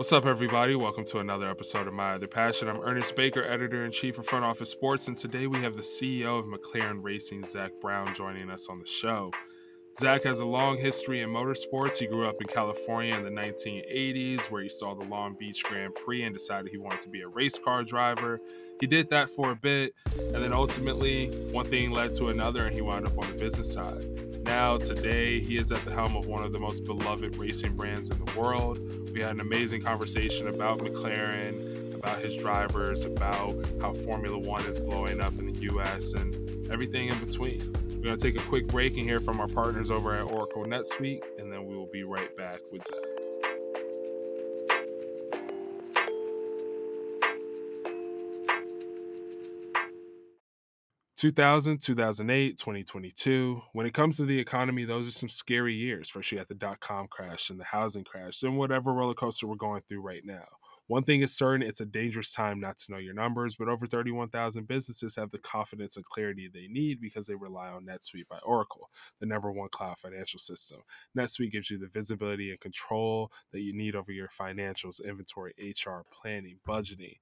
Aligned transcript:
What's 0.00 0.14
up, 0.14 0.24
everybody? 0.24 0.74
Welcome 0.74 1.04
to 1.04 1.18
another 1.18 1.50
episode 1.50 1.86
of 1.86 1.92
My 1.92 2.14
Other 2.14 2.26
Passion. 2.26 2.68
I'm 2.68 2.80
Ernest 2.80 3.14
Baker, 3.14 3.44
editor 3.44 3.84
in 3.84 3.92
chief 3.92 4.18
of 4.18 4.24
Front 4.24 4.46
Office 4.46 4.70
Sports, 4.70 5.08
and 5.08 5.16
today 5.16 5.46
we 5.46 5.60
have 5.60 5.76
the 5.76 5.82
CEO 5.82 6.38
of 6.38 6.46
McLaren 6.46 7.00
Racing, 7.02 7.44
Zak 7.44 7.78
Brown, 7.82 8.14
joining 8.14 8.48
us 8.48 8.70
on 8.70 8.78
the 8.78 8.86
show. 8.86 9.30
Zak 9.92 10.22
has 10.22 10.38
a 10.38 10.46
long 10.46 10.78
history 10.78 11.20
in 11.20 11.30
motorsports. 11.30 11.98
He 11.98 12.06
grew 12.06 12.28
up 12.28 12.40
in 12.40 12.46
California 12.46 13.16
in 13.16 13.24
the 13.24 13.30
1980s, 13.30 14.48
where 14.48 14.62
he 14.62 14.68
saw 14.68 14.94
the 14.94 15.04
Long 15.04 15.34
Beach 15.34 15.64
Grand 15.64 15.96
Prix 15.96 16.22
and 16.22 16.32
decided 16.32 16.70
he 16.70 16.78
wanted 16.78 17.00
to 17.00 17.08
be 17.08 17.22
a 17.22 17.28
race 17.28 17.58
car 17.58 17.82
driver. 17.82 18.40
He 18.80 18.86
did 18.86 19.08
that 19.10 19.28
for 19.28 19.50
a 19.50 19.56
bit, 19.56 19.92
and 20.16 20.36
then 20.36 20.52
ultimately, 20.52 21.26
one 21.50 21.66
thing 21.66 21.90
led 21.90 22.12
to 22.14 22.28
another, 22.28 22.66
and 22.66 22.74
he 22.74 22.80
wound 22.80 23.04
up 23.04 23.18
on 23.18 23.32
the 23.32 23.36
business 23.36 23.72
side. 23.72 24.06
Now, 24.44 24.76
today, 24.76 25.40
he 25.40 25.58
is 25.58 25.72
at 25.72 25.84
the 25.84 25.92
helm 25.92 26.14
of 26.14 26.26
one 26.26 26.44
of 26.44 26.52
the 26.52 26.60
most 26.60 26.84
beloved 26.84 27.34
racing 27.34 27.74
brands 27.74 28.10
in 28.10 28.24
the 28.24 28.38
world. 28.38 28.78
We 29.12 29.20
had 29.20 29.32
an 29.32 29.40
amazing 29.40 29.82
conversation 29.82 30.46
about 30.46 30.78
McLaren, 30.78 31.96
about 31.96 32.20
his 32.20 32.36
drivers, 32.36 33.04
about 33.04 33.56
how 33.80 33.92
Formula 33.92 34.38
One 34.38 34.64
is 34.66 34.78
blowing 34.78 35.20
up 35.20 35.36
in 35.40 35.52
the 35.52 35.60
US, 35.74 36.12
and 36.12 36.70
everything 36.70 37.08
in 37.08 37.18
between. 37.18 37.89
We're 38.00 38.04
going 38.04 38.18
to 38.18 38.32
take 38.32 38.40
a 38.42 38.48
quick 38.48 38.66
break 38.66 38.96
and 38.96 39.06
hear 39.06 39.20
from 39.20 39.40
our 39.40 39.46
partners 39.46 39.90
over 39.90 40.16
at 40.16 40.22
Oracle 40.22 40.64
NetSuite, 40.64 41.20
and 41.38 41.52
then 41.52 41.66
we 41.66 41.76
will 41.76 41.90
be 41.92 42.02
right 42.02 42.34
back 42.34 42.60
with 42.72 42.82
Zak. 42.82 42.96
2000, 51.18 51.82
2008, 51.82 52.56
2022. 52.56 53.60
When 53.74 53.84
it 53.84 53.92
comes 53.92 54.16
to 54.16 54.24
the 54.24 54.38
economy, 54.38 54.86
those 54.86 55.06
are 55.06 55.10
some 55.10 55.28
scary 55.28 55.74
years, 55.74 56.08
especially 56.08 56.38
at 56.38 56.48
the 56.48 56.54
dot 56.54 56.80
com 56.80 57.06
crash 57.06 57.50
and 57.50 57.60
the 57.60 57.64
housing 57.64 58.04
crash 58.04 58.42
and 58.42 58.56
whatever 58.56 58.94
roller 58.94 59.12
coaster 59.12 59.46
we're 59.46 59.56
going 59.56 59.82
through 59.86 60.00
right 60.00 60.22
now. 60.24 60.46
One 60.90 61.04
thing 61.04 61.20
is 61.20 61.32
certain 61.32 61.62
it's 61.64 61.80
a 61.80 61.86
dangerous 61.86 62.32
time 62.32 62.58
not 62.58 62.76
to 62.78 62.90
know 62.90 62.98
your 62.98 63.14
numbers, 63.14 63.54
but 63.54 63.68
over 63.68 63.86
31,000 63.86 64.66
businesses 64.66 65.14
have 65.14 65.30
the 65.30 65.38
confidence 65.38 65.96
and 65.96 66.04
clarity 66.04 66.50
they 66.52 66.66
need 66.66 67.00
because 67.00 67.28
they 67.28 67.36
rely 67.36 67.68
on 67.68 67.86
NetSuite 67.86 68.26
by 68.28 68.40
Oracle, 68.42 68.90
the 69.20 69.26
number 69.26 69.52
one 69.52 69.68
cloud 69.68 70.00
financial 70.00 70.40
system. 70.40 70.78
NetSuite 71.16 71.52
gives 71.52 71.70
you 71.70 71.78
the 71.78 71.86
visibility 71.86 72.50
and 72.50 72.58
control 72.58 73.30
that 73.52 73.60
you 73.60 73.72
need 73.72 73.94
over 73.94 74.10
your 74.10 74.26
financials, 74.26 75.00
inventory, 75.00 75.54
HR, 75.60 76.00
planning, 76.10 76.58
budgeting 76.66 77.18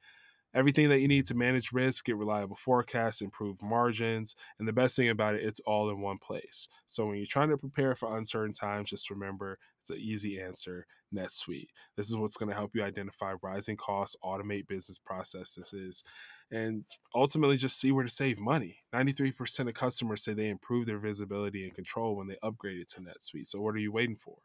everything 0.58 0.88
that 0.88 0.98
you 0.98 1.06
need 1.06 1.24
to 1.24 1.36
manage 1.36 1.72
risk, 1.72 2.06
get 2.06 2.16
reliable 2.16 2.56
forecasts, 2.56 3.20
improve 3.20 3.62
margins, 3.62 4.34
and 4.58 4.66
the 4.66 4.72
best 4.72 4.96
thing 4.96 5.08
about 5.08 5.36
it, 5.36 5.44
it's 5.44 5.60
all 5.60 5.88
in 5.88 6.00
one 6.00 6.18
place. 6.18 6.68
So 6.84 7.06
when 7.06 7.16
you're 7.16 7.26
trying 7.26 7.50
to 7.50 7.56
prepare 7.56 7.94
for 7.94 8.18
uncertain 8.18 8.52
times, 8.52 8.90
just 8.90 9.08
remember 9.08 9.58
it's 9.80 9.90
an 9.90 9.98
easy 9.98 10.40
answer, 10.40 10.86
NetSuite. 11.14 11.68
This 11.96 12.08
is 12.08 12.16
what's 12.16 12.36
going 12.36 12.48
to 12.48 12.56
help 12.56 12.74
you 12.74 12.82
identify 12.82 13.34
rising 13.40 13.76
costs, 13.76 14.16
automate 14.24 14.66
business 14.66 14.98
processes, 14.98 16.02
and 16.50 16.84
ultimately 17.14 17.56
just 17.56 17.78
see 17.78 17.92
where 17.92 18.04
to 18.04 18.10
save 18.10 18.40
money. 18.40 18.78
93% 18.92 19.68
of 19.68 19.74
customers 19.74 20.24
say 20.24 20.34
they 20.34 20.48
improve 20.48 20.86
their 20.86 20.98
visibility 20.98 21.62
and 21.62 21.74
control 21.74 22.16
when 22.16 22.26
they 22.26 22.36
upgraded 22.42 22.88
to 22.94 23.00
NetSuite. 23.00 23.46
So 23.46 23.60
what 23.60 23.76
are 23.76 23.78
you 23.78 23.92
waiting 23.92 24.16
for? 24.16 24.38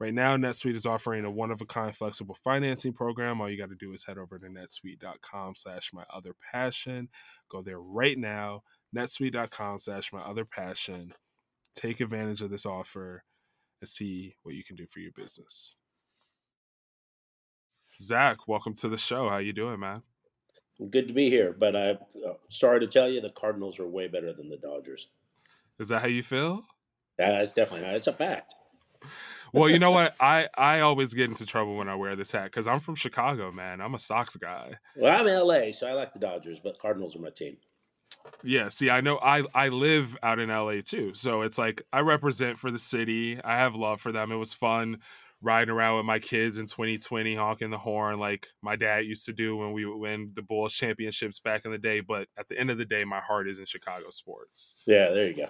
Right 0.00 0.12
now, 0.14 0.36
NetSuite 0.36 0.74
is 0.74 0.86
offering 0.86 1.24
a 1.24 1.30
one-of-a-kind 1.30 1.94
flexible 1.94 2.36
financing 2.42 2.92
program. 2.92 3.40
All 3.40 3.48
you 3.48 3.56
got 3.56 3.68
to 3.68 3.76
do 3.76 3.92
is 3.92 4.04
head 4.04 4.18
over 4.18 4.38
to 4.38 4.46
netsuite.com 4.46 5.54
slash 5.54 5.92
my 5.92 6.02
other 6.12 6.34
passion. 6.52 7.08
Go 7.48 7.62
there 7.62 7.80
right 7.80 8.18
now, 8.18 8.64
netsuite.com 8.94 9.78
slash 9.78 10.12
my 10.12 10.20
other 10.20 10.44
passion. 10.44 11.14
Take 11.76 12.00
advantage 12.00 12.42
of 12.42 12.50
this 12.50 12.66
offer 12.66 13.22
and 13.80 13.88
see 13.88 14.34
what 14.42 14.56
you 14.56 14.64
can 14.64 14.74
do 14.74 14.86
for 14.90 14.98
your 14.98 15.12
business. 15.12 15.76
Zak, 18.02 18.48
welcome 18.48 18.74
to 18.74 18.88
the 18.88 18.98
show. 18.98 19.28
How 19.28 19.38
you 19.38 19.52
doing, 19.52 19.78
man? 19.78 20.02
Good 20.90 21.06
to 21.06 21.14
be 21.14 21.30
here, 21.30 21.54
but 21.56 21.76
I'm 21.76 21.98
uh, 22.26 22.32
sorry 22.48 22.80
to 22.80 22.88
tell 22.88 23.08
you 23.08 23.20
the 23.20 23.30
Cardinals 23.30 23.78
are 23.78 23.86
way 23.86 24.08
better 24.08 24.32
than 24.32 24.48
the 24.48 24.56
Dodgers. 24.56 25.06
Is 25.78 25.88
that 25.88 26.02
how 26.02 26.08
you 26.08 26.24
feel? 26.24 26.64
Yeah, 27.16 27.42
it's 27.42 27.52
definitely 27.52 27.88
it's 27.90 28.08
a 28.08 28.12
fact 28.12 28.56
well, 29.54 29.70
you 29.70 29.78
know 29.78 29.90
what? 29.90 30.14
I 30.20 30.48
I 30.56 30.80
always 30.80 31.14
get 31.14 31.28
into 31.28 31.46
trouble 31.46 31.76
when 31.76 31.88
I 31.88 31.94
wear 31.94 32.14
this 32.14 32.32
hat 32.32 32.44
because 32.44 32.66
I'm 32.66 32.80
from 32.80 32.94
Chicago, 32.94 33.52
man. 33.52 33.80
I'm 33.80 33.94
a 33.94 33.98
Sox 33.98 34.36
guy. 34.36 34.74
Well, 34.96 35.18
I'm 35.18 35.26
in 35.26 35.38
LA, 35.38 35.72
so 35.72 35.86
I 35.86 35.92
like 35.92 36.12
the 36.12 36.18
Dodgers, 36.18 36.60
but 36.60 36.78
Cardinals 36.78 37.16
are 37.16 37.20
my 37.20 37.30
team. 37.30 37.56
Yeah, 38.42 38.68
see, 38.68 38.90
I 38.90 39.00
know 39.00 39.18
I 39.22 39.44
I 39.54 39.68
live 39.68 40.16
out 40.22 40.38
in 40.38 40.48
LA 40.48 40.80
too, 40.84 41.14
so 41.14 41.42
it's 41.42 41.58
like 41.58 41.82
I 41.92 42.00
represent 42.00 42.58
for 42.58 42.70
the 42.70 42.78
city. 42.78 43.40
I 43.42 43.56
have 43.56 43.74
love 43.74 44.00
for 44.00 44.12
them. 44.12 44.32
It 44.32 44.36
was 44.36 44.54
fun 44.54 44.98
riding 45.42 45.72
around 45.72 45.98
with 45.98 46.06
my 46.06 46.18
kids 46.18 46.56
in 46.56 46.64
2020, 46.66 47.34
honking 47.36 47.70
the 47.70 47.78
horn 47.78 48.18
like 48.18 48.48
my 48.62 48.76
dad 48.76 49.04
used 49.04 49.26
to 49.26 49.32
do 49.32 49.56
when 49.56 49.72
we 49.72 49.84
would 49.84 49.98
win 49.98 50.30
the 50.34 50.42
Bulls 50.42 50.74
championships 50.74 51.38
back 51.38 51.66
in 51.66 51.70
the 51.70 51.78
day. 51.78 52.00
But 52.00 52.28
at 52.38 52.48
the 52.48 52.58
end 52.58 52.70
of 52.70 52.78
the 52.78 52.86
day, 52.86 53.04
my 53.04 53.20
heart 53.20 53.46
is 53.46 53.58
in 53.58 53.66
Chicago 53.66 54.08
sports. 54.08 54.74
Yeah, 54.86 55.10
there 55.10 55.28
you 55.28 55.36
go 55.36 55.48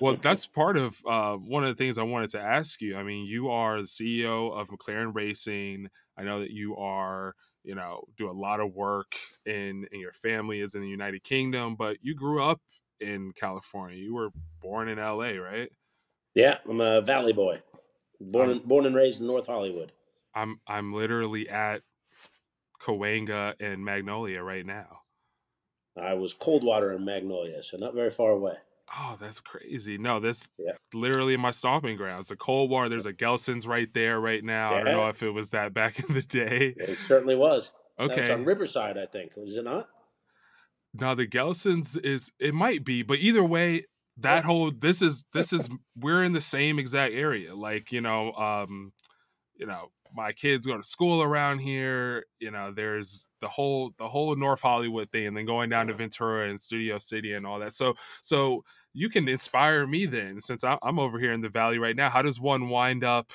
well, 0.00 0.16
that's 0.20 0.46
part 0.46 0.76
of 0.76 1.00
uh, 1.06 1.36
one 1.36 1.64
of 1.64 1.76
the 1.76 1.82
things 1.82 1.98
I 1.98 2.02
wanted 2.02 2.30
to 2.30 2.40
ask 2.40 2.80
you. 2.80 2.96
I 2.96 3.02
mean, 3.02 3.26
you 3.26 3.48
are 3.50 3.78
the 3.78 3.88
CEO 3.88 4.52
of 4.52 4.68
McLaren 4.68 5.14
Racing. 5.14 5.88
I 6.16 6.24
know 6.24 6.40
that 6.40 6.50
you 6.50 6.76
are, 6.76 7.34
you 7.62 7.74
know, 7.74 8.04
do 8.16 8.30
a 8.30 8.32
lot 8.32 8.60
of 8.60 8.72
work 8.74 9.14
in, 9.46 9.86
and 9.90 10.00
your 10.00 10.12
family 10.12 10.60
is 10.60 10.74
in 10.74 10.82
the 10.82 10.88
United 10.88 11.22
Kingdom, 11.22 11.76
but 11.76 11.98
you 12.02 12.14
grew 12.14 12.42
up 12.42 12.60
in 13.00 13.32
California. 13.32 13.98
You 13.98 14.14
were 14.14 14.30
born 14.60 14.88
in 14.88 14.98
LA, 14.98 15.32
right? 15.32 15.70
Yeah, 16.34 16.58
I'm 16.68 16.80
a 16.80 17.00
Valley 17.00 17.32
boy. 17.32 17.62
Born, 18.20 18.50
um, 18.50 18.62
born 18.64 18.86
and 18.86 18.94
raised 18.94 19.20
in 19.20 19.26
North 19.26 19.46
Hollywood. 19.46 19.92
I'm 20.34 20.60
I'm 20.66 20.92
literally 20.92 21.48
at 21.48 21.82
Cahuenga 22.80 23.56
and 23.60 23.84
Magnolia 23.84 24.42
right 24.42 24.64
now. 24.64 25.00
I 25.96 26.14
was 26.14 26.32
Coldwater 26.34 26.92
and 26.92 27.04
Magnolia, 27.04 27.60
so 27.62 27.76
not 27.76 27.94
very 27.94 28.10
far 28.10 28.30
away. 28.30 28.58
Oh, 28.92 29.16
that's 29.20 29.40
crazy. 29.40 29.96
No, 29.98 30.20
this 30.20 30.50
yeah. 30.58 30.72
literally 30.92 31.36
my 31.36 31.50
stomping 31.50 31.96
grounds. 31.96 32.28
The 32.28 32.36
Coldwater, 32.36 32.88
there's 32.88 33.06
a 33.06 33.12
Gelson's 33.12 33.66
right 33.66 33.92
there 33.94 34.20
right 34.20 34.44
now. 34.44 34.72
Yeah. 34.72 34.80
I 34.80 34.84
don't 34.84 34.92
know 34.92 35.08
if 35.08 35.22
it 35.22 35.30
was 35.30 35.50
that 35.50 35.72
back 35.72 35.98
in 36.08 36.14
the 36.14 36.22
day. 36.22 36.74
It 36.76 36.98
certainly 36.98 37.34
was. 37.34 37.72
Okay. 37.98 38.22
It's 38.22 38.30
on 38.30 38.44
Riverside, 38.44 38.98
I 38.98 39.06
think. 39.06 39.32
Was 39.36 39.56
it 39.56 39.64
not? 39.64 39.88
No, 40.92 41.14
the 41.14 41.26
Gelson's 41.26 41.96
is 41.96 42.32
it 42.38 42.54
might 42.54 42.84
be, 42.84 43.02
but 43.02 43.18
either 43.18 43.44
way, 43.44 43.84
that 44.16 44.36
yeah. 44.36 44.42
whole 44.42 44.70
this 44.70 45.02
is 45.02 45.24
this 45.32 45.52
is 45.52 45.68
we're 45.98 46.22
in 46.22 46.32
the 46.32 46.40
same 46.40 46.78
exact 46.78 47.14
area. 47.14 47.54
Like, 47.54 47.90
you 47.90 48.00
know, 48.00 48.32
um, 48.32 48.92
you 49.56 49.66
know, 49.66 49.90
my 50.14 50.32
kids 50.32 50.66
go 50.66 50.76
to 50.76 50.82
school 50.82 51.22
around 51.22 51.58
here. 51.58 52.24
You 52.38 52.50
know, 52.50 52.72
there's 52.74 53.28
the 53.40 53.48
whole 53.48 53.92
the 53.98 54.08
whole 54.08 54.34
North 54.36 54.62
Hollywood 54.62 55.10
thing, 55.10 55.26
and 55.26 55.36
then 55.36 55.44
going 55.44 55.68
down 55.68 55.88
to 55.88 55.94
Ventura 55.94 56.48
and 56.48 56.58
Studio 56.58 56.98
City 56.98 57.32
and 57.32 57.46
all 57.46 57.58
that. 57.58 57.72
So 57.72 57.94
so 58.22 58.62
you 58.92 59.08
can 59.08 59.28
inspire 59.28 59.86
me 59.86 60.06
then, 60.06 60.40
since 60.40 60.62
I'm 60.64 60.98
over 60.98 61.18
here 61.18 61.32
in 61.32 61.40
the 61.40 61.48
Valley 61.48 61.78
right 61.78 61.96
now. 61.96 62.10
How 62.10 62.22
does 62.22 62.40
one 62.40 62.68
wind 62.68 63.02
up 63.02 63.32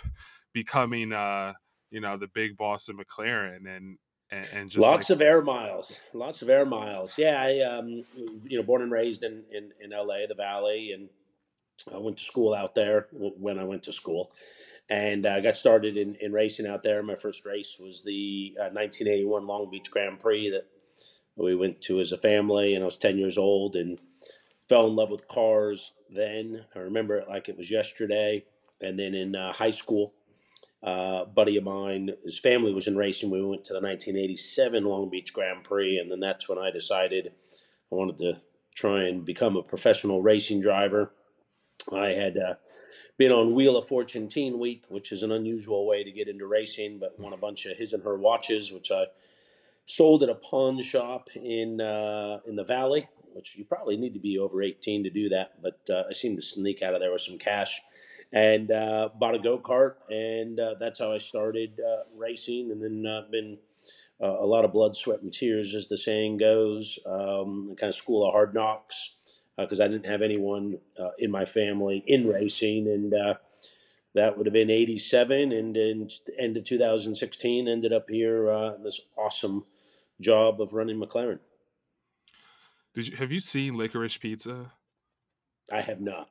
becoming, 0.53 1.11
uh, 1.11 1.53
you 1.91 1.99
know, 1.99 2.17
the 2.17 2.27
big 2.27 2.55
boss 2.55 2.87
of 2.87 2.95
McLaren 2.95 3.67
and 3.67 3.97
and, 4.31 4.47
and 4.53 4.69
just 4.69 4.81
lots 4.81 5.09
like- 5.09 5.17
of 5.17 5.21
air 5.21 5.41
miles, 5.41 5.99
lots 6.13 6.41
of 6.41 6.49
air 6.49 6.65
miles. 6.65 7.17
Yeah, 7.17 7.41
I 7.41 7.59
um, 7.61 8.05
you 8.45 8.57
know, 8.57 8.63
born 8.63 8.81
and 8.81 8.91
raised 8.91 9.23
in 9.23 9.43
in, 9.51 9.71
in 9.81 9.91
L.A., 9.91 10.27
the 10.27 10.35
Valley, 10.35 10.91
and 10.93 11.09
I 11.93 11.97
went 11.97 12.17
to 12.17 12.23
school 12.23 12.53
out 12.53 12.73
there 12.75 13.07
when 13.11 13.59
I 13.59 13.63
went 13.65 13.83
to 13.83 13.91
school 13.91 14.31
and 14.89 15.25
I 15.25 15.37
uh, 15.37 15.39
got 15.41 15.57
started 15.57 15.97
in, 15.97 16.15
in 16.15 16.33
racing 16.33 16.65
out 16.65 16.81
there. 16.81 17.03
My 17.03 17.15
first 17.15 17.45
race 17.45 17.77
was 17.79 18.03
the 18.03 18.55
uh, 18.57 18.73
1981 18.73 19.45
Long 19.45 19.69
Beach 19.69 19.91
Grand 19.91 20.19
Prix 20.19 20.49
that 20.49 20.65
we 21.35 21.55
went 21.55 21.81
to 21.81 21.99
as 21.99 22.11
a 22.11 22.17
family, 22.17 22.73
and 22.73 22.83
I 22.83 22.85
was 22.85 22.97
10 22.97 23.17
years 23.17 23.37
old 23.37 23.75
and 23.75 23.99
fell 24.67 24.87
in 24.87 24.95
love 24.95 25.11
with 25.11 25.27
cars 25.27 25.93
then. 26.09 26.65
I 26.75 26.79
remember 26.79 27.17
it 27.17 27.29
like 27.29 27.49
it 27.49 27.57
was 27.57 27.71
yesterday. 27.71 28.45
And 28.81 28.97
then 28.97 29.13
in 29.13 29.35
uh, 29.35 29.53
high 29.53 29.71
school, 29.71 30.13
uh, 30.81 31.25
buddy 31.25 31.57
of 31.57 31.63
mine, 31.63 32.11
his 32.23 32.39
family 32.39 32.73
was 32.73 32.87
in 32.87 32.95
racing. 32.95 33.29
We 33.29 33.43
went 33.43 33.65
to 33.65 33.73
the 33.73 33.81
1987 33.81 34.85
Long 34.85 35.09
Beach 35.09 35.33
Grand 35.33 35.63
Prix, 35.63 35.97
and 35.97 36.09
then 36.09 36.19
that's 36.19 36.47
when 36.47 36.57
I 36.57 36.71
decided 36.71 37.33
I 37.91 37.95
wanted 37.95 38.17
to 38.19 38.41
try 38.75 39.03
and 39.03 39.25
become 39.25 39.57
a 39.57 39.63
professional 39.63 40.21
racing 40.21 40.61
driver. 40.61 41.11
I 41.91 42.09
had 42.09 42.37
uh, 42.37 42.53
been 43.19 43.31
on 43.33 43.53
Wheel 43.53 43.75
of 43.75 43.85
Fortune 43.85 44.29
Teen 44.29 44.57
Week, 44.59 44.85
which 44.87 45.11
is 45.11 45.23
an 45.23 45.31
unusual 45.31 45.85
way 45.85 46.05
to 46.05 46.11
get 46.11 46.29
into 46.29 46.47
racing, 46.47 46.99
but 46.99 47.19
won 47.19 47.33
a 47.33 47.37
bunch 47.37 47.65
of 47.65 47.77
his 47.77 47.91
and 47.91 48.01
her 48.03 48.17
watches, 48.17 48.71
which 48.71 48.91
I 48.91 49.07
sold 49.85 50.23
at 50.23 50.29
a 50.29 50.35
pawn 50.35 50.81
shop 50.81 51.29
in 51.35 51.81
uh, 51.81 52.39
in 52.47 52.55
the 52.55 52.63
Valley. 52.63 53.09
Which 53.33 53.55
you 53.55 53.63
probably 53.63 53.95
need 53.95 54.13
to 54.15 54.19
be 54.19 54.39
over 54.39 54.61
18 54.63 55.03
to 55.03 55.09
do 55.09 55.29
that, 55.29 55.61
but 55.61 55.79
uh, 55.89 56.05
I 56.09 56.13
seemed 56.13 56.37
to 56.37 56.41
sneak 56.41 56.81
out 56.81 56.95
of 56.95 56.99
there 56.99 57.11
with 57.11 57.21
some 57.21 57.37
cash, 57.37 57.79
and 58.33 58.71
uh, 58.71 59.09
bought 59.19 59.35
a 59.35 59.39
go 59.39 59.59
kart, 59.59 59.95
and 60.09 60.59
uh, 60.59 60.75
that's 60.79 60.97
how 60.97 61.13
I 61.13 61.19
started 61.19 61.79
uh, 61.79 62.03
racing, 62.17 62.71
and 62.71 62.81
then 62.81 63.05
uh, 63.05 63.29
been 63.29 63.59
a 64.19 64.45
lot 64.45 64.65
of 64.65 64.73
blood, 64.73 64.95
sweat, 64.95 65.21
and 65.21 65.31
tears, 65.31 65.75
as 65.75 65.87
the 65.87 65.97
saying 65.97 66.37
goes. 66.37 66.99
Um, 67.05 67.75
kind 67.79 67.89
of 67.89 67.95
school 67.95 68.25
of 68.25 68.33
hard 68.33 68.53
knocks 68.53 69.15
because 69.59 69.79
uh, 69.79 69.85
I 69.85 69.87
didn't 69.87 70.05
have 70.05 70.21
anyone 70.21 70.79
uh, 70.99 71.11
in 71.17 71.31
my 71.31 71.45
family 71.45 72.03
in 72.07 72.27
racing, 72.27 72.87
and 72.87 73.13
uh, 73.13 73.35
that 74.15 74.37
would 74.37 74.45
have 74.45 74.53
been 74.53 74.69
87 74.69 75.51
and 75.51 75.77
in 75.77 76.09
end 76.37 76.57
of 76.57 76.63
2016 76.63 77.67
ended 77.67 77.93
up 77.93 78.09
here 78.09 78.49
uh, 78.51 78.73
this 78.83 79.01
awesome 79.17 79.65
job 80.19 80.61
of 80.61 80.73
running 80.73 80.99
mclaren. 80.99 81.39
Did 82.93 83.07
you 83.07 83.17
have 83.17 83.31
you 83.31 83.39
seen 83.39 83.77
licorice 83.77 84.17
pizza? 84.17 84.73
I 85.71 85.81
have 85.81 86.01
not. 86.01 86.29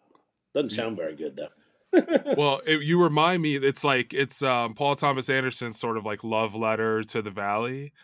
Doesn't 0.55 0.71
sound 0.71 0.97
very 0.97 1.15
good 1.15 1.37
though. 1.37 1.49
Well 2.37 2.61
it, 2.67 2.83
you 2.83 3.03
remind 3.03 3.41
me 3.41 3.57
it's 3.57 3.83
like 3.83 4.13
it's 4.13 4.43
um, 4.43 4.75
paul 4.75 4.95
thomas 4.95 5.31
anderson's 5.31 5.79
sort 5.79 5.97
of 5.97 6.05
like 6.05 6.23
love 6.23 6.55
letter 6.55 7.03
to 7.05 7.23
the 7.23 7.31
valley 7.31 7.95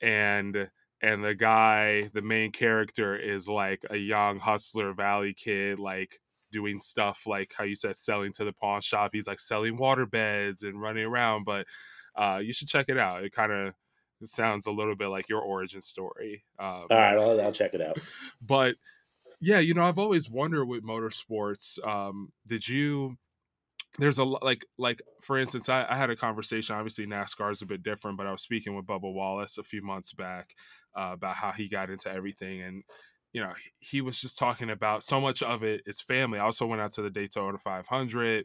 and 0.00 0.68
and 1.02 1.24
the 1.24 1.34
guy 1.34 2.10
the 2.14 2.22
main 2.22 2.52
character 2.52 3.16
is 3.16 3.48
like 3.48 3.84
a 3.90 3.96
young 3.96 4.38
hustler 4.38 4.92
valley 4.92 5.34
kid 5.34 5.78
like 5.78 6.20
doing 6.52 6.78
stuff 6.78 7.26
like 7.26 7.52
how 7.56 7.64
you 7.64 7.74
said 7.74 7.96
selling 7.96 8.32
to 8.32 8.44
the 8.44 8.52
pawn 8.52 8.80
shop. 8.80 9.10
He's 9.12 9.26
like 9.26 9.40
selling 9.40 9.76
water 9.76 10.06
beds 10.06 10.62
and 10.62 10.80
running 10.80 11.04
around, 11.04 11.44
but 11.44 11.66
uh, 12.14 12.40
you 12.42 12.52
should 12.52 12.68
check 12.68 12.86
it 12.88 12.98
out. 12.98 13.24
It 13.24 13.32
kind 13.32 13.50
of 13.50 13.74
sounds 14.24 14.66
a 14.66 14.72
little 14.72 14.94
bit 14.94 15.08
like 15.08 15.28
your 15.28 15.40
origin 15.40 15.80
story. 15.80 16.44
Um, 16.58 16.86
All 16.90 16.96
right, 16.96 17.18
I'll, 17.18 17.40
I'll 17.40 17.52
check 17.52 17.74
it 17.74 17.80
out. 17.80 17.98
But 18.44 18.76
yeah, 19.40 19.58
you 19.60 19.74
know, 19.74 19.84
I've 19.84 19.98
always 19.98 20.30
wondered 20.30 20.66
with 20.66 20.84
motorsports. 20.84 21.84
Um, 21.86 22.32
did 22.46 22.68
you? 22.68 23.16
There's 23.98 24.18
a 24.18 24.24
like 24.24 24.64
like 24.78 25.02
for 25.20 25.36
instance, 25.36 25.68
I, 25.68 25.86
I 25.88 25.96
had 25.96 26.10
a 26.10 26.16
conversation. 26.16 26.76
Obviously, 26.76 27.06
NASCAR 27.06 27.50
is 27.50 27.62
a 27.62 27.66
bit 27.66 27.82
different, 27.82 28.16
but 28.16 28.26
I 28.26 28.30
was 28.30 28.42
speaking 28.42 28.74
with 28.74 28.86
Bubba 28.86 29.12
Wallace 29.12 29.58
a 29.58 29.62
few 29.62 29.82
months 29.82 30.12
back 30.14 30.54
uh, 30.96 31.10
about 31.12 31.36
how 31.36 31.52
he 31.52 31.68
got 31.68 31.90
into 31.90 32.10
everything, 32.10 32.62
and 32.62 32.84
you 33.32 33.42
know, 33.42 33.52
he 33.78 34.00
was 34.00 34.20
just 34.20 34.38
talking 34.38 34.70
about 34.70 35.02
so 35.02 35.20
much 35.20 35.42
of 35.42 35.62
it 35.62 35.82
is 35.86 36.00
family. 36.00 36.38
I 36.38 36.44
also 36.44 36.66
went 36.66 36.82
out 36.82 36.92
to 36.92 37.02
the 37.02 37.10
Daytona 37.10 37.58
500. 37.58 38.44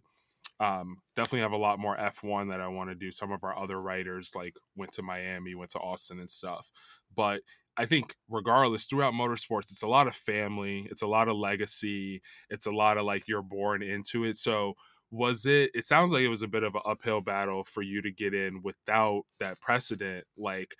Um, 0.59 0.97
definitely 1.15 1.41
have 1.41 1.51
a 1.51 1.57
lot 1.57 1.77
more 1.77 1.95
F1 1.97 2.49
that 2.49 2.61
I 2.61 2.67
want 2.67 2.89
to 2.89 2.95
do. 2.95 3.11
Some 3.11 3.31
of 3.31 3.43
our 3.43 3.57
other 3.57 3.79
writers 3.81 4.33
like 4.35 4.55
went 4.75 4.91
to 4.93 5.03
Miami, 5.03 5.55
went 5.55 5.71
to 5.71 5.79
Austin 5.79 6.19
and 6.19 6.31
stuff. 6.31 6.71
But 7.15 7.41
I 7.75 7.85
think 7.85 8.15
regardless, 8.29 8.85
throughout 8.85 9.13
motorsports, 9.13 9.71
it's 9.71 9.83
a 9.83 9.87
lot 9.87 10.07
of 10.07 10.15
family, 10.15 10.87
it's 10.89 11.03
a 11.03 11.07
lot 11.07 11.27
of 11.27 11.35
legacy, 11.35 12.21
it's 12.49 12.65
a 12.65 12.71
lot 12.71 12.97
of 12.97 13.05
like 13.05 13.27
you're 13.27 13.43
born 13.43 13.83
into 13.83 14.23
it. 14.23 14.35
So 14.35 14.73
was 15.09 15.45
it 15.45 15.71
it 15.73 15.85
sounds 15.85 16.11
like 16.11 16.21
it 16.21 16.29
was 16.29 16.43
a 16.43 16.47
bit 16.47 16.63
of 16.63 16.75
an 16.75 16.81
uphill 16.85 17.21
battle 17.21 17.63
for 17.63 17.81
you 17.81 18.01
to 18.01 18.11
get 18.11 18.33
in 18.33 18.61
without 18.61 19.23
that 19.39 19.59
precedent 19.61 20.25
like 20.37 20.75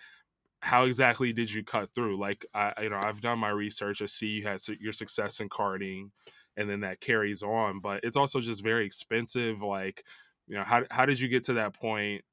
how 0.62 0.86
exactly 0.86 1.34
did 1.34 1.54
you 1.54 1.64
cut 1.64 1.94
through? 1.94 2.20
Like, 2.20 2.46
I, 2.54 2.74
you 2.82 2.90
know, 2.90 3.00
I've 3.02 3.22
done 3.22 3.40
my 3.40 3.50
research. 3.50 4.02
I 4.02 4.06
see 4.06 4.28
you 4.28 4.44
had 4.44 4.60
your 4.80 4.92
success 4.92 5.40
in 5.40 5.50
karting, 5.50 6.12
and 6.56 6.70
then 6.70 6.82
that 6.82 7.00
carries 7.00 7.44
on. 7.44 7.80
But 7.80 8.02
it's 8.04 8.18
also 8.18 8.40
just 8.40 8.64
very 8.64 8.86
expensive. 8.86 9.62
Like, 9.62 10.04
you 10.48 10.56
know, 10.56 10.64
how 10.64 10.84
how 10.90 11.06
did 11.06 11.20
you 11.20 11.28
get 11.28 11.44
to 11.44 11.54
that 11.54 11.74
point 11.74 12.24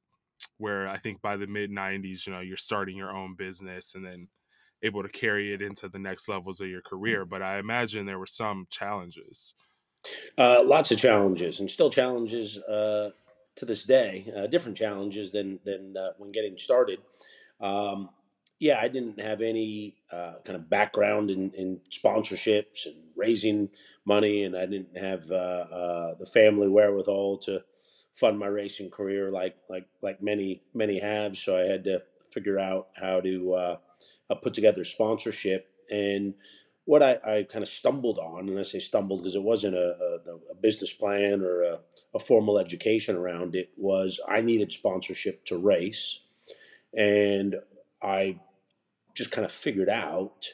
where 0.59 0.89
I 0.89 0.97
think 0.99 1.21
by 1.21 1.37
the 1.37 1.47
mid 1.47 1.71
'90s, 1.71 2.27
you 2.27 2.33
know, 2.33 2.41
you're 2.41 2.57
starting 2.57 2.97
your 2.97 3.15
own 3.15 3.35
business, 3.37 3.95
and 3.95 4.05
then 4.05 4.29
able 4.83 5.03
to 5.03 5.09
carry 5.09 5.55
it 5.55 5.63
into 5.63 5.89
the 5.89 5.99
next 5.99 6.29
levels 6.29 6.61
of 6.61 6.69
your 6.69 6.83
career? 6.83 7.23
Mm-hmm. 7.23 7.31
But 7.31 7.43
I 7.43 7.59
imagine 7.59 8.07
there 8.07 8.19
were 8.19 8.27
some 8.27 8.67
challenges. 8.71 9.55
Uh, 10.37 10.63
lots 10.65 10.91
of 10.91 10.99
challenges, 10.99 11.61
and 11.61 11.71
still 11.71 11.91
challenges 11.91 12.59
uh, 12.59 13.11
to 13.57 13.65
this 13.65 13.85
day. 13.85 14.33
Uh, 14.37 14.47
different 14.47 14.77
challenges 14.77 15.33
than 15.33 15.61
than 15.65 15.97
uh, 15.97 16.11
when 16.19 16.33
getting 16.33 16.57
started. 16.59 17.01
Um, 17.61 18.11
yeah, 18.59 18.79
I 18.81 18.89
didn't 18.89 19.21
have 19.21 19.41
any 19.41 19.95
uh, 20.13 20.35
kind 20.45 20.57
of 20.57 20.71
background 20.71 21.31
in, 21.31 21.51
in, 21.53 21.81
sponsorships 21.91 22.87
and 22.87 22.95
raising 23.17 23.69
money, 24.05 24.45
and 24.45 24.57
I 24.57 24.67
didn't 24.67 24.97
have 24.97 25.31
uh, 25.31 26.15
the 26.19 26.29
family 26.33 26.69
wherewithal 26.69 27.39
to 27.39 27.65
fund 28.13 28.39
my 28.39 28.47
racing 28.47 28.91
career 28.91 29.31
like 29.31 29.57
like 29.69 29.87
like 30.03 30.23
many 30.23 30.63
many 30.73 31.01
have. 31.01 31.37
So 31.37 31.57
I 31.57 31.63
had 31.63 31.85
to 31.85 32.03
figure 32.33 32.59
out 32.59 32.89
how 33.01 33.21
to 33.21 33.79
put 34.43 34.55
together 34.55 34.85
sponsorship. 34.85 35.69
And 35.91 36.35
what 36.85 37.03
I, 37.03 37.13
I 37.25 37.47
kind 37.51 37.63
of 37.63 37.69
stumbled 37.69 38.19
on, 38.19 38.49
and 38.49 38.59
I 38.59 38.63
say 38.63 38.79
stumbled 38.79 39.21
because 39.21 39.35
it 39.35 39.43
wasn't 39.43 39.75
a, 39.75 40.21
a, 40.27 40.53
a 40.53 40.55
business 40.61 40.93
plan 40.93 41.41
or 41.41 41.63
a, 41.63 41.79
a 42.15 42.19
formal 42.19 42.59
education 42.59 43.17
around 43.17 43.55
it, 43.55 43.71
was 43.77 44.21
I 44.29 44.41
needed 44.43 44.71
sponsorship 44.71 45.45
to 45.47 45.57
race 45.57 46.21
and 46.93 47.57
I 48.03 48.39
just 49.15 49.31
kind 49.33 49.45
of 49.45 49.53
figured 49.53 49.89
out 49.89 50.47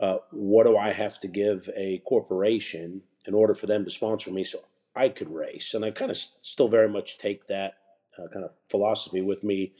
uh, 0.00 0.18
what 0.30 0.64
do 0.64 0.76
I 0.76 0.92
have 0.92 1.18
to 1.20 1.28
give 1.28 1.68
a 1.76 1.98
corporation 1.98 3.02
in 3.26 3.34
order 3.34 3.54
for 3.54 3.66
them 3.66 3.84
to 3.84 3.90
sponsor 3.90 4.30
me 4.30 4.44
so 4.44 4.60
I 4.94 5.08
could 5.08 5.30
race. 5.30 5.74
And 5.74 5.84
I 5.84 5.90
kind 5.90 6.10
of 6.10 6.16
still 6.42 6.68
very 6.68 6.88
much 6.88 7.18
take 7.18 7.46
that 7.46 7.74
uh, 8.18 8.28
kind 8.32 8.44
of 8.44 8.52
philosophy 8.68 9.20
with 9.20 9.44
me 9.44 9.72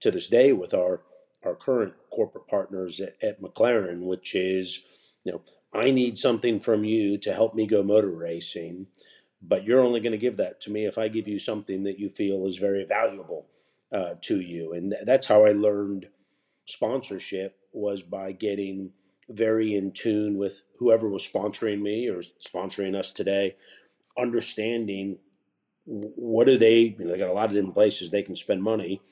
to 0.00 0.10
this 0.10 0.28
day 0.28 0.52
with 0.52 0.74
our 0.74 1.02
our 1.44 1.54
current 1.54 1.94
corporate 2.10 2.48
partners 2.48 3.00
at, 3.00 3.14
at 3.22 3.40
McLaren, 3.40 4.00
which 4.00 4.34
is, 4.34 4.82
you 5.26 5.32
know, 5.32 5.42
I 5.74 5.90
need 5.90 6.16
something 6.16 6.60
from 6.60 6.84
you 6.84 7.18
to 7.18 7.34
help 7.34 7.54
me 7.54 7.66
go 7.66 7.82
motor 7.82 8.16
racing, 8.16 8.86
but 9.42 9.64
you're 9.64 9.80
only 9.80 9.98
going 10.00 10.12
to 10.12 10.18
give 10.18 10.36
that 10.36 10.60
to 10.62 10.70
me 10.70 10.86
if 10.86 10.96
I 10.96 11.08
give 11.08 11.26
you 11.26 11.40
something 11.40 11.82
that 11.82 11.98
you 11.98 12.08
feel 12.08 12.46
is 12.46 12.58
very 12.58 12.84
valuable 12.84 13.46
uh, 13.92 14.14
to 14.22 14.40
you. 14.40 14.72
And 14.72 14.92
th- 14.92 15.04
that's 15.04 15.26
how 15.26 15.44
I 15.44 15.50
learned 15.50 16.08
sponsorship 16.64 17.58
was 17.72 18.02
by 18.02 18.32
getting 18.32 18.92
very 19.28 19.74
in 19.74 19.90
tune 19.90 20.38
with 20.38 20.62
whoever 20.78 21.08
was 21.08 21.26
sponsoring 21.26 21.82
me 21.82 22.08
or 22.08 22.22
sponsoring 22.40 22.94
us 22.94 23.12
today, 23.12 23.56
understanding 24.16 25.18
what 25.84 26.46
do 26.46 26.56
they, 26.56 26.94
you 26.98 27.04
know, 27.04 27.10
they 27.10 27.18
got 27.18 27.28
a 27.28 27.32
lot 27.32 27.46
of 27.46 27.52
different 27.52 27.74
places 27.74 28.10
they 28.10 28.22
can 28.22 28.36
spend 28.36 28.62
money. 28.62 29.02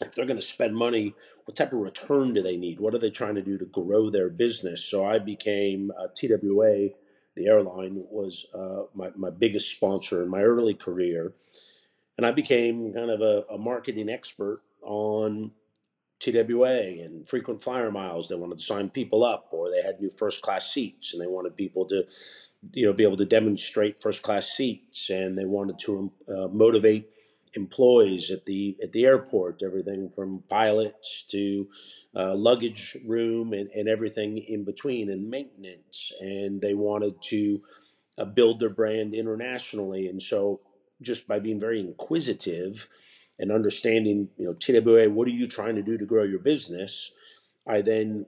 If 0.00 0.14
they're 0.14 0.26
going 0.26 0.40
to 0.40 0.44
spend 0.44 0.76
money, 0.76 1.14
what 1.46 1.56
type 1.56 1.72
of 1.72 1.78
return 1.78 2.34
do 2.34 2.42
they 2.42 2.56
need? 2.56 2.80
What 2.80 2.94
are 2.94 2.98
they 2.98 3.10
trying 3.10 3.36
to 3.36 3.42
do 3.42 3.56
to 3.56 3.66
grow 3.66 4.10
their 4.10 4.28
business? 4.28 4.84
So 4.84 5.04
I 5.04 5.18
became 5.18 5.90
uh, 5.98 6.08
TWA, 6.14 6.90
the 7.34 7.46
airline, 7.46 8.04
was 8.10 8.46
uh, 8.54 8.82
my, 8.94 9.10
my 9.16 9.30
biggest 9.30 9.70
sponsor 9.70 10.22
in 10.22 10.28
my 10.28 10.42
early 10.42 10.74
career 10.74 11.32
and 12.16 12.26
I 12.26 12.32
became 12.32 12.92
kind 12.94 13.10
of 13.10 13.20
a, 13.20 13.44
a 13.52 13.58
marketing 13.58 14.08
expert 14.08 14.62
on 14.82 15.52
TWA 16.18 17.02
and 17.02 17.28
frequent 17.28 17.62
flyer 17.62 17.90
miles. 17.90 18.28
They 18.28 18.36
wanted 18.36 18.58
to 18.58 18.64
sign 18.64 18.88
people 18.88 19.22
up, 19.22 19.48
or 19.50 19.70
they 19.70 19.82
had 19.82 20.00
new 20.00 20.10
first 20.10 20.42
class 20.42 20.72
seats, 20.72 21.12
and 21.12 21.22
they 21.22 21.26
wanted 21.26 21.56
people 21.56 21.84
to, 21.86 22.04
you 22.72 22.86
know, 22.86 22.92
be 22.94 23.02
able 23.02 23.18
to 23.18 23.26
demonstrate 23.26 24.00
first 24.00 24.22
class 24.22 24.48
seats, 24.48 25.10
and 25.10 25.36
they 25.36 25.44
wanted 25.44 25.78
to 25.80 26.12
uh, 26.28 26.48
motivate 26.48 27.10
employees 27.56 28.30
at 28.30 28.46
the 28.46 28.76
at 28.82 28.92
the 28.92 29.04
airport. 29.04 29.62
Everything 29.64 30.10
from 30.14 30.44
pilots 30.48 31.24
to 31.30 31.68
uh, 32.14 32.34
luggage 32.34 32.96
room 33.04 33.52
and, 33.52 33.68
and 33.70 33.88
everything 33.88 34.38
in 34.38 34.64
between, 34.64 35.10
and 35.10 35.28
maintenance. 35.28 36.12
And 36.20 36.60
they 36.60 36.74
wanted 36.74 37.20
to 37.22 37.62
uh, 38.18 38.24
build 38.26 38.60
their 38.60 38.70
brand 38.70 39.14
internationally, 39.14 40.06
and 40.06 40.22
so 40.22 40.60
just 41.02 41.26
by 41.28 41.38
being 41.38 41.60
very 41.60 41.80
inquisitive 41.80 42.88
and 43.38 43.52
understanding, 43.52 44.28
you 44.38 44.46
know, 44.46 44.54
TWA, 44.54 45.10
what 45.10 45.28
are 45.28 45.32
you 45.32 45.46
trying 45.46 45.74
to 45.74 45.82
do 45.82 45.98
to 45.98 46.06
grow 46.06 46.22
your 46.22 46.38
business? 46.38 47.12
I 47.66 47.82
then 47.82 48.26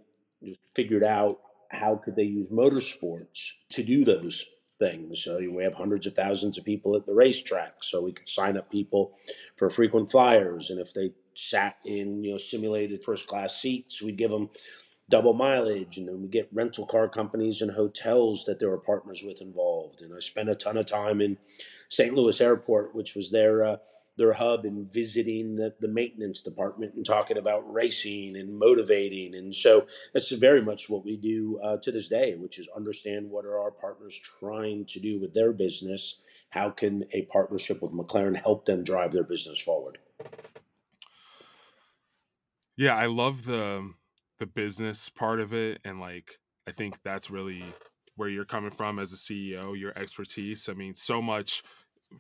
figured 0.75 1.05
out 1.05 1.41
how 1.71 1.97
could 1.97 2.17
they 2.17 2.25
use 2.25 2.51
motorsports 2.51 3.53
to 3.71 3.83
do 3.83 4.05
those 4.05 4.47
things. 4.79 5.23
So 5.23 5.39
we 5.39 5.65
have 5.65 5.75
hundreds 5.75 6.07
of 6.07 6.15
thousands 6.15 6.59
of 6.59 6.65
people 6.65 6.97
at 6.97 7.07
the 7.07 7.15
racetrack, 7.15 7.83
so 7.83 8.03
we 8.03 8.13
could 8.13 8.29
sign 8.29 8.57
up 8.57 8.71
people 8.71 9.13
for 9.57 9.71
frequent 9.71 10.11
flyers, 10.11 10.71
and 10.71 10.81
if 10.81 10.95
they 10.95 11.13
sat 11.35 11.77
in 11.85 12.25
you 12.25 12.33
know 12.33 12.37
simulated 12.37 13.05
first 13.05 13.27
class 13.27 13.61
seats, 13.61 14.03
we'd 14.03 14.17
give 14.17 14.31
them 14.31 14.51
double 15.11 15.33
mileage, 15.33 15.97
and 15.97 16.09
then 16.09 16.21
we 16.21 16.29
get 16.29 16.49
rental 16.53 16.87
car 16.87 17.09
companies 17.09 17.61
and 17.63 17.73
hotels 17.73 18.45
that 18.45 18.59
there 18.59 18.69
were 18.69 18.79
partners 18.79 19.23
with 19.25 19.41
involved. 19.41 20.03
And 20.03 20.15
I 20.15 20.21
spent 20.21 20.51
a 20.51 20.55
ton 20.55 20.77
of 20.77 20.87
time 20.87 21.21
in 21.21 21.39
St. 21.89 22.15
Louis 22.15 22.41
Airport, 22.41 22.95
which 22.95 23.15
was 23.15 23.31
their 23.31 23.65
uh, 23.65 23.77
their 24.19 24.35
hub, 24.35 24.65
and 24.65 24.93
visiting 24.93 25.57
the, 25.57 25.75
the 25.81 25.89
maintenance 25.89 26.43
department 26.43 26.95
and 26.95 27.07
talking 27.07 27.39
about 27.39 27.73
racing 27.73 28.37
and 28.37 28.59
motivating. 28.59 29.35
And 29.35 29.55
so 29.55 29.87
that's 30.13 30.31
very 30.33 30.61
much 30.61 30.91
what 30.91 31.05
we 31.05 31.17
do 31.17 31.59
uh, 31.63 31.79
to 31.79 31.91
this 31.91 32.09
day, 32.09 32.35
which 32.35 32.59
is 32.59 32.69
understand 32.77 33.31
what 33.31 33.47
are 33.47 33.59
our 33.59 33.71
partners 33.71 34.21
trying 34.41 34.85
to 34.87 35.01
do 35.01 35.21
with 35.21 35.33
their 35.33 35.53
business. 35.53 36.21
How 36.51 36.71
can 36.71 37.05
a 37.13 37.23
partnership 37.23 37.81
with 37.81 37.93
McLaren 37.93 38.37
help 38.37 38.67
them 38.67 38.85
drive 38.85 39.13
their 39.13 39.25
business 39.25 39.61
forward? 39.61 39.99
Yeah, 42.77 42.95
I 42.95 43.07
love 43.07 43.45
the 43.45 43.93
the 44.39 44.47
business 44.47 45.09
part 45.09 45.41
of 45.41 45.53
it 45.53 45.81
and 45.85 45.99
like 45.99 46.39
I 46.69 46.71
think 46.71 47.03
that's 47.03 47.29
really 47.29 47.65
where 48.15 48.29
you're 48.29 48.45
coming 48.45 48.71
from 48.71 48.99
as 48.99 49.13
a 49.13 49.17
CEO, 49.17 49.79
your 49.79 49.97
expertise. 49.97 50.69
I 50.69 50.75
mean, 50.75 50.95
so 50.95 51.23
much 51.23 51.63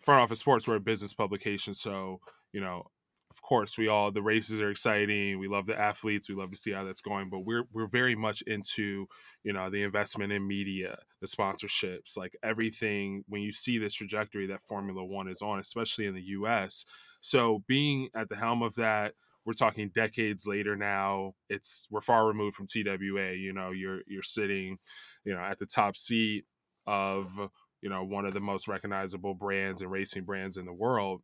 front 0.00 0.22
office 0.22 0.40
sports, 0.40 0.68
we're 0.68 0.76
a 0.76 0.80
business 0.80 1.14
publication, 1.14 1.74
so 1.74 2.20
you 2.52 2.60
know 2.60 2.84
of 3.30 3.42
course, 3.42 3.76
we 3.76 3.88
all 3.88 4.10
the 4.10 4.22
races 4.22 4.60
are 4.60 4.70
exciting. 4.70 5.38
We 5.38 5.48
love 5.48 5.66
the 5.66 5.78
athletes. 5.78 6.28
We 6.28 6.34
love 6.34 6.50
to 6.50 6.56
see 6.56 6.72
how 6.72 6.84
that's 6.84 7.00
going. 7.00 7.28
But 7.30 7.40
we're 7.40 7.64
we're 7.72 7.88
very 7.88 8.14
much 8.14 8.42
into 8.42 9.06
you 9.44 9.52
know 9.52 9.70
the 9.70 9.82
investment 9.82 10.32
in 10.32 10.46
media, 10.46 10.98
the 11.20 11.26
sponsorships, 11.26 12.16
like 12.16 12.36
everything. 12.42 13.24
When 13.28 13.42
you 13.42 13.52
see 13.52 13.78
this 13.78 13.94
trajectory 13.94 14.46
that 14.46 14.62
Formula 14.62 15.04
One 15.04 15.28
is 15.28 15.42
on, 15.42 15.58
especially 15.58 16.06
in 16.06 16.14
the 16.14 16.22
U.S., 16.22 16.84
so 17.20 17.62
being 17.68 18.08
at 18.14 18.28
the 18.28 18.36
helm 18.36 18.62
of 18.62 18.74
that, 18.76 19.14
we're 19.44 19.52
talking 19.52 19.90
decades 19.94 20.46
later 20.46 20.74
now. 20.74 21.34
It's 21.48 21.86
we're 21.90 22.00
far 22.00 22.26
removed 22.26 22.56
from 22.56 22.66
TWA. 22.66 23.34
You 23.34 23.52
know, 23.52 23.70
you're 23.72 24.00
you're 24.06 24.22
sitting, 24.22 24.78
you 25.24 25.34
know, 25.34 25.40
at 25.40 25.58
the 25.58 25.66
top 25.66 25.96
seat 25.96 26.44
of 26.86 27.50
you 27.82 27.88
know 27.88 28.04
one 28.04 28.24
of 28.24 28.34
the 28.34 28.40
most 28.40 28.68
recognizable 28.68 29.34
brands 29.34 29.82
and 29.82 29.90
racing 29.90 30.24
brands 30.24 30.56
in 30.56 30.64
the 30.64 30.72
world 30.72 31.22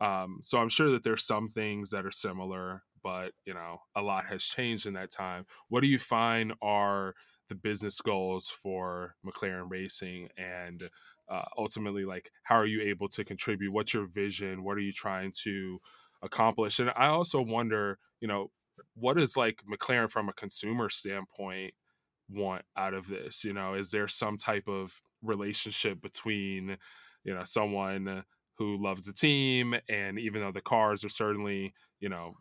um, 0.00 0.38
so 0.42 0.58
I'm 0.58 0.68
sure 0.68 0.90
that 0.90 1.02
there's 1.02 1.26
some 1.26 1.48
things 1.48 1.90
that 1.90 2.06
are 2.06 2.10
similar, 2.10 2.82
but 3.02 3.32
you 3.44 3.54
know, 3.54 3.78
a 3.96 4.02
lot 4.02 4.26
has 4.26 4.44
changed 4.44 4.86
in 4.86 4.94
that 4.94 5.10
time. 5.10 5.44
What 5.68 5.80
do 5.80 5.88
you 5.88 5.98
find 5.98 6.54
are 6.62 7.14
the 7.48 7.54
business 7.54 8.00
goals 8.00 8.48
for 8.48 9.16
McLaren 9.26 9.70
Racing, 9.70 10.28
and 10.36 10.82
uh, 11.28 11.44
ultimately, 11.56 12.04
like, 12.04 12.30
how 12.44 12.56
are 12.56 12.66
you 12.66 12.82
able 12.82 13.08
to 13.08 13.24
contribute? 13.24 13.72
What's 13.72 13.94
your 13.94 14.06
vision? 14.06 14.64
What 14.64 14.76
are 14.76 14.82
you 14.82 14.92
trying 14.92 15.32
to 15.44 15.80
accomplish? 16.22 16.78
And 16.78 16.90
I 16.94 17.06
also 17.06 17.40
wonder, 17.40 17.98
you 18.20 18.28
know, 18.28 18.50
what 18.94 19.18
is 19.18 19.36
like 19.36 19.62
McLaren 19.70 20.10
from 20.10 20.28
a 20.28 20.32
consumer 20.32 20.88
standpoint 20.88 21.74
want 22.28 22.64
out 22.76 22.94
of 22.94 23.08
this? 23.08 23.44
You 23.44 23.52
know, 23.52 23.74
is 23.74 23.90
there 23.90 24.08
some 24.08 24.36
type 24.36 24.68
of 24.68 25.00
relationship 25.22 26.00
between, 26.00 26.76
you 27.24 27.34
know, 27.34 27.44
someone 27.44 28.24
who 28.58 28.76
loves 28.82 29.06
the 29.06 29.12
team 29.12 29.74
and 29.88 30.18
even 30.18 30.42
though 30.42 30.52
the 30.52 30.60
cars 30.60 31.04
are 31.04 31.08
certainly 31.08 31.72
you 32.00 32.08
know 32.08 32.34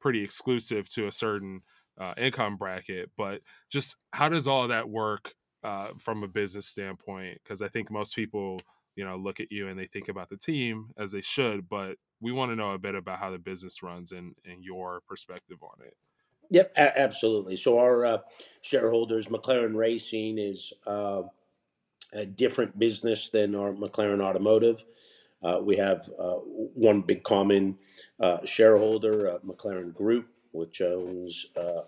pretty 0.00 0.22
exclusive 0.22 0.88
to 0.88 1.06
a 1.06 1.12
certain 1.12 1.60
uh, 2.00 2.14
income 2.16 2.56
bracket 2.56 3.10
but 3.16 3.40
just 3.70 3.96
how 4.12 4.28
does 4.28 4.46
all 4.46 4.68
that 4.68 4.88
work 4.88 5.34
uh, 5.64 5.88
from 5.98 6.22
a 6.22 6.28
business 6.28 6.66
standpoint 6.66 7.38
because 7.42 7.62
i 7.62 7.68
think 7.68 7.90
most 7.90 8.14
people 8.14 8.60
you 8.94 9.04
know 9.04 9.16
look 9.16 9.40
at 9.40 9.50
you 9.50 9.68
and 9.68 9.78
they 9.78 9.86
think 9.86 10.08
about 10.08 10.28
the 10.28 10.36
team 10.36 10.90
as 10.96 11.12
they 11.12 11.20
should 11.20 11.68
but 11.68 11.96
we 12.20 12.32
want 12.32 12.50
to 12.50 12.56
know 12.56 12.70
a 12.70 12.78
bit 12.78 12.94
about 12.94 13.18
how 13.18 13.30
the 13.30 13.38
business 13.38 13.82
runs 13.82 14.12
and, 14.12 14.34
and 14.44 14.64
your 14.64 15.00
perspective 15.08 15.58
on 15.62 15.84
it 15.84 15.94
yep 16.50 16.72
a- 16.76 16.98
absolutely 16.98 17.56
so 17.56 17.78
our 17.78 18.04
uh, 18.06 18.18
shareholders 18.62 19.28
mclaren 19.28 19.74
racing 19.74 20.38
is 20.38 20.72
uh, 20.86 21.22
a 22.12 22.26
different 22.26 22.78
business 22.78 23.28
than 23.30 23.54
our 23.54 23.72
mclaren 23.72 24.20
automotive 24.22 24.84
uh, 25.42 25.60
we 25.62 25.76
have 25.76 26.08
uh, 26.18 26.36
one 26.74 27.02
big 27.02 27.22
common 27.22 27.78
uh, 28.18 28.38
shareholder, 28.44 29.30
uh, 29.30 29.38
McLaren 29.46 29.94
Group, 29.94 30.28
which 30.52 30.80
owns 30.80 31.46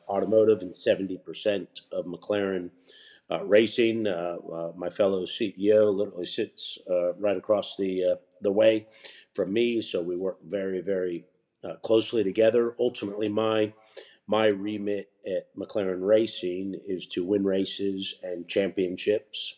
automotive 0.09 0.61
and 0.63 0.73
70% 0.73 1.67
of 1.91 2.05
McLaren 2.05 2.71
Racing. 3.43 4.05
my 4.77 4.91
fellow 4.91 5.25
CEO 5.25 5.93
literally 5.93 6.27
sits 6.27 6.79
right 7.19 7.37
across 7.37 7.77
the, 7.77 8.19
the 8.43 8.53
way 8.53 8.87
from 9.33 9.53
me, 9.53 9.81
so 9.81 10.03
we 10.03 10.17
work 10.17 10.39
very, 10.47 10.81
very 10.81 11.25
closely 11.83 12.23
together. 12.23 12.75
Ultimately, 12.79 13.29
my 13.29 13.73
my 14.29 14.47
remit 14.47 15.11
at 15.27 15.49
McLaren 15.57 16.07
Racing 16.07 16.81
is 16.87 17.07
to 17.09 17.25
win 17.25 17.45
races 17.45 18.17
and 18.23 18.47
championships, 18.47 19.57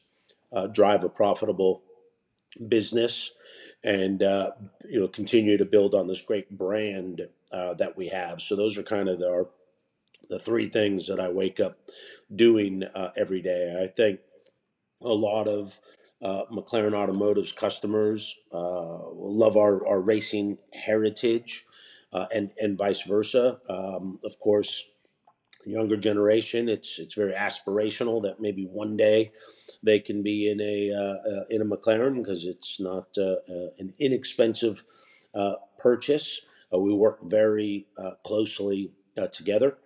drive 0.73 1.05
a 1.05 1.11
profitable 1.11 1.83
business, 2.69 3.33
and 3.83 4.23
uh, 4.23 4.51
you 4.89 5.01
know 5.01 5.09
continue 5.09 5.57
to 5.57 5.65
build 5.65 5.95
on 5.95 6.07
this 6.07 6.21
great 6.21 6.51
brand 6.57 7.29
uh, 7.53 7.75
that 7.75 7.97
we 7.97 8.09
have. 8.09 8.41
So 8.41 8.57
those 8.57 8.79
are 8.79 8.83
kind 8.83 9.09
of 9.09 9.19
the, 9.19 9.49
the 10.29 10.39
three 10.39 10.69
things 10.69 11.07
that 11.09 11.21
I 11.21 11.29
wake 11.29 11.61
up 11.61 11.79
doing 12.35 12.85
uh, 12.85 13.11
every 13.17 13.43
day. 13.43 13.81
I 13.83 13.87
think 13.87 14.21
a 15.03 15.09
lot 15.09 15.49
of 15.49 15.81
uh, 16.23 16.45
McLaren 16.53 16.95
Automotive's 16.95 17.53
customers 17.53 18.37
uh, 18.53 19.11
love 19.13 19.57
our, 19.57 19.87
our 19.87 20.01
racing 20.01 20.59
heritage, 20.75 21.65
uh, 22.13 22.27
and 22.35 22.51
and 22.59 22.77
vice 22.77 23.03
versa. 23.03 23.59
Um, 23.69 24.19
of 24.25 24.39
course, 24.41 24.85
younger 25.65 25.97
generation, 25.97 26.69
it's 26.69 26.99
it's 26.99 27.15
very 27.15 27.33
aspirational 27.33 28.23
that 28.23 28.41
maybe 28.41 28.65
one 28.65 28.97
day 28.97 29.33
they 29.83 29.99
can 29.99 30.23
be 30.23 30.51
in 30.51 30.61
a 30.61 30.93
uh, 30.93 31.41
uh, 31.41 31.45
in 31.49 31.63
a 31.63 31.65
McLaren 31.65 32.19
because 32.19 32.45
it's 32.45 32.81
not 32.81 33.09
uh, 33.17 33.37
uh, 33.49 33.71
an 33.79 33.95
inexpensive 33.99 34.85
purchase. 35.79 36.43
we 36.73 36.93
work 36.93 37.21
very 37.23 37.87
closely 38.25 38.93
together. 39.33 39.79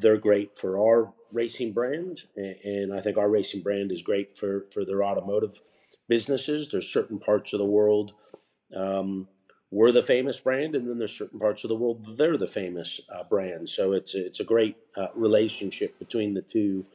they're 0.00 0.16
great 0.16 0.56
for 0.56 0.78
our 0.78 1.12
racing 1.32 1.72
brand, 1.72 2.22
and, 2.36 2.56
and 2.64 2.94
I 2.94 3.00
think 3.00 3.18
our 3.18 3.28
racing 3.28 3.62
brand 3.62 3.92
is 3.92 4.02
great 4.02 4.36
for 4.36 4.64
for 4.72 4.84
their 4.84 5.04
automotive 5.04 5.60
businesses. 6.08 6.70
There's 6.70 6.88
certain 6.88 7.18
parts 7.18 7.52
of 7.52 7.58
the 7.58 7.66
world. 7.66 8.12
Um, 8.74 9.28
we're 9.74 9.90
the 9.90 10.04
famous 10.04 10.38
brand, 10.38 10.76
and 10.76 10.88
then 10.88 10.98
there's 10.98 11.18
certain 11.18 11.40
parts 11.40 11.64
of 11.64 11.68
the 11.68 11.74
world 11.74 12.06
they're 12.16 12.36
the 12.36 12.46
famous 12.46 13.00
uh, 13.12 13.24
brand. 13.24 13.68
So 13.68 13.92
it's 13.92 14.14
it's 14.14 14.38
a 14.38 14.44
great 14.44 14.76
uh, 14.96 15.08
relationship 15.16 15.98
between 15.98 16.34
the 16.34 16.42
two 16.42 16.86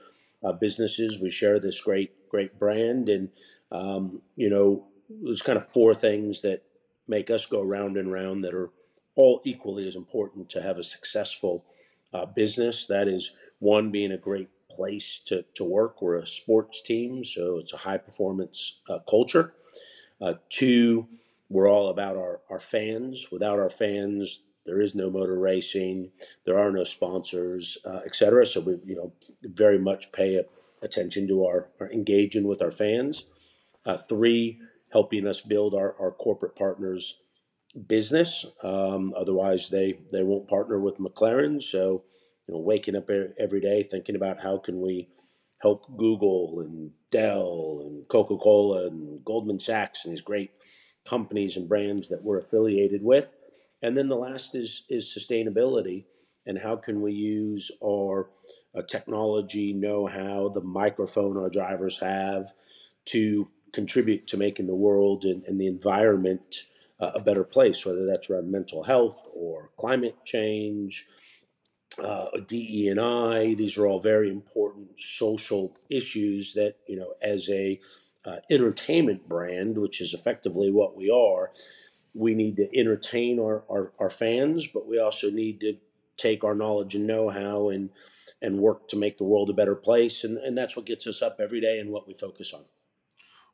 uh, 0.42 0.54
businesses. 0.54 1.20
We 1.20 1.30
share 1.30 1.60
this 1.60 1.82
great 1.82 2.30
great 2.30 2.58
brand, 2.58 3.10
and 3.10 3.30
um, 3.70 4.22
you 4.38 4.50
know, 4.50 4.86
there's 5.10 5.42
kind 5.42 5.58
of 5.58 5.68
four 5.68 5.94
things 5.94 6.40
that 6.42 6.64
make 7.06 7.30
us 7.30 7.46
go 7.46 7.62
round 7.62 7.98
and 7.98 8.14
round 8.14 8.46
that 8.46 8.54
are 8.54 8.70
all 9.14 9.42
equally 9.44 9.86
as 9.86 9.96
important 9.98 10.48
to 10.52 10.62
have 10.62 10.78
a 10.78 10.84
successful 10.84 11.66
uh, 12.14 12.26
business. 12.26 12.88
That 12.88 13.10
is 13.10 13.34
one 13.60 13.92
being 13.92 14.14
a 14.14 14.18
great 14.18 14.48
place 14.72 15.20
to, 15.26 15.44
to 15.56 15.66
work. 15.66 16.02
We're 16.02 16.16
a 16.16 16.26
sports 16.26 16.82
team, 16.82 17.26
so 17.26 17.58
it's 17.58 17.74
a 17.74 17.78
high 17.78 17.98
performance 17.98 18.80
uh, 18.88 19.00
culture. 19.00 19.54
Uh, 20.22 20.36
two 20.50 21.08
we're 21.50 21.70
all 21.70 21.90
about 21.90 22.16
our, 22.16 22.42
our 22.50 22.60
fans. 22.60 23.28
Without 23.32 23.60
our 23.60 23.70
fans, 23.70 24.44
there 24.66 24.82
is 24.82 24.94
no 24.94 25.10
motor 25.10 25.40
racing. 25.40 26.12
There 26.46 26.60
are 26.60 26.72
no 26.72 26.84
sponsors, 26.84 27.78
uh, 27.86 28.02
cetera. 28.12 28.46
So 28.46 28.62
we, 28.62 28.74
you 28.86 28.96
know, 28.96 29.14
very 29.42 29.80
much 29.80 30.12
pay 30.12 30.42
attention 30.82 31.28
to 31.28 31.44
our, 31.46 31.70
our 31.80 31.92
engaging 31.92 32.48
with 32.48 32.62
our 32.62 32.72
fans. 32.72 33.26
Uh, 33.86 33.98
three, 33.98 34.60
helping 34.92 35.28
us 35.28 35.42
build 35.42 35.74
our, 35.74 35.96
our 36.00 36.12
corporate 36.12 36.56
partners' 36.56 37.20
business. 37.88 38.46
Um, 38.64 39.14
otherwise, 39.18 39.70
they 39.70 40.00
they 40.12 40.24
won't 40.24 40.50
partner 40.50 40.80
with 40.80 40.98
McLaren. 40.98 41.62
So, 41.62 42.04
you 42.48 42.54
know, 42.54 42.60
waking 42.60 42.96
up 42.96 43.10
every 43.40 43.62
day 43.62 43.84
thinking 43.84 44.16
about 44.16 44.42
how 44.44 44.58
can 44.58 44.82
we 44.82 45.10
help 45.62 45.86
Google 45.98 46.62
and 46.62 46.92
Dell 47.12 47.82
and 47.86 48.08
Coca 48.08 48.38
Cola 48.38 48.88
and 48.88 49.24
Goldman 49.26 49.60
Sachs 49.60 50.06
and 50.06 50.14
these 50.14 50.22
great 50.22 50.52
companies 51.08 51.58
and 51.58 51.68
brands 51.70 52.10
that 52.10 52.24
we're 52.24 52.40
affiliated 52.40 53.04
with. 53.04 53.28
And 53.82 53.96
then 53.96 54.08
the 54.10 54.16
last 54.16 54.56
is 54.56 54.84
is 54.90 55.16
sustainability 55.18 56.06
and 56.46 56.60
how 56.60 56.76
can 56.76 57.02
we 57.02 57.14
use 57.14 57.72
our 57.84 58.30
uh, 58.76 58.82
technology 58.82 59.74
know-how, 59.74 60.50
the 60.50 60.62
microphone 60.62 61.38
our 61.38 61.50
drivers 61.50 62.00
have, 62.00 62.54
to 63.06 63.50
contribute 63.72 64.28
to 64.28 64.38
making 64.38 64.68
the 64.68 64.76
world 64.76 65.26
and, 65.26 65.44
and 65.44 65.60
the 65.60 65.68
environment 65.68 66.66
uh, 67.00 67.12
a 67.16 67.22
better 67.22 67.44
place, 67.44 67.86
whether 67.86 68.06
that's 68.06 68.30
around 68.30 68.52
mental 68.52 68.84
health 68.84 69.28
or 69.34 69.70
climate 69.78 70.16
change, 70.26 71.08
uh, 72.04 72.28
DE 72.48 72.88
and 72.90 73.00
I. 73.00 73.54
These 73.54 73.78
are 73.78 73.88
all 73.88 74.00
very 74.00 74.30
important 74.30 75.00
social 75.00 75.76
issues 75.90 76.54
that 76.54 76.76
you 76.88 76.96
know, 76.96 77.14
as 77.22 77.50
a 77.50 77.80
uh, 78.26 78.38
entertainment 78.50 79.28
brand, 79.30 79.78
which 79.78 80.02
is 80.02 80.14
effectively 80.14 80.72
what 80.72 80.96
we 80.96 81.10
are, 81.10 81.52
we 82.14 82.34
need 82.34 82.56
to 82.58 82.68
entertain 82.78 83.40
our, 83.40 83.64
our, 83.70 83.94
our, 84.00 84.10
fans, 84.10 84.68
but 84.68 84.88
we 84.88 85.00
also 85.00 85.30
need 85.30 85.60
to 85.62 85.78
take 86.18 86.44
our 86.44 86.56
knowledge 86.56 86.96
and 86.96 87.08
know 87.08 87.30
how 87.30 87.70
and 87.70 87.90
and 88.42 88.60
work 88.60 88.88
to 88.88 88.96
make 88.96 89.18
the 89.18 89.24
world 89.24 89.50
a 89.50 89.54
better 89.54 89.76
place. 89.76 90.24
And, 90.24 90.38
and 90.38 90.58
that's 90.58 90.76
what 90.76 90.86
gets 90.86 91.06
us 91.06 91.22
up 91.22 91.40
every 91.42 91.60
day 91.60 91.78
and 91.78 91.92
what 91.92 92.08
we 92.08 92.14
focus 92.14 92.54
on. 92.54 92.64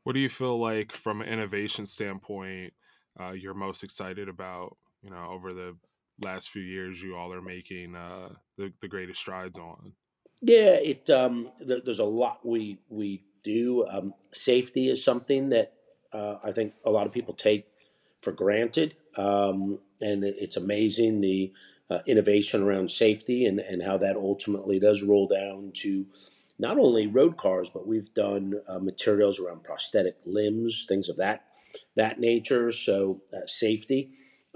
What 0.04 0.14
do 0.14 0.20
you 0.20 0.30
feel 0.30 0.60
like 0.60 0.92
from 0.92 1.22
an 1.22 1.28
innovation 1.28 1.88
standpoint 1.88 2.74
uh, 3.20 3.32
you're 3.32 3.56
most 3.56 3.84
excited 3.84 4.30
about, 4.30 4.78
you 5.02 5.10
know, 5.10 5.28
over 5.32 5.54
the 5.54 5.76
last 6.22 6.50
few 6.50 6.62
years 6.62 7.02
you 7.02 7.16
all 7.16 7.34
are 7.34 7.42
making 7.42 7.96
uh, 7.96 8.30
the, 8.58 8.72
the 8.82 8.88
greatest 8.88 9.20
strides 9.20 9.58
on? 9.58 9.94
Yeah, 10.42 10.76
it 10.76 11.10
um, 11.10 11.50
th- 11.66 11.84
there's 11.86 12.00
a 12.00 12.06
lot 12.06 12.46
we 12.46 12.80
we 12.90 13.24
do. 13.54 13.86
Um, 13.94 14.14
safety 14.32 14.90
is 14.94 15.04
something 15.04 15.50
that 15.56 15.68
uh, 16.18 16.36
I 16.48 16.52
think 16.52 16.74
a 16.84 16.92
lot 16.98 17.08
of 17.08 17.14
people 17.14 17.36
take 17.36 17.64
for 18.22 18.34
granted, 18.34 18.90
um, 19.18 19.80
and 20.02 20.24
it's 20.24 20.58
amazing 20.58 21.22
the 21.22 21.54
uh, 21.92 22.00
innovation 22.06 22.64
around 22.64 22.90
safety 22.90 23.46
and, 23.50 23.60
and 23.72 23.84
how 23.84 23.98
that 23.98 24.16
ultimately 24.18 24.80
does 24.80 25.04
roll 25.12 25.28
down 25.28 25.72
to 25.84 26.06
not 26.58 26.78
only 26.86 27.06
road 27.20 27.36
cars, 27.38 27.70
but 27.70 27.88
we've 27.88 28.12
done 28.14 28.54
uh, 28.68 28.80
materials 28.80 29.40
around 29.40 29.64
prosthetic 29.64 30.18
limbs, 30.26 30.86
things 30.90 31.10
of 31.10 31.18
that 31.18 31.40
that 31.96 32.20
nature. 32.20 32.72
So 32.72 33.22
uh, 33.34 33.46
safety. 33.48 34.02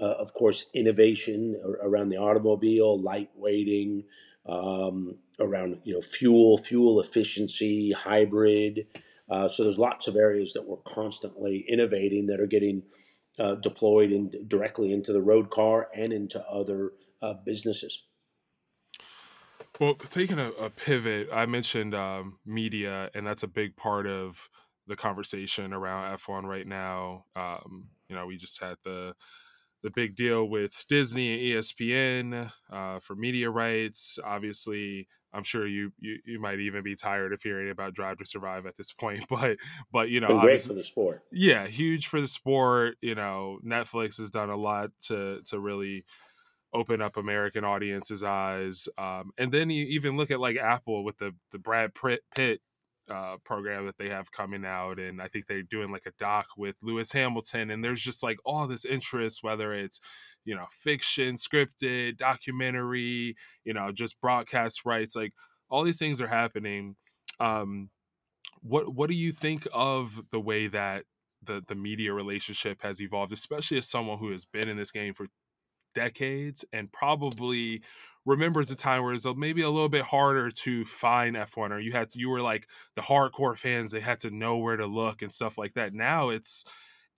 uh, 0.00 0.14
of 0.18 0.32
course, 0.32 0.66
innovation 0.72 1.56
around 1.82 2.08
the 2.08 2.16
automobile, 2.16 2.98
lightweighting, 2.98 4.04
um, 4.46 5.16
around 5.40 5.80
you 5.84 5.94
know 5.94 6.00
fuel, 6.00 6.58
fuel 6.58 7.00
efficiency, 7.00 7.92
hybrid. 7.92 8.86
Uh, 9.30 9.48
so 9.48 9.62
there's 9.62 9.78
lots 9.78 10.08
of 10.08 10.16
areas 10.16 10.52
that 10.52 10.66
we're 10.66 10.76
constantly 10.78 11.64
innovating 11.68 12.26
that 12.26 12.40
are 12.40 12.48
getting 12.48 12.82
uh, 13.38 13.54
deployed 13.54 14.10
in, 14.10 14.30
directly 14.48 14.92
into 14.92 15.12
the 15.12 15.22
road 15.22 15.50
car 15.50 15.88
and 15.94 16.12
into 16.12 16.44
other 16.46 16.92
uh, 17.22 17.34
businesses. 17.44 18.02
Well, 19.78 19.94
taking 19.94 20.38
a, 20.38 20.48
a 20.50 20.68
pivot, 20.68 21.30
I 21.32 21.46
mentioned 21.46 21.94
um, 21.94 22.38
media, 22.44 23.08
and 23.14 23.26
that's 23.26 23.44
a 23.44 23.48
big 23.48 23.76
part 23.76 24.06
of 24.06 24.48
the 24.86 24.96
conversation 24.96 25.72
around 25.72 26.18
F1 26.18 26.42
right 26.42 26.66
now. 26.66 27.24
Um, 27.34 27.86
you 28.08 28.16
know, 28.16 28.26
we 28.26 28.36
just 28.36 28.60
had 28.62 28.76
the 28.84 29.14
the 29.82 29.90
big 29.90 30.14
deal 30.14 30.46
with 30.46 30.84
Disney 30.88 31.54
and 31.54 31.62
ESPN 31.62 32.52
uh, 32.70 32.98
for 32.98 33.16
media 33.16 33.48
rights. 33.48 34.18
Obviously, 34.22 35.08
I'm 35.32 35.44
sure 35.44 35.66
you, 35.66 35.92
you 35.98 36.18
you 36.24 36.40
might 36.40 36.60
even 36.60 36.82
be 36.82 36.94
tired 36.94 37.32
of 37.32 37.42
hearing 37.42 37.70
about 37.70 37.94
Drive 37.94 38.18
to 38.18 38.24
Survive 38.24 38.66
at 38.66 38.76
this 38.76 38.92
point, 38.92 39.26
but 39.30 39.58
but 39.92 40.08
you 40.08 40.20
know, 40.20 40.28
Been 40.28 40.40
great 40.40 40.60
for 40.60 40.74
the 40.74 40.82
sport. 40.82 41.18
Yeah, 41.32 41.66
huge 41.66 42.06
for 42.08 42.20
the 42.20 42.28
sport. 42.28 42.96
You 43.00 43.14
know, 43.14 43.58
Netflix 43.64 44.18
has 44.18 44.30
done 44.30 44.50
a 44.50 44.56
lot 44.56 44.90
to 45.06 45.40
to 45.46 45.58
really 45.58 46.04
open 46.72 47.02
up 47.02 47.16
American 47.16 47.64
audiences' 47.64 48.22
eyes. 48.22 48.88
Um, 48.96 49.32
and 49.38 49.52
then 49.52 49.70
you 49.70 49.84
even 49.86 50.16
look 50.16 50.30
at 50.30 50.40
like 50.40 50.56
Apple 50.56 51.04
with 51.04 51.18
the 51.18 51.32
the 51.52 51.58
Brad 51.58 51.92
Pitt 52.34 52.60
uh, 53.10 53.36
program 53.44 53.86
that 53.86 53.98
they 53.98 54.08
have 54.08 54.32
coming 54.32 54.64
out, 54.64 54.98
and 54.98 55.20
I 55.20 55.28
think 55.28 55.46
they're 55.46 55.62
doing 55.62 55.90
like 55.90 56.06
a 56.06 56.12
doc 56.18 56.46
with 56.56 56.76
Lewis 56.82 57.12
Hamilton, 57.12 57.70
and 57.70 57.84
there's 57.84 58.00
just 58.00 58.22
like 58.22 58.38
all 58.44 58.66
this 58.66 58.84
interest, 58.84 59.42
whether 59.42 59.72
it's 59.72 60.00
you 60.44 60.54
know 60.54 60.66
fiction, 60.70 61.34
scripted, 61.34 62.16
documentary, 62.16 63.34
you 63.64 63.74
know, 63.74 63.90
just 63.92 64.20
broadcast 64.20 64.84
rights, 64.84 65.16
like 65.16 65.32
all 65.68 65.82
these 65.82 65.98
things 65.98 66.20
are 66.20 66.28
happening. 66.28 66.96
Um, 67.38 67.90
what 68.62 68.94
what 68.94 69.10
do 69.10 69.16
you 69.16 69.32
think 69.32 69.66
of 69.72 70.22
the 70.30 70.40
way 70.40 70.66
that 70.68 71.04
the 71.42 71.62
the 71.66 71.74
media 71.74 72.12
relationship 72.12 72.82
has 72.82 73.00
evolved, 73.00 73.32
especially 73.32 73.78
as 73.78 73.88
someone 73.88 74.18
who 74.18 74.30
has 74.30 74.44
been 74.44 74.68
in 74.68 74.76
this 74.76 74.92
game 74.92 75.14
for 75.14 75.26
decades 75.94 76.64
and 76.72 76.92
probably 76.92 77.82
remembers 78.26 78.70
a 78.70 78.76
time 78.76 79.02
where 79.02 79.14
it's 79.14 79.26
maybe 79.36 79.62
a 79.62 79.70
little 79.70 79.88
bit 79.88 80.04
harder 80.04 80.50
to 80.50 80.84
find 80.84 81.36
F1 81.36 81.72
or 81.72 81.80
you 81.80 81.92
had 81.92 82.08
to, 82.10 82.18
you 82.18 82.28
were 82.28 82.42
like 82.42 82.66
the 82.94 83.02
hardcore 83.02 83.56
fans 83.56 83.90
they 83.92 84.00
had 84.00 84.18
to 84.20 84.30
know 84.30 84.58
where 84.58 84.76
to 84.76 84.86
look 84.86 85.22
and 85.22 85.32
stuff 85.32 85.56
like 85.58 85.74
that. 85.74 85.94
Now 85.94 86.28
it's 86.30 86.64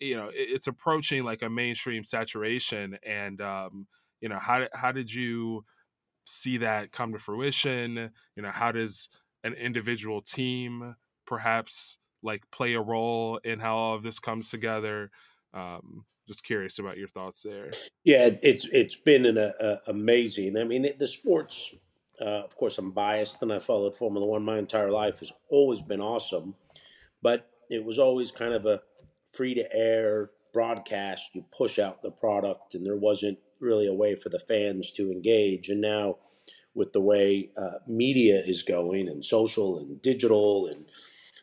you 0.00 0.16
know 0.16 0.30
it's 0.32 0.66
approaching 0.66 1.24
like 1.24 1.42
a 1.42 1.50
mainstream 1.50 2.04
saturation 2.04 2.98
and 3.04 3.40
um 3.40 3.86
you 4.20 4.28
know 4.28 4.38
how 4.38 4.66
how 4.74 4.92
did 4.92 5.12
you 5.12 5.64
see 6.24 6.58
that 6.58 6.92
come 6.92 7.12
to 7.12 7.18
fruition? 7.18 8.10
You 8.36 8.42
know 8.42 8.50
how 8.50 8.72
does 8.72 9.08
an 9.44 9.54
individual 9.54 10.20
team 10.20 10.94
perhaps 11.26 11.98
like 12.22 12.44
play 12.52 12.74
a 12.74 12.80
role 12.80 13.38
in 13.38 13.60
how 13.60 13.76
all 13.76 13.94
of 13.94 14.02
this 14.02 14.18
comes 14.18 14.50
together? 14.50 15.10
Um 15.54 16.04
just 16.32 16.44
curious 16.44 16.78
about 16.78 16.96
your 16.96 17.08
thoughts 17.08 17.42
there. 17.42 17.70
Yeah, 18.04 18.30
it's 18.42 18.66
it's 18.72 18.96
been 18.96 19.26
an 19.26 19.38
uh, 19.38 19.76
amazing. 19.86 20.56
I 20.56 20.64
mean, 20.64 20.86
the 20.98 21.06
sports. 21.06 21.74
Uh, 22.20 22.44
of 22.44 22.56
course, 22.56 22.78
I'm 22.78 22.92
biased, 22.92 23.42
and 23.42 23.52
I 23.52 23.58
followed 23.58 23.96
Formula 23.96 24.26
One 24.26 24.44
my 24.44 24.58
entire 24.58 24.90
life. 24.90 25.18
Has 25.18 25.32
always 25.48 25.82
been 25.82 26.00
awesome, 26.00 26.54
but 27.20 27.50
it 27.68 27.84
was 27.84 27.98
always 27.98 28.30
kind 28.30 28.54
of 28.54 28.64
a 28.64 28.82
free 29.32 29.54
to 29.54 29.74
air 29.74 30.30
broadcast. 30.52 31.30
You 31.34 31.44
push 31.56 31.78
out 31.78 32.02
the 32.02 32.10
product, 32.10 32.74
and 32.74 32.86
there 32.86 32.96
wasn't 32.96 33.38
really 33.60 33.86
a 33.86 33.94
way 33.94 34.14
for 34.14 34.28
the 34.28 34.38
fans 34.38 34.92
to 34.92 35.10
engage. 35.10 35.68
And 35.68 35.80
now, 35.80 36.16
with 36.74 36.92
the 36.92 37.00
way 37.00 37.50
uh, 37.56 37.78
media 37.86 38.42
is 38.44 38.62
going, 38.62 39.08
and 39.08 39.24
social 39.24 39.78
and 39.78 40.00
digital, 40.00 40.66
and 40.66 40.84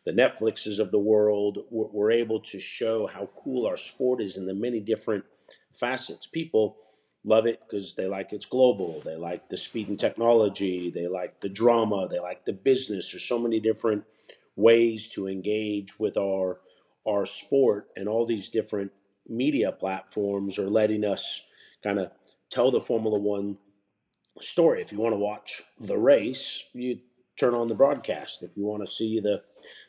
the 0.06 0.12
Netflixes 0.12 0.80
of 0.80 0.92
the 0.92 1.00
world, 1.00 1.60
we're, 1.70 2.12
able 2.12 2.40
to 2.40 2.60
show 2.60 3.08
how 3.08 3.30
cool 3.36 3.68
our 3.68 3.78
sport 3.78 4.22
is 4.22 4.38
in 4.38 4.46
the 4.46 4.54
many 4.54 4.80
different 4.80 5.26
facets. 5.74 6.26
People 6.26 6.78
love 7.24 7.46
it 7.46 7.60
because 7.62 7.96
they 7.96 8.08
like 8.08 8.32
it's 8.32 8.46
global. 8.46 9.02
They 9.04 9.16
like 9.16 9.50
the 9.50 9.58
speed 9.58 9.90
and 9.90 10.00
technology. 10.00 10.90
They 10.90 11.08
like 11.08 11.42
the 11.42 11.50
drama. 11.50 12.08
They 12.08 12.20
like 12.20 12.46
the 12.46 12.54
business. 12.54 13.12
There's 13.12 13.24
so 13.24 13.40
many 13.40 13.60
different 13.60 14.06
ways 14.56 15.10
to 15.10 15.28
engage 15.28 16.00
with 16.00 16.18
our 16.18 16.60
our 17.08 17.26
sport, 17.26 17.88
and 17.96 18.08
all 18.08 18.26
these 18.26 18.50
different 18.50 18.92
media 19.28 19.72
platforms 19.72 20.60
are 20.60 20.70
letting 20.70 21.06
us 21.06 21.44
kind 21.84 21.98
of 21.98 22.12
tell 22.50 22.72
the 22.72 22.82
Formula 22.82 23.18
One 23.18 23.58
story. 24.42 24.82
If 24.82 24.92
you 24.92 25.00
want 25.00 25.14
to 25.14 25.20
watch 25.20 25.64
the 25.80 25.98
race, 25.98 26.66
you 26.74 27.00
turn 27.38 27.54
on 27.54 27.68
the 27.68 27.76
broadcast. 27.76 28.44
If 28.44 28.52
you 28.56 28.66
want 28.66 28.88
to 28.88 28.94
see 28.94 29.20
the 29.20 29.42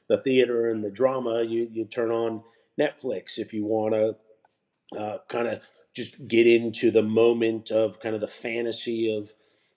the 0.09 0.19
theater 0.19 0.69
and 0.69 0.85
the 0.85 0.91
drama, 0.91 1.43
you 1.43 1.69
you 1.73 1.85
turn 1.85 2.11
on 2.11 2.43
Netflix. 2.79 3.39
If 3.39 3.53
you 3.53 3.65
want 3.65 3.95
to 3.95 4.99
uh, 4.99 5.19
kind 5.29 5.49
of 5.49 5.63
just 5.95 6.29
get 6.29 6.47
into 6.47 6.91
the 6.91 7.03
moment 7.03 7.71
of 7.71 8.01
kind 8.01 8.15
of 8.15 8.21
the 8.21 8.29
fantasy 8.29 9.15
of 9.15 9.33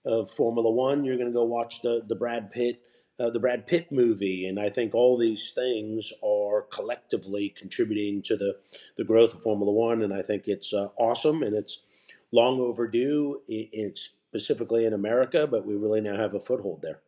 of 0.05 0.29
Formula 0.29 0.69
One, 0.69 1.05
you're 1.05 1.17
going 1.17 1.29
to 1.29 1.33
go 1.33 1.43
watch 1.43 1.81
the 1.81 2.03
the 2.05 2.15
Brad 2.15 2.51
Pitt 2.51 2.81
uh, 3.19 3.29
the 3.29 3.39
Brad 3.39 3.67
Pitt 3.67 3.91
movie, 3.91 4.47
and 4.47 4.59
I 4.59 4.69
think 4.69 4.95
all 4.95 5.17
these 5.17 5.51
things 5.51 6.11
are 6.23 6.63
collectively 6.63 7.53
contributing 7.55 8.21
to 8.23 8.35
the 8.35 8.57
the 8.97 9.03
growth 9.03 9.33
of 9.33 9.43
Formula 9.43 9.71
One, 9.71 10.01
and 10.01 10.13
I 10.13 10.21
think 10.21 10.47
it's 10.47 10.73
uh, 10.73 10.89
awesome 10.97 11.43
and 11.43 11.55
it's 11.55 11.83
long 12.31 12.59
overdue. 12.59 13.41
It's 13.47 14.15
specifically 14.29 14.85
in 14.85 14.93
America, 14.93 15.45
but 15.45 15.65
we 15.65 15.75
really 15.75 16.01
now 16.01 16.17
have 16.17 16.33
a 16.33 16.39
foothold 16.39 16.81
there. 16.81 17.02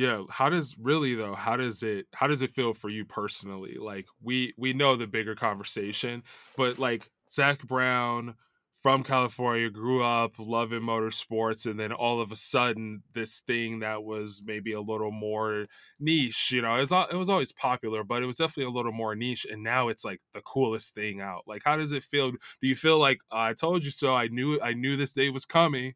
Yeah, 0.00 0.24
how 0.30 0.48
does 0.48 0.76
really 0.78 1.14
though? 1.14 1.34
How 1.34 1.56
does 1.56 1.82
it 1.82 2.06
how 2.14 2.26
does 2.26 2.40
it 2.42 2.50
feel 2.50 2.72
for 2.72 2.88
you 2.88 3.04
personally? 3.04 3.76
Like 3.78 4.06
we 4.22 4.54
we 4.56 4.72
know 4.72 4.96
the 4.96 5.06
bigger 5.06 5.34
conversation, 5.34 6.22
but 6.56 6.78
like 6.78 7.10
zak 7.30 7.62
Brown 7.66 8.36
from 8.82 9.02
California 9.02 9.68
grew 9.68 10.02
up 10.02 10.38
loving 10.38 10.80
motorsports 10.80 11.70
and 11.70 11.78
then 11.78 11.92
all 11.92 12.18
of 12.18 12.32
a 12.32 12.36
sudden 12.36 13.02
this 13.12 13.40
thing 13.40 13.80
that 13.80 14.02
was 14.02 14.42
maybe 14.42 14.72
a 14.72 14.80
little 14.80 15.10
more 15.10 15.66
niche, 15.98 16.50
you 16.50 16.62
know, 16.62 16.76
it 16.76 16.80
was 16.90 16.92
it 17.12 17.16
was 17.16 17.28
always 17.28 17.52
popular, 17.52 18.02
but 18.02 18.22
it 18.22 18.26
was 18.26 18.36
definitely 18.38 18.72
a 18.72 18.74
little 18.74 18.92
more 18.92 19.14
niche 19.14 19.44
and 19.50 19.62
now 19.62 19.88
it's 19.88 20.04
like 20.04 20.22
the 20.32 20.40
coolest 20.40 20.94
thing 20.94 21.20
out. 21.20 21.42
Like 21.46 21.62
how 21.64 21.76
does 21.76 21.92
it 21.92 22.04
feel? 22.04 22.30
Do 22.30 22.38
you 22.68 22.74
feel 22.74 22.98
like 22.98 23.20
I 23.30 23.52
told 23.52 23.84
you 23.84 23.90
so? 23.90 24.16
I 24.16 24.28
knew 24.28 24.58
I 24.62 24.72
knew 24.72 24.96
this 24.96 25.12
day 25.14 25.28
was 25.28 25.44
coming 25.44 25.94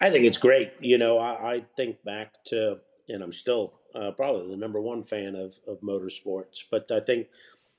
I 0.00 0.10
think 0.10 0.24
it's 0.24 0.38
great. 0.38 0.72
You 0.80 0.98
know, 0.98 1.18
I, 1.18 1.54
I 1.54 1.62
think 1.76 2.04
back 2.04 2.44
to, 2.46 2.78
and 3.08 3.22
I'm 3.22 3.32
still 3.32 3.74
uh, 3.94 4.10
probably 4.12 4.48
the 4.48 4.56
number 4.56 4.80
one 4.80 5.02
fan 5.02 5.34
of, 5.34 5.58
of 5.66 5.80
motorsports, 5.80 6.64
but 6.70 6.90
I 6.90 7.00
think 7.00 7.28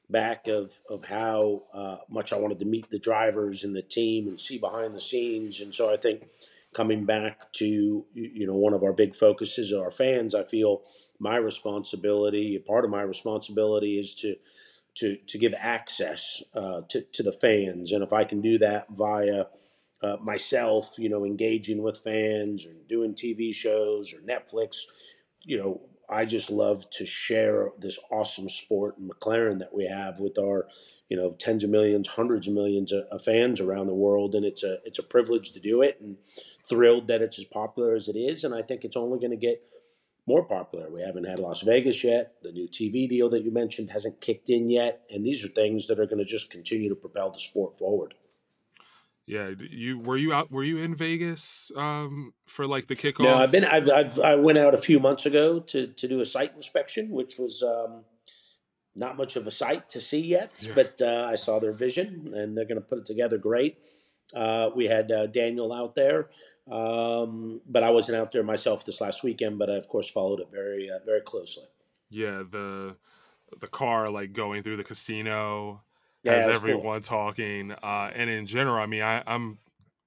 back 0.09 0.47
of, 0.47 0.79
of 0.89 1.05
how 1.05 1.63
uh, 1.73 1.97
much 2.09 2.33
I 2.33 2.37
wanted 2.37 2.59
to 2.59 2.65
meet 2.65 2.89
the 2.89 2.99
drivers 2.99 3.63
and 3.63 3.75
the 3.75 3.81
team 3.83 4.27
and 4.27 4.39
see 4.39 4.57
behind 4.57 4.95
the 4.95 4.99
scenes. 4.99 5.61
And 5.61 5.73
so 5.73 5.93
I 5.93 5.97
think 5.97 6.27
coming 6.73 7.05
back 7.05 7.51
to, 7.53 7.65
you 8.13 8.47
know, 8.47 8.55
one 8.55 8.73
of 8.73 8.83
our 8.83 8.93
big 8.93 9.15
focuses 9.15 9.71
of 9.71 9.81
our 9.81 9.91
fans, 9.91 10.33
I 10.33 10.43
feel 10.43 10.81
my 11.19 11.37
responsibility, 11.37 12.57
part 12.59 12.85
of 12.85 12.91
my 12.91 13.01
responsibility 13.01 13.99
is 13.99 14.15
to, 14.15 14.35
to, 14.95 15.17
to 15.27 15.37
give 15.37 15.53
access 15.57 16.41
uh, 16.55 16.81
to, 16.89 17.01
to 17.01 17.23
the 17.23 17.31
fans. 17.31 17.91
And 17.91 18.03
if 18.03 18.11
I 18.11 18.23
can 18.23 18.41
do 18.41 18.57
that 18.57 18.87
via, 18.89 19.45
uh, 20.01 20.17
myself, 20.21 20.95
you 20.97 21.09
know, 21.09 21.25
engaging 21.25 21.81
with 21.81 21.97
fans 21.97 22.65
or 22.65 22.73
doing 22.87 23.13
TV 23.13 23.53
shows 23.53 24.13
or 24.13 24.19
Netflix, 24.19 24.77
you 25.43 25.57
know, 25.57 25.81
I 26.09 26.25
just 26.25 26.49
love 26.49 26.89
to 26.91 27.05
share 27.05 27.69
this 27.77 27.99
awesome 28.11 28.49
sport 28.49 28.97
in 28.97 29.07
McLaren 29.07 29.59
that 29.59 29.75
we 29.75 29.85
have 29.85 30.19
with 30.19 30.39
our, 30.39 30.67
you 31.07 31.15
know, 31.15 31.35
tens 31.37 31.63
of 31.63 31.69
millions, 31.69 32.07
hundreds 32.07 32.47
of 32.47 32.53
millions 32.53 32.91
of 32.91 33.21
fans 33.21 33.61
around 33.61 33.87
the 33.87 33.93
world, 33.93 34.33
and 34.33 34.43
it's 34.43 34.63
a 34.63 34.79
it's 34.85 34.99
a 34.99 35.03
privilege 35.03 35.51
to 35.51 35.59
do 35.59 35.81
it, 35.81 35.99
and 36.01 36.17
thrilled 36.67 37.07
that 37.07 37.21
it's 37.21 37.37
as 37.37 37.45
popular 37.45 37.93
as 37.93 38.07
it 38.07 38.17
is, 38.17 38.43
and 38.43 38.55
I 38.55 38.63
think 38.63 38.83
it's 38.83 38.97
only 38.97 39.19
going 39.19 39.31
to 39.31 39.37
get 39.37 39.61
more 40.25 40.43
popular. 40.43 40.89
We 40.91 41.01
haven't 41.01 41.25
had 41.25 41.39
Las 41.39 41.61
Vegas 41.61 42.03
yet. 42.03 42.35
The 42.43 42.51
new 42.51 42.67
TV 42.67 43.07
deal 43.07 43.29
that 43.29 43.43
you 43.43 43.51
mentioned 43.51 43.91
hasn't 43.91 44.21
kicked 44.21 44.49
in 44.49 44.69
yet, 44.69 45.01
and 45.11 45.25
these 45.25 45.45
are 45.45 45.49
things 45.49 45.87
that 45.87 45.99
are 45.99 46.05
going 46.05 46.19
to 46.19 46.25
just 46.25 46.49
continue 46.49 46.89
to 46.89 46.95
propel 46.95 47.31
the 47.31 47.39
sport 47.39 47.77
forward. 47.77 48.15
Yeah, 49.29 49.51
you 49.69 49.99
were 49.99 50.17
you 50.17 50.33
out? 50.33 50.51
Were 50.51 50.63
you 50.63 50.79
in 50.79 50.95
Vegas 50.95 51.71
um, 51.75 52.33
for 52.47 52.65
like 52.65 52.87
the 52.87 52.95
kickoff? 52.95 53.25
No, 53.25 53.35
I've 53.35 53.51
been. 53.51 53.63
I've, 53.63 53.87
I've, 53.87 54.19
i 54.19 54.33
went 54.33 54.57
out 54.57 54.73
a 54.73 54.77
few 54.79 54.99
months 54.99 55.27
ago 55.27 55.59
to 55.59 55.85
to 55.85 56.07
do 56.07 56.19
a 56.19 56.25
site 56.25 56.55
inspection, 56.55 57.11
which 57.11 57.37
was 57.37 57.61
um, 57.61 58.05
not 58.95 59.17
much 59.17 59.35
of 59.35 59.45
a 59.45 59.51
site 59.51 59.87
to 59.89 60.01
see 60.01 60.19
yet, 60.19 60.51
yeah. 60.61 60.71
but 60.73 60.99
uh, 60.99 61.27
I 61.31 61.35
saw 61.35 61.59
their 61.59 61.73
vision, 61.73 62.33
and 62.33 62.57
they're 62.57 62.65
going 62.65 62.81
to 62.81 62.87
put 62.87 62.97
it 62.97 63.05
together 63.05 63.37
great. 63.37 63.77
Uh, 64.33 64.71
we 64.75 64.85
had 64.85 65.11
uh, 65.11 65.27
Daniel 65.27 65.71
out 65.71 65.93
there, 65.93 66.29
um, 66.67 67.61
but 67.67 67.83
I 67.83 67.91
wasn't 67.91 68.17
out 68.17 68.31
there 68.31 68.41
myself 68.41 68.83
this 68.83 68.99
last 68.99 69.23
weekend. 69.23 69.59
But 69.59 69.69
I, 69.69 69.75
of 69.75 69.87
course, 69.87 70.09
followed 70.09 70.39
it 70.39 70.47
very 70.51 70.89
uh, 70.89 71.05
very 71.05 71.21
closely. 71.21 71.65
Yeah, 72.09 72.41
the 72.49 72.95
the 73.59 73.67
car 73.67 74.09
like 74.09 74.33
going 74.33 74.63
through 74.63 74.77
the 74.77 74.83
casino 74.83 75.83
Yeah, 76.23 76.33
has 76.33 76.47
it's 76.47 76.47
cool. 76.47 76.55
everyone 76.55 77.01
talking. 77.01 77.71
Uh, 77.71 78.11
and 78.13 78.29
in 78.29 78.45
general, 78.45 78.77
I 78.77 78.85
mean, 78.85 79.01
I, 79.01 79.23
I'm 79.25 79.59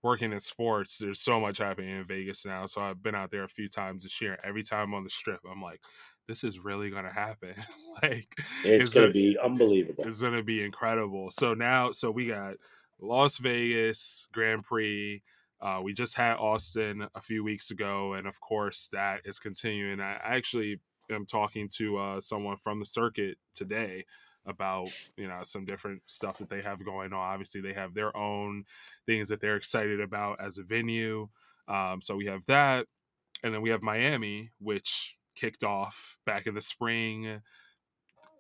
working 0.03 0.33
in 0.33 0.41
sports. 0.41 0.99
There's 0.99 1.21
so 1.21 1.41
much 1.41 1.59
happening 1.59 1.91
in 1.91 2.05
Vegas 2.05 2.45
now. 2.45 2.67
So 2.67 2.83
I've 2.83 3.03
been 3.03 3.15
out 3.15 3.31
there 3.31 3.45
a 3.45 3.49
few 3.49 3.69
times 3.69 4.03
this 4.03 4.21
year. 4.21 4.39
Every 4.45 4.63
time 4.63 4.89
I'm 4.89 4.95
on 4.95 5.05
the 5.05 5.11
strip, 5.11 5.41
I'm 5.51 5.63
like, 5.63 5.81
this 6.29 6.45
is 6.45 6.59
really 6.59 6.91
going 6.91 7.05
to 7.05 7.11
happen. 7.11 7.55
like, 8.03 8.35
It's 8.65 8.91
is 8.91 8.95
going 8.95 9.09
to 9.09 9.13
be 9.13 9.39
unbelievable. 9.43 10.05
It's 10.07 10.21
going 10.21 10.35
to 10.35 10.43
be 10.43 10.63
incredible. 10.63 11.31
So 11.31 11.55
now, 11.55 11.93
so 11.93 12.11
we 12.11 12.27
got 12.27 12.55
Las 13.01 13.39
Vegas 13.39 14.29
Grand 14.33 14.65
Prix. 14.65 15.23
Uh, 15.61 15.81
we 15.83 15.93
just 15.93 16.17
had 16.17 16.35
Austin 16.35 17.07
a 17.15 17.21
few 17.21 17.45
weeks 17.45 17.71
ago, 17.71 18.15
and 18.15 18.27
of 18.27 18.41
course, 18.41 18.89
that 18.93 19.21
is 19.25 19.39
continuing. 19.39 20.01
I 20.01 20.19
actually 20.23 20.81
am 21.09 21.25
talking 21.25 21.69
to 21.77 21.99
uh, 21.99 22.21
someone 22.21 22.57
from 22.57 22.81
the 22.81 22.85
circuit 22.87 23.39
today 23.55 24.05
about 24.47 24.89
you 25.17 25.29
know 25.29 25.41
some 25.43 25.65
different 25.65 26.03
stuff 26.07 26.39
that 26.39 26.51
they 26.51 26.63
have 26.63 26.85
going 26.85 27.13
on. 27.13 27.19
Obviously, 27.19 27.61
they 27.61 27.75
have 27.75 27.95
their 27.95 28.17
own 28.17 28.65
things 29.07 29.29
that 29.29 29.41
they're 29.41 29.57
excited 29.57 30.01
about 30.01 30.41
as 30.41 30.59
a 30.59 30.63
venue. 30.63 31.29
Um, 31.69 32.01
so 32.01 32.17
we 32.17 32.27
have 32.27 32.47
that, 32.47 32.87
and 33.43 33.55
then 33.55 33.63
we 33.63 33.71
have 33.71 33.83
Miami, 33.83 34.51
which 34.59 35.17
kicked 35.35 35.65
off 35.65 36.19
back 36.27 36.47
in 36.47 36.55
the 36.55 36.61
spring 36.61 37.41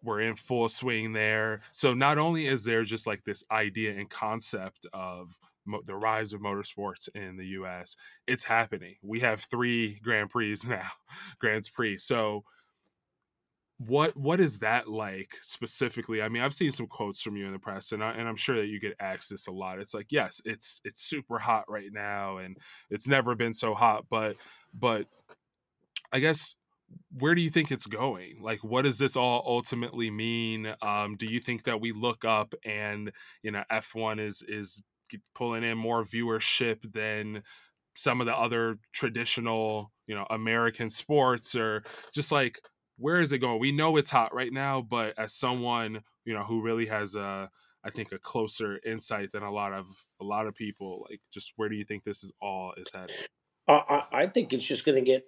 we're 0.03 0.21
in 0.21 0.35
full 0.35 0.69
swing 0.69 1.13
there. 1.13 1.61
So 1.71 1.95
not 1.95 2.19
only 2.19 2.47
is 2.47 2.65
there 2.65 2.83
just 2.83 3.07
like 3.07 3.25
this 3.25 3.45
idea 3.51 3.93
and 3.93 4.11
concept 4.11 4.87
of 4.93 5.39
mo- 5.65 5.83
the 5.85 5.95
rise 5.95 6.33
of 6.33 6.41
motorsports 6.41 7.09
in 7.15 7.37
the 7.37 7.47
U.S., 7.47 7.97
it's 8.27 8.45
happening. 8.45 8.97
We 9.03 9.21
have 9.21 9.41
three 9.41 10.01
Grand 10.03 10.31
Prix 10.31 10.57
now, 10.69 10.91
Grand 11.39 11.69
Prix. 11.73 11.99
So 11.99 12.45
what 13.87 14.17
what 14.17 14.41
is 14.41 14.59
that 14.59 14.89
like 14.89 15.37
specifically? 15.41 16.23
I 16.23 16.29
mean, 16.29 16.43
I've 16.43 16.55
seen 16.55 16.71
some 16.71 16.87
quotes 16.87 17.23
from 17.23 17.37
you 17.37 17.47
in 17.47 17.53
the 17.53 17.59
press, 17.59 17.93
and 17.93 18.03
I, 18.03 18.13
and 18.13 18.29
I'm 18.29 18.37
sure 18.37 18.57
that 18.57 18.67
you 18.67 18.81
get 18.81 18.95
asked 19.01 19.31
this 19.31 19.47
a 19.47 19.53
lot. 19.53 19.79
It's 19.79 19.95
like, 19.95 20.07
yes, 20.11 20.41
it's 20.45 20.81
it's 20.85 21.01
super 21.01 21.39
hot 21.39 21.65
right 21.69 21.91
now, 21.93 22.39
and 22.39 22.57
it's 22.91 23.09
never 23.09 23.35
been 23.35 23.53
so 23.53 23.75
hot, 23.75 24.07
but 24.11 24.37
but 24.73 25.07
I 26.13 26.21
guess 26.21 26.55
where 27.19 27.35
do 27.35 27.41
you 27.41 27.51
think 27.51 27.71
it's 27.71 27.87
going? 27.87 28.43
Like, 28.43 28.63
what 28.63 28.83
does 28.83 28.99
this 28.99 29.17
all 29.17 29.43
ultimately 29.47 30.11
mean? 30.11 30.75
Um, 30.83 31.17
do 31.17 31.27
you 31.27 31.41
think 31.41 31.65
that 31.65 31.81
we 31.81 31.93
look 31.93 32.25
up 32.25 32.55
and 32.65 33.13
you 33.43 33.51
know 33.51 33.65
F1 33.71 34.21
is 34.21 34.45
is 34.47 34.85
pulling 35.35 35.65
in 35.65 35.77
more 35.77 36.05
viewership 36.05 36.93
than 36.93 37.43
some 37.95 38.21
of 38.21 38.27
the 38.27 38.37
other 38.37 38.79
traditional 38.93 39.93
you 40.07 40.15
know 40.15 40.27
American 40.31 40.91
sports, 40.91 41.55
or 41.55 41.83
just 42.15 42.31
like 42.33 42.61
where 42.97 43.21
is 43.21 43.33
it 43.33 43.39
going? 43.39 43.61
We 43.61 43.73
know 43.73 43.97
it's 43.97 44.11
hot 44.11 44.35
right 44.35 44.53
now, 44.53 44.83
but 44.83 45.19
as 45.19 45.35
someone 45.35 46.03
you 46.25 46.35
know 46.35 46.45
who 46.45 46.63
really 46.63 46.87
has 46.87 47.15
a 47.15 47.51
I 47.85 47.91
think 47.91 48.13
a 48.13 48.19
closer 48.19 48.79
insight 48.85 49.33
than 49.33 49.43
a 49.43 49.51
lot 49.51 49.73
of 49.73 49.87
a 50.21 50.25
lot 50.25 50.47
of 50.47 50.55
people, 50.55 51.07
like 51.11 51.21
just 51.33 51.53
where 51.57 51.69
do 51.69 51.77
you 51.77 51.85
think 51.85 52.05
this 52.05 52.23
is 52.23 52.33
all 52.41 52.75
is 52.77 52.93
headed? 52.93 53.17
I, 53.69 54.05
I, 54.13 54.27
think 54.27 54.53
it's 54.53 54.65
just 54.65 54.85
going 54.85 54.97
to 54.97 55.09
get 55.09 55.25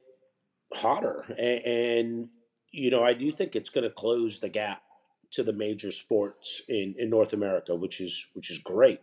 hotter, 0.72 1.24
and, 1.38 1.64
and 1.64 2.29
you 2.72 2.90
know, 2.90 3.03
I 3.03 3.14
do 3.14 3.31
think 3.31 3.55
it's 3.55 3.70
going 3.70 3.85
to 3.85 3.90
close 3.90 4.40
the 4.40 4.48
gap 4.48 4.83
to 5.33 5.42
the 5.42 5.53
major 5.53 5.90
sports 5.90 6.62
in, 6.68 6.94
in 6.98 7.11
North 7.11 7.33
America, 7.33 7.74
which 7.74 8.00
is 8.00 8.29
which 8.35 8.50
is 8.50 8.59
great. 8.59 9.00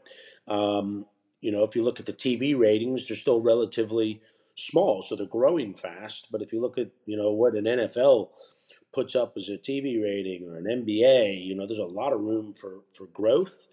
Um, 0.47 1.06
you 1.41 1.52
know, 1.52 1.63
if 1.63 1.76
you 1.76 1.84
look 1.84 2.00
at 2.00 2.06
the 2.06 2.13
TV 2.13 2.58
ratings, 2.58 3.08
they're 3.08 3.17
still 3.17 3.41
relatively 3.41 4.21
small, 4.65 5.02
so 5.02 5.15
they're 5.15 5.26
growing 5.26 5.74
fast. 5.74 6.28
But 6.32 6.41
if 6.41 6.54
you 6.54 6.62
look 6.62 6.78
at 6.78 6.89
you 7.06 7.17
know 7.17 7.32
what 7.32 7.56
an 7.56 7.65
NFL 7.65 8.30
puts 8.93 9.15
up 9.15 9.34
as 9.38 9.50
a 9.50 9.58
TV 9.58 10.02
rating 10.02 10.47
or 10.47 10.58
an 10.58 10.65
NBA, 10.65 11.45
you 11.45 11.56
know, 11.56 11.65
there's 11.65 11.80
a 11.80 11.86
lot 11.86 12.13
of 12.13 12.21
room 12.21 12.54
for 12.54 12.84
for 12.93 13.08
growth. 13.08 13.67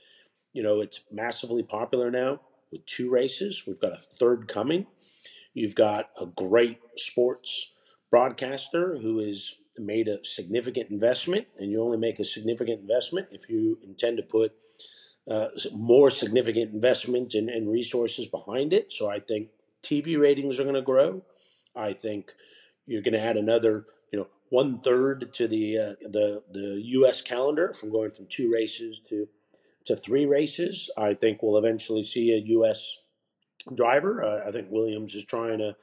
You 0.53 0.63
know, 0.63 0.81
it's 0.81 1.03
massively 1.13 1.63
popular 1.63 2.11
now 2.11 2.41
with 2.71 2.85
two 2.87 3.11
races. 3.11 3.65
We've 3.67 3.81
got 3.81 3.93
a 3.93 3.99
third 3.99 4.49
coming. 4.49 4.87
You've 5.55 5.75
got 5.75 6.11
a 6.21 6.27
great 6.27 6.79
sports 6.97 7.73
broadcaster 8.11 8.99
who 8.99 9.19
has 9.19 9.57
made 9.77 10.09
a 10.09 10.25
significant 10.25 10.91
investment, 10.91 11.47
and 11.59 11.71
you 11.71 11.83
only 11.83 11.99
make 11.99 12.19
a 12.19 12.25
significant 12.25 12.81
investment 12.81 13.29
if 13.31 13.49
you 13.49 13.79
intend 13.83 14.17
to 14.17 14.23
put 14.23 14.53
uh, 15.31 15.49
more 15.73 16.11
significant 16.11 16.73
investment 16.73 17.35
and, 17.35 17.49
and 17.49 17.71
resources 17.71 18.27
behind 18.27 18.73
it. 18.73 18.91
So 18.91 19.11
I 19.11 19.21
think 19.21 19.49
TV 19.83 20.19
ratings 20.19 20.59
are 20.59 20.65
going 20.65 20.75
to 20.75 20.83
grow. 20.83 21.23
I 21.75 21.93
think 21.93 22.33
you're 22.87 23.03
going 23.03 23.15
to 23.15 23.21
add 23.21 23.37
another, 23.37 23.87
you 24.13 24.19
know, 24.19 24.29
one 24.51 24.81
third 24.81 25.33
to 25.35 25.47
the 25.47 25.79
uh, 25.79 25.95
the 26.01 26.43
the 26.51 26.81
U.S. 26.85 27.21
calendar 27.21 27.73
from 27.73 27.91
going 27.91 28.11
from 28.11 28.27
two 28.29 28.51
races 28.53 29.01
to 29.09 29.29
to 29.85 29.97
three 29.97 30.27
races. 30.27 30.91
I 30.97 31.15
think 31.15 31.43
we'll 31.43 31.59
eventually 31.59 32.05
see 32.05 32.33
a 32.33 32.49
U.S. 32.53 32.99
driver. 33.75 34.23
Uh, 34.25 34.49
I 34.49 34.51
think 34.51 34.69
Williams 34.71 35.15
is 35.15 35.25
trying 35.25 35.59
to 35.59 35.77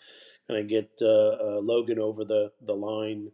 kind 0.47 0.60
of 0.60 0.67
get 0.67 0.89
uh, 1.01 1.05
uh, 1.05 1.60
Logan 1.62 1.99
over 1.99 2.23
the 2.23 2.51
the 2.62 2.73
line 2.73 3.31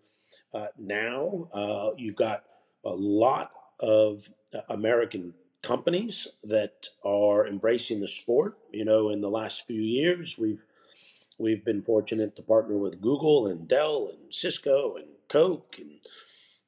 uh, 0.53 0.67
now. 0.77 1.49
Uh, 1.53 1.91
you've 1.97 2.15
got 2.15 2.43
a 2.85 2.89
lot 2.89 3.51
of 3.79 4.29
American 4.69 5.33
companies 5.61 6.27
that 6.43 6.87
are 7.03 7.47
embracing 7.47 8.01
the 8.01 8.07
sport. 8.07 8.57
You 8.71 8.85
know, 8.85 9.09
in 9.09 9.21
the 9.21 9.29
last 9.29 9.67
few 9.67 9.81
years, 9.81 10.37
we've 10.37 10.61
we've 11.37 11.63
been 11.63 11.81
fortunate 11.81 12.35
to 12.35 12.41
partner 12.41 12.77
with 12.77 13.01
Google 13.01 13.47
and 13.47 13.67
Dell 13.67 14.09
and 14.11 14.33
Cisco 14.33 14.95
and 14.95 15.07
Coke 15.27 15.75
and 15.77 15.91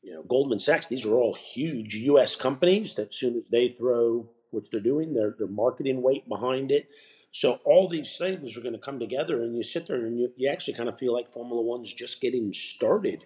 you 0.01 0.13
know 0.13 0.23
Goldman 0.23 0.59
Sachs. 0.59 0.87
These 0.87 1.05
are 1.05 1.15
all 1.15 1.33
huge 1.33 1.95
U.S. 1.95 2.35
companies 2.35 2.95
that, 2.95 3.13
soon 3.13 3.35
as 3.35 3.49
they 3.49 3.69
throw 3.69 4.29
what 4.51 4.69
they're 4.71 4.81
doing, 4.81 5.13
their 5.13 5.35
their 5.37 5.47
marketing 5.47 6.01
weight 6.01 6.27
behind 6.27 6.71
it. 6.71 6.89
So 7.31 7.59
all 7.65 7.87
these 7.87 8.15
things 8.15 8.55
are 8.55 8.61
going 8.61 8.73
to 8.73 8.79
come 8.79 8.99
together, 8.99 9.41
and 9.41 9.57
you 9.57 9.63
sit 9.63 9.87
there 9.87 10.05
and 10.05 10.19
you, 10.19 10.31
you 10.35 10.49
actually 10.49 10.75
kind 10.75 10.87
of 10.87 10.99
feel 10.99 11.13
like 11.13 11.31
Formula 11.31 11.63
One's 11.63 11.91
just 11.91 12.21
getting 12.21 12.53
started 12.53 13.25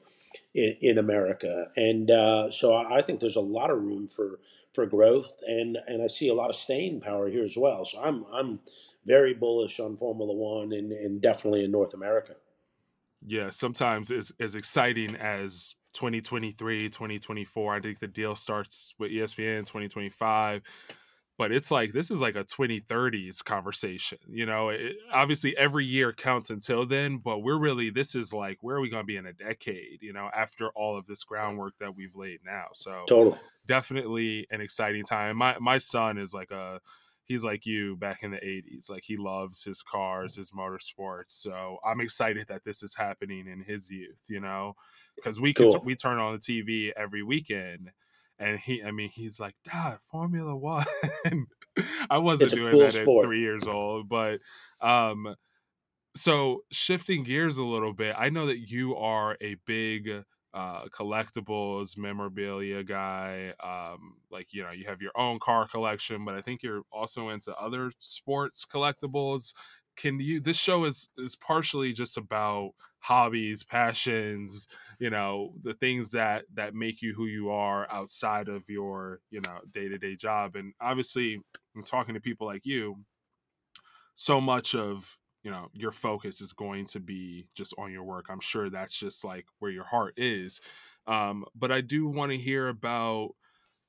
in, 0.53 0.77
in 0.81 0.97
America. 0.97 1.67
And 1.75 2.09
uh, 2.09 2.49
so 2.49 2.73
I 2.73 3.01
think 3.01 3.19
there's 3.19 3.35
a 3.35 3.41
lot 3.41 3.69
of 3.69 3.81
room 3.81 4.07
for 4.07 4.39
for 4.77 4.85
growth, 4.85 5.41
and 5.47 5.75
and 5.87 6.03
I 6.03 6.07
see 6.07 6.29
a 6.29 6.35
lot 6.35 6.51
of 6.51 6.55
staying 6.55 7.01
power 7.01 7.27
here 7.29 7.43
as 7.43 7.57
well. 7.57 7.83
So 7.83 7.99
I'm 7.99 8.25
I'm 8.31 8.59
very 9.07 9.33
bullish 9.33 9.79
on 9.79 9.97
Formula 9.97 10.31
One, 10.31 10.71
and, 10.71 10.91
and 10.91 11.19
definitely 11.19 11.65
in 11.65 11.71
North 11.71 11.95
America. 11.95 12.35
Yeah, 13.25 13.49
sometimes 13.49 14.11
as 14.11 14.31
as 14.39 14.53
exciting 14.53 15.15
as 15.15 15.73
2023, 15.93 16.89
2024. 16.89 17.73
I 17.73 17.79
think 17.79 17.97
the 17.97 18.07
deal 18.07 18.35
starts 18.35 18.93
with 18.99 19.11
ESPN 19.11 19.65
2025 19.65 20.61
but 21.37 21.51
it's 21.51 21.71
like 21.71 21.93
this 21.93 22.09
is 22.11 22.21
like 22.21 22.35
a 22.35 22.43
2030s 22.43 23.43
conversation 23.43 24.17
you 24.29 24.45
know 24.45 24.69
it, 24.69 24.95
obviously 25.11 25.55
every 25.57 25.85
year 25.85 26.11
counts 26.13 26.49
until 26.49 26.85
then 26.85 27.17
but 27.17 27.39
we're 27.39 27.59
really 27.59 27.89
this 27.89 28.15
is 28.15 28.33
like 28.33 28.57
where 28.61 28.77
are 28.77 28.81
we 28.81 28.89
going 28.89 29.03
to 29.03 29.07
be 29.07 29.17
in 29.17 29.25
a 29.25 29.33
decade 29.33 30.01
you 30.01 30.13
know 30.13 30.29
after 30.33 30.69
all 30.69 30.97
of 30.97 31.05
this 31.05 31.23
groundwork 31.23 31.73
that 31.79 31.95
we've 31.95 32.15
laid 32.15 32.39
now 32.45 32.65
so 32.73 33.05
Totally. 33.07 33.37
definitely 33.65 34.47
an 34.51 34.61
exciting 34.61 35.03
time 35.03 35.37
my 35.37 35.57
my 35.59 35.77
son 35.77 36.17
is 36.17 36.33
like 36.33 36.51
a 36.51 36.79
he's 37.25 37.43
like 37.43 37.65
you 37.65 37.97
back 37.97 38.23
in 38.23 38.31
the 38.31 38.37
80s 38.37 38.89
like 38.89 39.03
he 39.03 39.17
loves 39.17 39.63
his 39.63 39.83
cars 39.83 40.35
his 40.35 40.51
motorsports 40.51 41.29
so 41.31 41.77
i'm 41.85 41.99
excited 42.01 42.47
that 42.47 42.63
this 42.63 42.81
is 42.83 42.95
happening 42.95 43.47
in 43.47 43.61
his 43.61 43.89
youth 43.89 44.21
you 44.29 44.39
know 44.39 44.73
because 45.15 45.39
we 45.39 45.53
Cool. 45.53 45.81
we 45.83 45.95
turn 45.95 46.19
on 46.19 46.33
the 46.33 46.39
tv 46.39 46.91
every 46.95 47.23
weekend 47.23 47.91
and 48.39 48.59
he 48.59 48.83
i 48.83 48.91
mean 48.91 49.09
he's 49.09 49.39
like 49.39 49.55
dad 49.63 49.97
formula 50.01 50.55
one. 50.55 50.85
I 52.09 52.17
wasn't 52.17 52.51
doing 52.51 52.71
cool 52.71 52.79
that 52.79 52.95
at 52.95 53.05
three 53.05 53.41
years 53.41 53.67
old 53.67 54.09
but 54.09 54.39
um 54.81 55.35
so 56.15 56.63
shifting 56.71 57.23
gears 57.23 57.57
a 57.59 57.63
little 57.65 57.93
bit 57.93 58.15
i 58.17 58.29
know 58.29 58.47
that 58.47 58.71
you 58.71 58.95
are 58.95 59.37
a 59.41 59.55
big 59.65 60.23
uh 60.53 60.85
collectibles 60.85 61.97
memorabilia 61.97 62.83
guy 62.83 63.53
um 63.63 64.15
like 64.31 64.53
you 64.53 64.63
know 64.63 64.71
you 64.71 64.85
have 64.85 65.01
your 65.01 65.11
own 65.15 65.37
car 65.37 65.67
collection 65.67 66.25
but 66.25 66.33
i 66.33 66.41
think 66.41 66.63
you're 66.63 66.81
also 66.91 67.29
into 67.29 67.55
other 67.55 67.91
sports 67.99 68.65
collectibles. 68.65 69.53
Can 69.95 70.19
you 70.19 70.39
this 70.39 70.59
show 70.59 70.85
is 70.85 71.09
is 71.17 71.35
partially 71.35 71.91
just 71.91 72.17
about 72.17 72.71
hobbies 73.07 73.63
passions 73.63 74.67
you 74.99 75.09
know 75.09 75.53
the 75.61 75.73
things 75.73 76.11
that 76.11 76.45
that 76.53 76.73
make 76.75 77.01
you 77.01 77.13
who 77.13 77.25
you 77.25 77.49
are 77.49 77.89
outside 77.91 78.49
of 78.49 78.69
your 78.69 79.19
you 79.29 79.41
know 79.41 79.59
day-to-day 79.71 80.15
job. 80.15 80.55
And 80.55 80.73
obviously 80.81 81.41
i'm 81.75 81.83
talking 81.83 82.15
to 82.15 82.21
people 82.21 82.47
like 82.47 82.65
you 82.65 83.05
so 84.13 84.41
much 84.41 84.75
of 84.75 85.19
you 85.43 85.51
know 85.51 85.69
your 85.73 85.91
focus 85.91 86.41
is 86.41 86.53
going 86.53 86.85
to 86.85 86.99
be 86.99 87.47
just 87.55 87.73
on 87.77 87.91
your 87.91 88.03
work. 88.03 88.25
I'm 88.29 88.39
sure 88.39 88.69
that's 88.69 88.97
just 88.97 89.23
like 89.23 89.45
where 89.59 89.71
your 89.71 89.85
heart 89.85 90.13
is. 90.17 90.59
Um 91.05 91.45
but 91.55 91.71
i 91.71 91.81
do 91.81 92.07
want 92.09 92.31
to 92.31 92.37
hear 92.37 92.67
about 92.67 93.31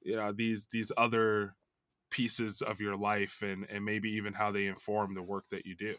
you 0.03 0.17
know 0.17 0.33
these 0.33 0.67
these 0.67 0.93
other 0.97 1.57
pieces 2.11 2.63
of 2.63 2.81
your 2.81 2.97
life 2.97 3.43
and 3.43 3.67
and 3.71 3.85
maybe 3.85 4.11
even 4.11 4.35
how 4.35 4.53
they 4.53 4.67
inform 4.67 5.15
the 5.15 5.23
work 5.23 5.49
that 5.51 5.67
you 5.67 5.77
do. 5.77 5.97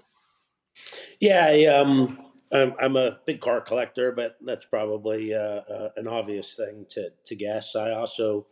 Yeah, 1.19 1.45
I, 1.47 1.65
um, 1.65 2.28
I'm, 2.51 2.73
I'm 2.79 2.95
a 2.95 3.19
big 3.25 3.41
car 3.41 3.61
collector, 3.61 4.11
but 4.11 4.37
that's 4.41 4.65
probably 4.65 5.33
uh, 5.33 5.61
uh, 5.69 5.89
an 5.95 6.07
obvious 6.07 6.55
thing 6.55 6.85
to, 6.89 7.09
to 7.25 7.35
guess. 7.35 7.75
I 7.75 7.91
also 7.91 8.47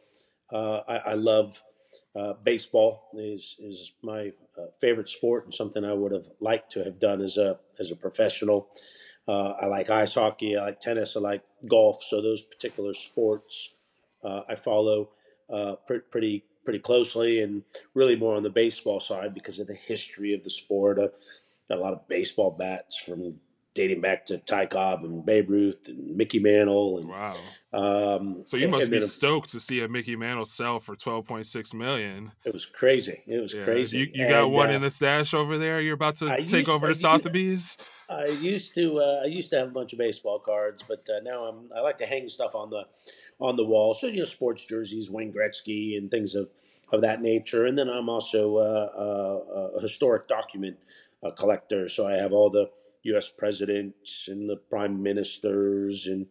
uh, 0.52 0.82
I, 0.88 0.98
I 0.98 1.14
love 1.14 1.64
uh, 2.16 2.34
baseball 2.44 3.10
is 3.14 3.58
is 3.60 3.94
my 4.02 4.32
uh, 4.58 4.68
favorite 4.80 5.10
sport 5.10 5.46
and 5.46 5.54
something 5.54 5.84
I 5.84 5.94
would 5.94 6.12
have 6.12 6.30
liked 6.40 6.72
to 6.74 6.84
have 6.84 7.00
done 7.00 7.22
as 7.22 7.38
a 7.38 7.60
as 7.80 7.92
a 7.92 7.96
professional. 7.96 8.70
I 9.30 9.66
like 9.66 9.90
ice 9.90 10.14
hockey. 10.14 10.56
I 10.56 10.68
like 10.68 10.80
tennis. 10.80 11.18
I 11.18 11.20
like 11.20 11.44
golf. 11.68 12.02
So 12.02 12.22
those 12.22 12.42
particular 12.42 12.94
sports 12.94 13.74
I 14.24 14.56
follow 14.56 15.10
pretty 15.86 16.46
pretty 16.68 16.80
closely, 16.80 17.42
and 17.42 17.64
really 17.94 18.18
more 18.18 18.36
on 18.36 18.44
the 18.44 18.50
baseball 18.50 19.00
side 19.00 19.34
because 19.34 19.58
of 19.58 19.68
the 19.68 19.74
history 19.74 20.34
of 20.34 20.44
the 20.44 20.50
sport. 20.50 21.00
Uh, 21.00 21.08
got 21.70 21.78
a 21.78 21.82
lot 21.82 21.94
of 21.94 22.06
baseball 22.10 22.52
bats 22.52 22.98
from 22.98 23.36
dating 23.78 24.02
back 24.02 24.26
to 24.26 24.40
Ty 24.40 24.66
Cobb 24.66 25.06
and 25.06 25.24
Babe 25.24 25.50
Ruth 25.50 25.88
and 25.88 26.18
Mickey 26.18 26.40
Mantle. 26.40 26.98
And, 26.98 27.10
wow! 27.10 27.36
Um, 27.72 28.42
so 28.44 28.58
you 28.58 28.68
must 28.68 28.90
be 28.90 29.00
stoked 29.02 29.52
to 29.52 29.60
see 29.60 29.82
a 29.82 29.88
Mickey 29.88 30.16
Mantle 30.16 30.46
sell 30.46 30.80
for 30.80 30.96
twelve 30.96 31.26
point 31.26 31.46
six 31.46 31.74
million. 31.74 32.32
It 32.44 32.52
was 32.52 32.66
crazy. 32.66 33.24
It 33.28 33.40
was 33.40 33.54
yeah. 33.54 33.64
crazy. 33.64 34.00
You, 34.00 34.08
you 34.14 34.28
got 34.28 34.50
one 34.50 34.70
uh, 34.70 34.74
in 34.74 34.82
the 34.82 34.90
stash 34.90 35.34
over 35.34 35.58
there. 35.58 35.80
You're 35.80 35.94
about 35.94 36.18
to 36.18 36.34
I 36.34 36.42
take 36.42 36.68
over 36.68 36.88
to, 36.88 36.94
the 36.94 37.00
Sotheby's. 37.00 37.78
I 38.10 38.26
used 38.26 38.74
to. 38.76 39.00
Uh, 39.00 39.22
I 39.24 39.28
used 39.28 39.52
to 39.52 39.60
have 39.60 39.68
a 39.68 39.72
bunch 39.72 39.94
of 39.94 40.00
baseball 40.00 40.40
cards, 40.40 40.84
but 40.86 41.08
uh, 41.08 41.22
now 41.24 41.46
I'm. 41.46 41.70
I 41.74 41.82
like 41.82 42.00
to 42.00 42.08
hang 42.08 42.28
stuff 42.28 42.56
on 42.56 42.72
the 42.72 42.88
on 43.40 43.56
the 43.56 43.64
wall. 43.64 43.94
So 43.94 44.08
you 44.08 44.20
know, 44.20 44.26
sports 44.26 44.66
jerseys, 44.66 45.12
Wayne 45.12 45.32
Gretzky, 45.32 45.96
and 45.96 46.10
things 46.10 46.34
of 46.34 46.50
of 46.92 47.02
that 47.02 47.22
nature. 47.22 47.66
And 47.68 47.78
then 47.78 47.90
I'm 47.90 48.10
also 48.10 48.58
uh, 48.58 48.90
uh, 48.98 49.78
a 49.78 49.82
historic 49.82 50.28
document 50.28 50.78
collector. 51.38 51.90
So 51.90 52.08
I 52.08 52.14
have 52.14 52.34
all 52.34 52.50
the 52.50 52.72
U.S. 53.08 53.30
presidents 53.30 54.28
and 54.28 54.50
the 54.50 54.58
prime 54.58 55.02
ministers 55.02 56.08
and 56.08 56.28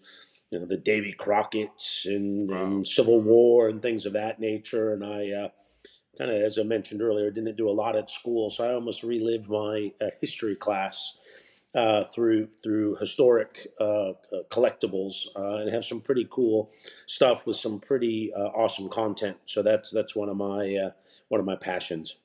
you 0.51 0.59
know 0.59 0.67
the 0.67 0.77
Davy 0.77 1.13
Crockett's 1.13 2.07
and, 2.07 2.51
wow. 2.51 2.65
and 2.65 2.87
Civil 2.87 3.21
War 3.21 3.69
and 3.69 3.83
things 3.83 4.07
of 4.07 4.13
that 4.13 4.39
nature. 4.39 4.93
And 4.93 5.05
I 5.05 5.31
uh, 5.31 5.49
kind 6.19 6.31
of, 6.31 6.37
as 6.43 6.59
I 6.59 6.63
mentioned 6.63 7.03
earlier, 7.03 7.31
didn't 7.31 7.57
do 7.57 7.69
a 7.69 7.73
lot 7.73 7.97
at 7.97 8.11
school, 8.11 8.51
so 8.51 8.69
I 8.69 8.75
almost 8.75 9.03
relived 9.03 9.49
my 9.49 9.93
uh, 10.01 10.11
history 10.21 10.57
class 10.57 11.19
uh, 11.75 12.05
through 12.05 12.49
through 12.63 12.97
historic 12.97 13.69
uh, 13.79 14.11
uh, 14.11 14.15
collectibles 14.49 15.27
uh, 15.37 15.57
and 15.57 15.71
have 15.71 15.85
some 15.85 16.01
pretty 16.01 16.27
cool 16.31 16.71
stuff 17.07 17.47
with 17.47 17.57
some 17.57 17.81
pretty 17.81 18.33
awesome 18.33 18.89
content. 18.89 19.37
So 19.45 19.63
that's 19.63 19.91
that's 19.91 20.17
one 20.17 20.29
of 20.29 20.37
my 20.37 20.93
one 21.29 21.41
of 21.41 21.47
my 21.47 21.57
passions. 21.57 22.17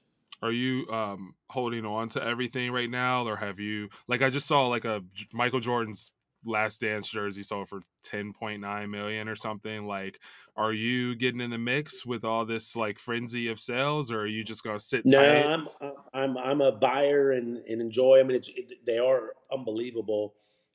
Are 0.42 0.52
you 0.52 0.88
um, 0.90 1.36
holding 1.50 1.86
on 1.86 2.10
to 2.10 2.24
everything 2.24 2.72
right 2.72 2.90
now, 2.90 3.26
or 3.28 3.36
have 3.36 3.60
you 3.60 3.90
like 4.08 4.22
I 4.22 4.30
just 4.30 4.48
saw 4.48 4.68
like 4.68 4.86
a 4.86 5.04
Michael 5.34 5.60
Jordan's 5.60 6.12
last 6.46 6.82
dance 6.82 7.10
jersey 7.10 7.44
sold 7.44 7.70
for 7.70 7.82
10.9 8.06 8.90
million 8.90 9.28
or 9.28 9.36
something 9.36 9.86
like 9.86 10.20
are 10.56 10.74
you 10.74 11.16
getting 11.16 11.40
in 11.40 11.52
the 11.52 11.58
mix 11.58 12.06
with 12.06 12.24
all 12.24 12.46
this 12.46 12.76
like 12.76 12.98
frenzy 12.98 13.48
of 13.48 13.60
sales 13.60 14.12
or 14.12 14.22
are 14.22 14.28
you 14.28 14.44
just 14.44 14.64
going 14.64 14.76
to 14.76 14.84
sit 14.84 15.04
no 15.06 15.20
tight? 15.20 15.46
i'm 15.46 15.68
i'm 16.14 16.38
i'm 16.38 16.62
a 16.62 16.72
buyer 16.72 17.32
and, 17.32 17.58
and 17.58 17.80
enjoy 17.80 18.20
i 18.20 18.24
mean 18.24 18.36
it's 18.36 18.50
it, 18.56 18.86
they 18.86 18.98
are 18.98 19.34
unbelievable 19.52 20.34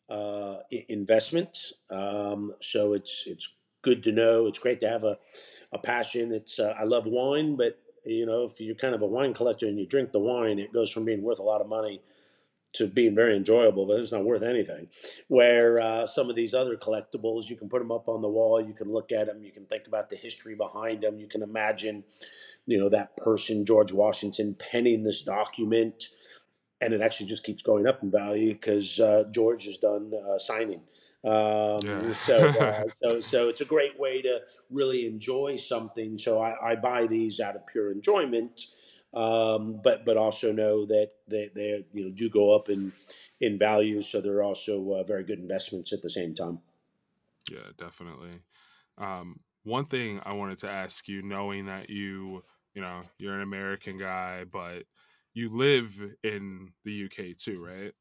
uh 0.08 0.58
investments 0.88 1.72
um 1.90 2.54
so 2.60 2.92
it's 2.92 3.24
it's 3.26 3.56
good 3.82 4.04
to 4.04 4.12
know 4.12 4.46
it's 4.46 4.60
great 4.60 4.80
to 4.80 4.88
have 4.88 5.02
a 5.02 5.18
a 5.72 5.78
passion 5.78 6.32
it's 6.32 6.60
uh, 6.60 6.74
i 6.78 6.84
love 6.84 7.06
wine 7.06 7.56
but 7.56 7.80
you 8.06 8.26
know, 8.26 8.44
if 8.44 8.60
you're 8.60 8.74
kind 8.74 8.94
of 8.94 9.02
a 9.02 9.06
wine 9.06 9.34
collector 9.34 9.66
and 9.66 9.78
you 9.78 9.86
drink 9.86 10.12
the 10.12 10.20
wine, 10.20 10.58
it 10.58 10.72
goes 10.72 10.90
from 10.90 11.04
being 11.04 11.22
worth 11.22 11.38
a 11.38 11.44
lot 11.44 11.60
of 11.60 11.68
money 11.68 12.02
to 12.76 12.86
being 12.86 13.14
very 13.14 13.36
enjoyable, 13.36 13.86
but 13.86 13.98
it's 13.98 14.12
not 14.12 14.24
worth 14.24 14.42
anything. 14.42 14.88
Where 15.28 15.80
uh, 15.80 16.06
some 16.06 16.28
of 16.28 16.36
these 16.36 16.52
other 16.52 16.76
collectibles, 16.76 17.48
you 17.48 17.56
can 17.56 17.68
put 17.68 17.78
them 17.78 17.90
up 17.90 18.08
on 18.08 18.20
the 18.20 18.28
wall, 18.28 18.60
you 18.60 18.74
can 18.74 18.92
look 18.92 19.12
at 19.12 19.26
them, 19.26 19.42
you 19.42 19.52
can 19.52 19.64
think 19.64 19.86
about 19.86 20.10
the 20.10 20.16
history 20.16 20.54
behind 20.54 21.02
them, 21.02 21.18
you 21.18 21.26
can 21.26 21.42
imagine, 21.42 22.04
you 22.66 22.78
know, 22.78 22.88
that 22.90 23.16
person, 23.16 23.64
George 23.64 23.92
Washington, 23.92 24.54
penning 24.54 25.04
this 25.04 25.22
document, 25.22 26.08
and 26.80 26.92
it 26.92 27.00
actually 27.00 27.26
just 27.26 27.44
keeps 27.44 27.62
going 27.62 27.86
up 27.86 28.02
in 28.02 28.10
value 28.10 28.52
because 28.52 29.00
uh, 29.00 29.24
George 29.30 29.64
has 29.64 29.78
done 29.78 30.12
uh, 30.14 30.38
signing. 30.38 30.82
Um, 31.24 31.78
yeah. 31.82 32.12
so, 32.26 32.48
uh, 32.48 32.84
so, 33.02 33.20
so 33.20 33.48
it's 33.48 33.60
a 33.60 33.64
great 33.64 33.98
way 33.98 34.22
to 34.22 34.40
really 34.70 35.06
enjoy 35.06 35.56
something. 35.56 36.18
So 36.18 36.40
I, 36.40 36.72
I 36.72 36.76
buy 36.76 37.06
these 37.06 37.40
out 37.40 37.56
of 37.56 37.66
pure 37.66 37.90
enjoyment, 37.90 38.60
um, 39.14 39.80
but 39.82 40.04
but 40.04 40.16
also 40.16 40.52
know 40.52 40.86
that 40.86 41.10
they, 41.28 41.50
they 41.54 41.84
you 41.92 42.04
know 42.04 42.10
do 42.10 42.28
go 42.28 42.54
up 42.54 42.68
in 42.68 42.92
in 43.40 43.58
value. 43.58 44.02
So 44.02 44.20
they're 44.20 44.42
also 44.42 44.92
uh, 44.92 45.02
very 45.04 45.24
good 45.24 45.38
investments 45.38 45.92
at 45.92 46.02
the 46.02 46.10
same 46.10 46.34
time. 46.34 46.60
Yeah, 47.50 47.70
definitely. 47.78 48.32
Um, 48.98 49.40
one 49.64 49.86
thing 49.86 50.20
I 50.24 50.32
wanted 50.32 50.58
to 50.58 50.70
ask 50.70 51.08
you, 51.08 51.22
knowing 51.22 51.66
that 51.66 51.90
you 51.90 52.44
you 52.74 52.82
know 52.82 53.00
you're 53.18 53.34
an 53.34 53.42
American 53.42 53.98
guy, 53.98 54.44
but 54.44 54.84
you 55.34 55.48
live 55.50 55.92
in 56.22 56.72
the 56.84 57.04
UK 57.04 57.36
too, 57.36 57.62
right? 57.62 57.92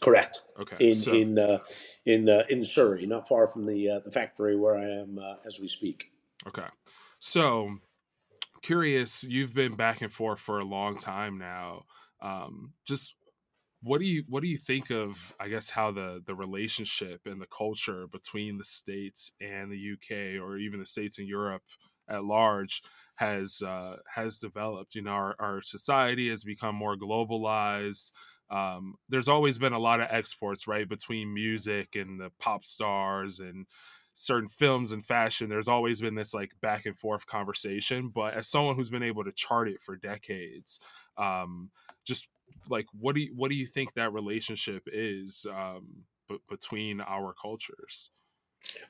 Correct. 0.00 0.42
Okay. 0.58 0.88
In 0.88 0.94
so, 0.94 1.12
in 1.12 1.38
uh, 1.38 1.58
in 2.06 2.28
uh, 2.28 2.44
in 2.48 2.64
Surrey, 2.64 3.06
not 3.06 3.28
far 3.28 3.46
from 3.46 3.66
the 3.66 3.88
uh, 3.88 4.00
the 4.00 4.10
factory 4.10 4.56
where 4.56 4.76
I 4.76 4.84
am 4.84 5.18
uh, 5.18 5.34
as 5.46 5.60
we 5.60 5.68
speak. 5.68 6.10
Okay. 6.46 6.66
So 7.18 7.78
curious, 8.62 9.24
you've 9.24 9.54
been 9.54 9.76
back 9.76 10.00
and 10.00 10.12
forth 10.12 10.40
for 10.40 10.58
a 10.58 10.64
long 10.64 10.96
time 10.96 11.38
now. 11.38 11.84
Um, 12.22 12.74
just 12.86 13.14
what 13.82 14.00
do 14.00 14.06
you 14.06 14.24
what 14.28 14.42
do 14.42 14.48
you 14.48 14.58
think 14.58 14.90
of 14.90 15.34
I 15.40 15.48
guess 15.48 15.70
how 15.70 15.90
the 15.90 16.22
the 16.24 16.34
relationship 16.34 17.22
and 17.26 17.40
the 17.40 17.46
culture 17.46 18.06
between 18.06 18.58
the 18.58 18.64
states 18.64 19.32
and 19.40 19.70
the 19.70 19.92
UK 19.92 20.42
or 20.42 20.56
even 20.58 20.80
the 20.80 20.86
states 20.86 21.18
in 21.18 21.26
Europe 21.26 21.62
at 22.08 22.24
large 22.24 22.82
has 23.16 23.62
uh, 23.62 23.96
has 24.14 24.38
developed? 24.38 24.94
You 24.94 25.02
know, 25.02 25.10
our, 25.10 25.36
our 25.38 25.60
society 25.60 26.30
has 26.30 26.42
become 26.42 26.74
more 26.74 26.96
globalized 26.96 28.12
um, 28.50 28.96
there's 29.08 29.28
always 29.28 29.58
been 29.58 29.72
a 29.72 29.78
lot 29.78 30.00
of 30.00 30.08
exports, 30.10 30.66
right, 30.66 30.88
between 30.88 31.32
music 31.32 31.94
and 31.94 32.20
the 32.20 32.30
pop 32.38 32.64
stars 32.64 33.38
and 33.38 33.66
certain 34.12 34.48
films 34.48 34.92
and 34.92 35.04
fashion. 35.04 35.48
There's 35.48 35.68
always 35.68 36.00
been 36.00 36.16
this 36.16 36.34
like 36.34 36.52
back 36.60 36.84
and 36.86 36.96
forth 36.96 37.26
conversation. 37.26 38.10
But 38.12 38.34
as 38.34 38.48
someone 38.48 38.76
who's 38.76 38.90
been 38.90 39.02
able 39.02 39.24
to 39.24 39.32
chart 39.32 39.68
it 39.68 39.80
for 39.80 39.96
decades, 39.96 40.80
um, 41.16 41.70
just 42.04 42.28
like 42.68 42.86
what 42.92 43.14
do 43.14 43.22
you 43.22 43.32
what 43.36 43.50
do 43.50 43.56
you 43.56 43.66
think 43.66 43.94
that 43.94 44.12
relationship 44.12 44.82
is 44.86 45.46
um, 45.52 46.04
b- 46.28 46.38
between 46.48 47.00
our 47.00 47.32
cultures? 47.32 48.10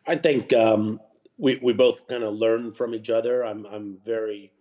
I 0.06 0.16
think 0.16 0.52
um, 0.52 1.00
we 1.36 1.58
we 1.62 1.72
both 1.72 2.08
kind 2.08 2.24
of 2.24 2.34
learn 2.34 2.72
from 2.72 2.94
each 2.94 3.10
other. 3.10 3.44
I'm 3.44 3.66
I'm 3.66 3.98
very 4.02 4.52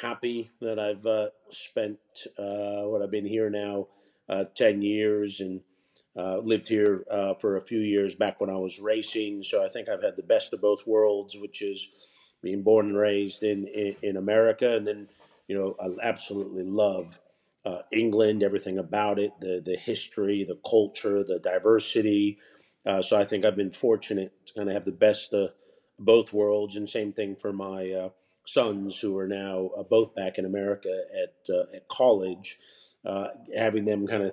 happy 0.00 0.50
that 0.60 0.78
I've 0.78 1.04
uh, 1.06 1.28
spent 1.50 1.98
uh, 2.38 2.86
what 2.86 3.02
I've 3.02 3.10
been 3.10 3.26
here 3.26 3.50
now 3.50 3.88
uh, 4.28 4.44
10 4.54 4.82
years 4.82 5.40
and 5.40 5.60
uh, 6.16 6.38
lived 6.38 6.68
here 6.68 7.04
uh, 7.10 7.34
for 7.34 7.56
a 7.56 7.62
few 7.62 7.80
years 7.80 8.14
back 8.14 8.40
when 8.40 8.50
I 8.50 8.56
was 8.56 8.80
racing. 8.80 9.42
So 9.42 9.64
I 9.64 9.68
think 9.68 9.88
I've 9.88 10.02
had 10.02 10.16
the 10.16 10.22
best 10.22 10.52
of 10.52 10.60
both 10.60 10.86
worlds, 10.86 11.36
which 11.36 11.62
is 11.62 11.90
being 12.42 12.62
born 12.62 12.88
and 12.88 12.96
raised 12.96 13.42
in, 13.42 13.66
in, 13.66 13.96
in 14.02 14.16
America. 14.16 14.74
And 14.74 14.86
then, 14.86 15.08
you 15.48 15.56
know, 15.56 15.76
I 15.80 16.06
absolutely 16.06 16.64
love 16.64 17.20
uh, 17.64 17.82
England, 17.92 18.42
everything 18.42 18.78
about 18.78 19.18
it, 19.18 19.32
the, 19.40 19.60
the 19.64 19.76
history, 19.76 20.44
the 20.44 20.58
culture, 20.68 21.22
the 21.22 21.38
diversity. 21.38 22.38
So 23.02 23.20
I 23.20 23.24
think 23.24 23.44
I've 23.44 23.56
been 23.56 23.70
fortunate 23.70 24.32
to 24.46 24.54
kind 24.54 24.68
of 24.68 24.74
have 24.74 24.84
the 24.84 24.90
best 24.90 25.32
of 25.32 25.50
both 25.98 26.32
worlds. 26.32 26.74
And 26.74 26.88
same 26.88 27.12
thing 27.12 27.36
for 27.36 27.52
my 27.52 28.10
sons 28.46 28.98
who 29.00 29.16
are 29.16 29.28
now 29.28 29.70
uh, 29.76 29.82
both 29.82 30.14
back 30.14 30.38
in 30.38 30.44
America 30.44 31.04
at 31.22 31.54
uh, 31.54 31.64
at 31.74 31.88
college, 31.88 32.58
uh, 33.04 33.28
having 33.56 33.84
them 33.84 34.06
kind 34.06 34.22
of 34.22 34.32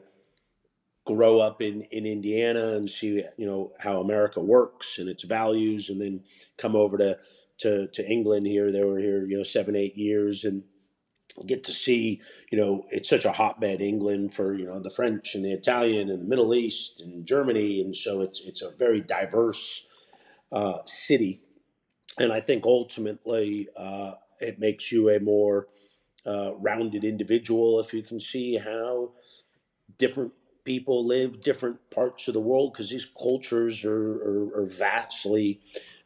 grow 1.05 1.39
up 1.39 1.61
in, 1.61 1.83
in 1.83 2.05
Indiana 2.05 2.73
and 2.73 2.89
see 2.89 3.23
you 3.37 3.45
know 3.45 3.71
how 3.79 3.99
America 3.99 4.41
works 4.41 4.97
and 4.99 5.09
its 5.09 5.23
values, 5.23 5.89
and 5.89 6.01
then 6.01 6.21
come 6.57 6.75
over 6.75 6.97
to 6.97 7.17
to, 7.59 7.87
to 7.87 8.07
England 8.07 8.47
here. 8.47 8.71
They 8.71 8.83
were 8.83 8.99
here 8.99 9.23
you 9.25 9.37
know 9.37 9.43
seven 9.43 9.75
eight 9.75 9.97
years 9.97 10.43
and 10.43 10.63
get 11.45 11.63
to 11.63 11.71
see 11.71 12.19
you 12.51 12.57
know 12.57 12.85
it's 12.89 13.09
such 13.09 13.25
a 13.25 13.33
hotbed 13.33 13.81
England 13.81 14.33
for 14.33 14.53
you 14.55 14.65
know 14.65 14.79
the 14.79 14.89
French 14.89 15.35
and 15.35 15.45
the 15.45 15.53
Italian 15.53 16.09
and 16.09 16.21
the 16.21 16.27
Middle 16.27 16.53
East 16.53 16.99
and 16.99 17.25
Germany, 17.25 17.81
and 17.81 17.95
so 17.95 18.21
it's 18.21 18.41
it's 18.45 18.61
a 18.61 18.71
very 18.71 19.01
diverse 19.01 19.87
uh, 20.51 20.79
city 20.85 21.41
and 22.19 22.33
I 22.33 22.41
think 22.41 22.65
ultimately 22.65 23.67
uh, 23.77 24.13
it 24.39 24.59
makes 24.59 24.91
you 24.91 25.09
a 25.09 25.19
more 25.19 25.67
uh, 26.25 26.55
rounded 26.55 27.03
individual 27.03 27.79
if 27.79 27.93
you 27.93 28.03
can 28.03 28.19
see 28.19 28.57
how 28.57 29.11
different 29.97 30.33
people 30.63 31.05
live 31.05 31.41
different 31.41 31.77
parts 31.91 32.27
of 32.27 32.33
the 32.33 32.39
world 32.39 32.73
because 32.73 32.89
these 32.89 33.05
cultures 33.05 33.85
are, 33.85 34.21
are, 34.21 34.61
are 34.61 34.65
vastly 34.65 35.61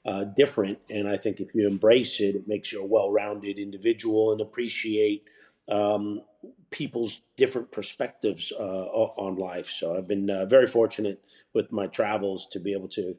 uh, 0.06 0.24
different. 0.24 0.78
And 0.90 1.08
I 1.08 1.18
think 1.18 1.40
if 1.40 1.56
you 1.56 1.68
embrace 1.68 2.20
it, 2.20 2.36
it 2.36 2.48
makes 2.48 2.72
you 2.72 2.82
a 2.82 2.86
well 2.86 3.12
rounded 3.12 3.58
individual 3.58 4.32
and 4.32 4.40
appreciate 4.40 5.24
um, 5.68 6.22
people's 6.70 7.22
different 7.38 7.72
perspectives 7.72 8.52
uh, 8.58 8.64
on 8.64 9.36
life. 9.36 9.68
So 9.70 9.98
I've 9.98 10.08
been 10.08 10.30
uh, 10.30 10.46
very 10.46 10.68
fortunate 10.68 11.24
with 11.54 11.72
my 11.72 11.88
travels 11.88 12.48
to 12.50 12.60
be 12.60 12.74
able 12.74 12.90
to 12.90 13.18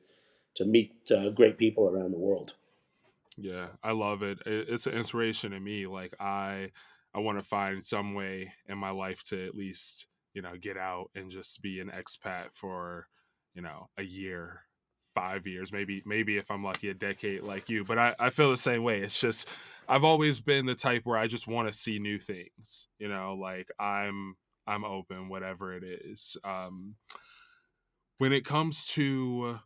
to 0.55 0.67
meet 0.67 1.11
uh, 1.11 1.31
great 1.31 1.57
people 1.57 1.89
around 1.89 2.13
the 2.13 2.19
world. 2.19 2.55
Yeah, 3.39 3.69
I 3.83 3.93
love 3.93 4.23
it. 4.23 4.41
It's 4.47 4.87
an 4.87 4.95
inspiration 4.95 5.53
to 5.53 5.61
me. 5.61 5.87
Like 5.87 6.15
I, 6.21 6.71
I 7.15 7.21
want 7.21 7.39
to 7.39 7.43
find 7.43 7.85
some 7.85 8.15
way 8.15 8.53
in 8.69 8.79
my 8.79 8.91
life 8.91 9.23
to 9.29 9.47
at 9.47 9.55
least 9.55 10.07
you 10.35 10.43
know 10.43 10.57
get 10.57 10.77
out 10.79 11.11
and 11.15 11.31
just 11.31 11.61
be 11.61 11.79
an 11.81 11.91
expat 11.91 12.53
for 12.55 13.07
you 13.55 13.61
know 13.61 13.89
a 13.99 14.03
year 14.03 14.63
five 15.15 15.47
years 15.47 15.75
maybe 15.75 16.03
maybe 16.07 16.39
if 16.39 16.51
i'm 16.51 16.65
lucky 16.65 16.89
a 16.89 16.95
decade 16.95 17.43
like 17.43 17.69
you 17.69 17.85
but 17.85 17.99
i, 17.99 18.15
I 18.19 18.31
feel 18.31 18.49
the 18.49 18.57
same 18.57 18.83
way 18.83 19.03
it's 19.03 19.21
just 19.21 19.47
i've 19.87 20.05
always 20.05 20.41
been 20.41 20.65
the 20.65 20.75
type 20.75 21.03
where 21.05 21.19
i 21.19 21.27
just 21.27 21.47
want 21.47 21.69
to 21.69 21.73
see 21.75 21.99
new 21.99 22.19
things 22.19 22.89
you 22.99 23.11
know 23.11 23.35
like 23.35 23.69
i'm 23.79 24.37
i'm 24.67 24.87
open 24.87 25.29
whatever 25.29 25.75
it 25.77 25.85
is 25.85 26.39
um 26.45 26.97
when 28.19 28.33
it 28.33 28.45
comes 28.45 28.87
to 28.89 29.59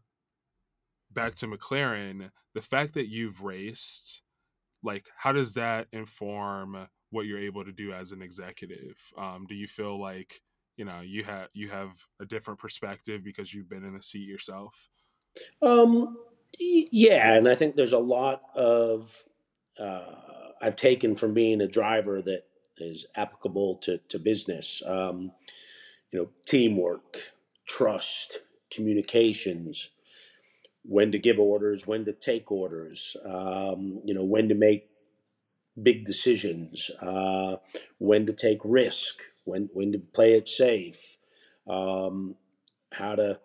back 1.17 1.35
to 1.35 1.49
mclaren 1.49 2.31
the 2.55 2.61
fact 2.61 2.95
that 2.95 3.09
you've 3.09 3.43
raced 3.43 4.23
like 4.85 5.09
how 5.17 5.33
does 5.33 5.55
that 5.55 5.89
inform 5.93 6.87
what 7.11 7.27
you're 7.27 7.39
able 7.39 7.65
to 7.65 7.73
do 7.73 7.93
as 7.93 8.13
an 8.13 8.23
executive 8.23 8.97
um, 9.19 9.47
do 9.49 9.55
you 9.57 9.67
feel 9.67 10.01
like 10.01 10.41
you 10.77 10.85
know 10.85 11.01
you 11.01 11.25
have 11.25 11.49
you 11.55 11.69
have 11.69 11.91
a 12.21 12.25
different 12.25 12.61
perspective 12.61 13.25
because 13.25 13.53
you've 13.53 13.69
been 13.69 13.85
in 13.85 13.95
the 13.95 14.03
seat 14.03 14.29
yourself 14.29 14.91
um, 15.63 16.17
yeah, 16.59 17.35
and 17.35 17.49
I 17.49 17.55
think 17.55 17.77
there's 17.77 17.93
a 17.93 17.99
lot 17.99 18.43
of 18.55 19.25
uh, 19.79 20.15
I've 20.61 20.77
taken 20.77 21.17
from 21.17 21.35
being 21.35 21.61
a 21.61 21.69
driver 21.69 22.23
that 22.23 22.43
is 22.79 23.07
applicable 23.15 23.77
to 23.77 23.99
to 24.09 24.19
business. 24.19 24.83
Um, 24.87 25.33
you 26.11 26.21
know, 26.21 26.31
teamwork, 26.47 27.33
trust, 27.67 28.39
communications, 28.71 29.91
when 30.89 31.13
to 31.13 31.19
give 31.19 31.39
orders, 31.39 31.87
when 31.87 32.05
to 32.05 32.13
take 32.13 32.51
orders, 32.51 33.17
um, 33.25 34.01
you 34.05 34.15
know, 34.15 34.25
when 34.25 34.49
to 34.49 34.55
make 34.55 34.89
big 35.81 36.07
decisions, 36.07 36.91
uh, 37.03 37.57
when 37.99 38.27
to 38.27 38.33
take 38.33 38.59
risk, 38.65 39.21
when 39.45 39.69
when 39.73 39.93
to 39.93 39.99
play 39.99 40.35
it 40.35 40.49
safe, 40.49 41.19
um, 41.69 42.37
how 42.93 43.15
to 43.15 43.39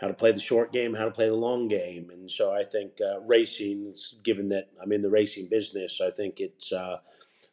how 0.00 0.08
to 0.08 0.14
play 0.14 0.30
the 0.32 0.40
short 0.40 0.72
game, 0.72 0.94
how 0.94 1.06
to 1.06 1.10
play 1.10 1.26
the 1.26 1.34
long 1.34 1.68
game. 1.68 2.10
And 2.10 2.30
so 2.30 2.52
I 2.52 2.64
think 2.64 2.98
uh, 3.00 3.20
racing, 3.20 3.94
given 4.22 4.48
that 4.48 4.68
I'm 4.82 4.92
in 4.92 5.02
the 5.02 5.10
racing 5.10 5.48
business, 5.48 6.00
I 6.00 6.10
think 6.10 6.38
it's 6.38 6.72
uh, 6.72 6.98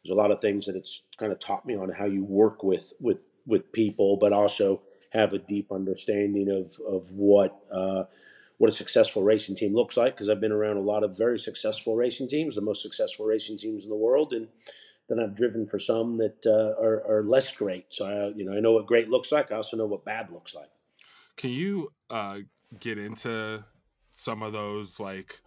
there's 0.04 0.12
a 0.12 0.20
lot 0.20 0.30
of 0.30 0.40
things 0.40 0.66
that 0.66 0.76
it's 0.76 1.02
kind 1.18 1.32
of 1.32 1.38
taught 1.38 1.64
me 1.64 1.76
on 1.76 1.90
how 1.90 2.04
you 2.04 2.24
work 2.24 2.62
with 2.62 2.92
with 3.00 3.18
with 3.46 3.72
people, 3.72 4.16
but 4.16 4.32
also 4.32 4.82
have 5.10 5.32
a 5.32 5.38
deep 5.38 5.72
understanding 5.72 6.50
of 6.50 6.78
of 6.86 7.12
what 7.12 7.58
uh, 7.72 8.04
what 8.58 8.68
a 8.68 8.72
successful 8.72 9.22
racing 9.22 9.56
team 9.56 9.74
looks 9.74 9.96
like. 9.96 10.14
Because 10.14 10.28
I've 10.28 10.40
been 10.40 10.52
around 10.52 10.76
a 10.76 10.82
lot 10.82 11.04
of 11.04 11.16
very 11.16 11.38
successful 11.38 11.96
racing 11.96 12.28
teams, 12.28 12.54
the 12.54 12.60
most 12.60 12.82
successful 12.82 13.26
racing 13.26 13.58
teams 13.58 13.84
in 13.84 13.90
the 13.90 13.96
world, 13.96 14.32
and 14.32 14.48
then 15.08 15.20
I've 15.20 15.36
driven 15.36 15.66
for 15.66 15.78
some 15.78 16.18
that 16.18 16.46
uh, 16.46 16.80
are, 16.82 17.02
are 17.06 17.24
less 17.24 17.54
great. 17.54 17.92
So 17.92 18.06
I, 18.06 18.36
you 18.36 18.44
know, 18.44 18.56
I 18.56 18.60
know 18.60 18.72
what 18.72 18.86
great 18.86 19.08
looks 19.08 19.30
like. 19.32 19.52
I 19.52 19.56
also 19.56 19.76
know 19.76 19.86
what 19.86 20.04
bad 20.04 20.30
looks 20.30 20.54
like. 20.54 20.70
Can 21.36 21.50
you 21.50 21.92
uh, 22.10 22.38
get 22.78 22.98
into 22.98 23.64
some 24.10 24.42
of 24.42 24.52
those 24.52 25.00
like 25.00 25.40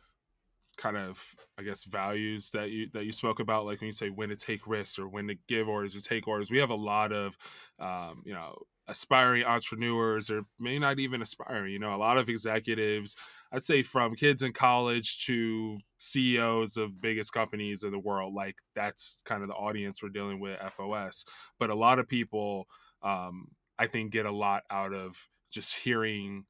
kind 0.77 0.95
of 0.95 1.35
I 1.57 1.63
guess 1.63 1.85
values 1.85 2.51
that 2.51 2.69
you 2.69 2.87
that 2.93 3.05
you 3.05 3.11
spoke 3.11 3.39
about, 3.39 3.65
like 3.65 3.81
when 3.81 3.87
you 3.87 3.93
say 3.93 4.09
when 4.09 4.29
to 4.29 4.35
take 4.35 4.67
risks 4.67 4.99
or 4.99 5.07
when 5.07 5.27
to 5.27 5.35
give 5.47 5.67
orders 5.67 5.95
or 5.95 6.01
take 6.01 6.27
orders. 6.27 6.51
We 6.51 6.59
have 6.59 6.69
a 6.69 6.75
lot 6.75 7.11
of 7.11 7.37
um, 7.79 8.21
you 8.25 8.33
know 8.33 8.57
aspiring 8.88 9.43
entrepreneurs 9.43 10.30
or 10.30 10.41
may 10.60 10.80
not 10.80 11.00
even 11.00 11.21
aspiring. 11.21 11.73
You 11.73 11.80
know, 11.80 11.95
a 11.95 11.97
lot 11.97 12.17
of 12.17 12.30
executives. 12.30 13.15
I'd 13.52 13.63
say 13.63 13.82
from 13.82 14.15
kids 14.15 14.41
in 14.41 14.54
college 14.54 15.26
to 15.26 15.78
CEOs 15.97 16.78
of 16.78 17.02
biggest 17.02 17.34
companies 17.34 17.84
in 17.84 17.91
the 17.91 18.00
world. 18.00 18.34
Like 18.34 18.58
that's 18.76 19.21
kind 19.26 19.41
of 19.41 19.50
the 19.50 19.56
audience 19.56 20.02
we're 20.02 20.10
dealing 20.10 20.39
with 20.39 20.60
FOS. 20.76 21.26
But 21.60 21.69
a 21.69 21.76
lot 21.76 22.00
of 22.00 22.08
people, 22.08 22.67
um, 23.02 23.50
I 23.78 23.88
think, 23.88 24.12
get 24.12 24.26
a 24.26 24.32
lot 24.32 24.63
out 24.69 24.93
of 24.93 25.28
just 25.52 25.78
hearing 25.78 26.45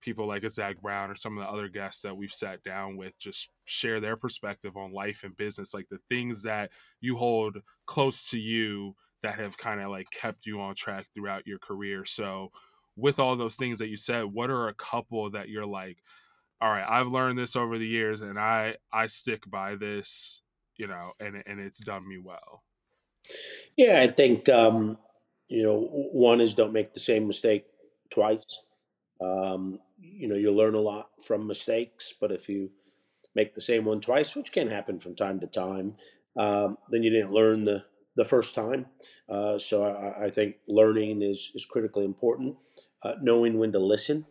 people 0.00 0.26
like 0.26 0.44
a 0.44 0.50
Zak 0.50 0.80
Brown 0.80 1.10
or 1.10 1.14
some 1.14 1.36
of 1.36 1.44
the 1.44 1.50
other 1.50 1.68
guests 1.68 2.02
that 2.02 2.16
we've 2.16 2.32
sat 2.32 2.62
down 2.62 2.96
with 2.96 3.18
just 3.18 3.50
share 3.64 4.00
their 4.00 4.16
perspective 4.16 4.76
on 4.76 4.92
life 4.92 5.22
and 5.24 5.36
business, 5.36 5.74
like 5.74 5.88
the 5.90 5.98
things 6.08 6.42
that 6.42 6.70
you 7.00 7.16
hold 7.16 7.58
close 7.86 8.30
to 8.30 8.38
you 8.38 8.94
that 9.22 9.38
have 9.38 9.58
kind 9.58 9.80
of 9.80 9.90
like 9.90 10.10
kept 10.10 10.46
you 10.46 10.60
on 10.60 10.74
track 10.74 11.06
throughout 11.14 11.46
your 11.46 11.58
career. 11.58 12.04
So, 12.04 12.50
with 12.96 13.18
all 13.18 13.36
those 13.36 13.56
things 13.56 13.78
that 13.78 13.88
you 13.88 13.96
said, 13.96 14.24
what 14.24 14.50
are 14.50 14.68
a 14.68 14.74
couple 14.74 15.30
that 15.30 15.48
you're 15.48 15.66
like, 15.66 15.98
all 16.60 16.70
right, 16.70 16.84
I've 16.86 17.08
learned 17.08 17.38
this 17.38 17.56
over 17.56 17.78
the 17.78 17.86
years 17.86 18.20
and 18.20 18.38
I 18.38 18.76
I 18.92 19.06
stick 19.06 19.50
by 19.50 19.76
this, 19.76 20.42
you 20.76 20.86
know, 20.86 21.12
and 21.20 21.42
and 21.46 21.60
it's 21.60 21.82
done 21.82 22.06
me 22.06 22.18
well. 22.18 22.62
Yeah, 23.76 24.00
I 24.00 24.08
think 24.08 24.48
um, 24.48 24.98
you 25.48 25.62
know, 25.62 25.80
one 26.12 26.40
is 26.40 26.54
don't 26.54 26.72
make 26.72 26.94
the 26.94 27.00
same 27.00 27.26
mistake 27.26 27.64
twice. 28.10 28.58
Um, 29.20 29.80
you 29.98 30.28
know, 30.28 30.36
you 30.36 30.52
learn 30.52 30.74
a 30.74 30.80
lot 30.80 31.10
from 31.22 31.46
mistakes, 31.46 32.14
but 32.18 32.32
if 32.32 32.48
you 32.48 32.70
make 33.34 33.54
the 33.54 33.60
same 33.60 33.84
one 33.84 34.00
twice, 34.00 34.34
which 34.34 34.52
can 34.52 34.68
happen 34.68 34.98
from 34.98 35.14
time 35.14 35.40
to 35.40 35.46
time, 35.46 35.96
um, 36.36 36.78
then 36.90 37.02
you 37.02 37.10
didn't 37.10 37.32
learn 37.32 37.64
the 37.64 37.84
the 38.16 38.24
first 38.24 38.54
time. 38.54 38.86
Uh, 39.28 39.58
so 39.58 39.84
I, 39.84 40.26
I, 40.26 40.30
think 40.30 40.56
learning 40.66 41.22
is 41.22 41.52
is 41.54 41.64
critically 41.64 42.04
important. 42.04 42.56
Uh, 43.02 43.14
knowing 43.22 43.58
when 43.58 43.72
to 43.72 43.78
listen. 43.78 44.26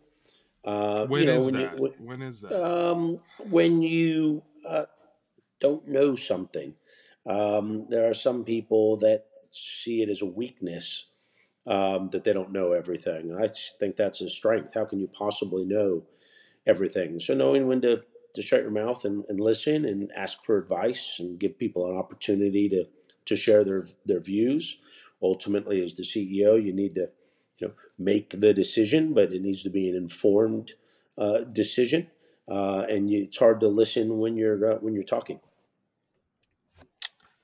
Uh, 0.64 1.06
when, 1.06 1.22
you 1.22 1.26
know, 1.26 1.34
is 1.34 1.50
when, 1.50 1.60
you, 1.60 1.70
when, 1.76 1.92
when 1.98 2.22
is 2.22 2.40
that? 2.42 2.52
Um, 2.52 3.20
when 3.48 3.82
you 3.82 4.42
uh, 4.68 4.84
don't 5.60 5.86
know 5.88 6.14
something. 6.14 6.74
Um, 7.28 7.86
there 7.90 8.08
are 8.08 8.14
some 8.14 8.44
people 8.44 8.96
that 8.98 9.26
see 9.50 10.02
it 10.02 10.08
as 10.08 10.22
a 10.22 10.26
weakness 10.26 11.06
um, 11.66 12.10
that 12.10 12.24
they 12.24 12.32
don't 12.32 12.52
know 12.52 12.72
everything. 12.72 13.36
I 13.36 13.48
think 13.78 13.96
that's 13.96 14.20
a 14.20 14.28
strength. 14.28 14.74
How 14.74 14.84
can 14.84 14.98
you 14.98 15.06
possibly 15.06 15.64
know 15.64 16.04
everything? 16.66 17.20
So 17.20 17.34
knowing 17.34 17.66
when 17.66 17.80
to, 17.82 18.02
to 18.34 18.42
shut 18.42 18.62
your 18.62 18.70
mouth 18.70 19.04
and, 19.04 19.24
and 19.28 19.38
listen 19.38 19.84
and 19.84 20.10
ask 20.16 20.42
for 20.42 20.58
advice 20.58 21.16
and 21.18 21.38
give 21.38 21.58
people 21.58 21.90
an 21.90 21.96
opportunity 21.96 22.68
to, 22.70 22.86
to 23.30 23.36
share 23.36 23.64
their, 23.64 23.86
their 24.04 24.20
views. 24.20 24.78
Ultimately, 25.22 25.82
as 25.82 25.94
the 25.94 26.02
CEO, 26.02 26.62
you 26.62 26.72
need 26.72 26.94
to 26.94 27.08
you 27.58 27.68
know, 27.68 27.74
make 27.98 28.30
the 28.30 28.54
decision, 28.54 29.14
but 29.14 29.32
it 29.32 29.42
needs 29.42 29.62
to 29.62 29.70
be 29.70 29.88
an 29.88 29.96
informed 29.96 30.72
uh, 31.18 31.38
decision. 31.40 32.08
Uh, 32.48 32.84
and 32.88 33.10
you, 33.10 33.24
it's 33.24 33.38
hard 33.38 33.60
to 33.60 33.68
listen 33.68 34.18
when 34.18 34.36
you're 34.36 34.72
uh, 34.72 34.76
when 34.76 34.94
you're 34.94 35.02
talking. 35.02 35.40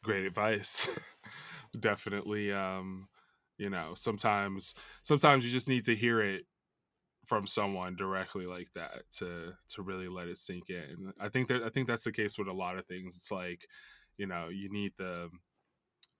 Great 0.02 0.26
advice. 0.26 0.88
Definitely. 1.78 2.52
Um, 2.52 3.08
you 3.58 3.70
know 3.70 3.92
sometimes 3.94 4.74
sometimes 5.02 5.44
you 5.44 5.50
just 5.50 5.68
need 5.68 5.84
to 5.84 5.94
hear 5.96 6.20
it 6.20 6.44
from 7.26 7.46
someone 7.46 7.96
directly 7.96 8.46
like 8.46 8.68
that 8.74 9.02
to 9.10 9.52
to 9.68 9.82
really 9.82 10.08
let 10.08 10.28
it 10.28 10.38
sink 10.38 10.70
in 10.70 11.12
i 11.20 11.28
think 11.28 11.48
that 11.48 11.62
i 11.62 11.68
think 11.68 11.86
that's 11.86 12.04
the 12.04 12.12
case 12.12 12.38
with 12.38 12.48
a 12.48 12.52
lot 12.52 12.78
of 12.78 12.86
things 12.86 13.16
it's 13.16 13.32
like 13.32 13.66
you 14.16 14.26
know 14.26 14.48
you 14.48 14.70
need 14.70 14.92
the 14.98 15.28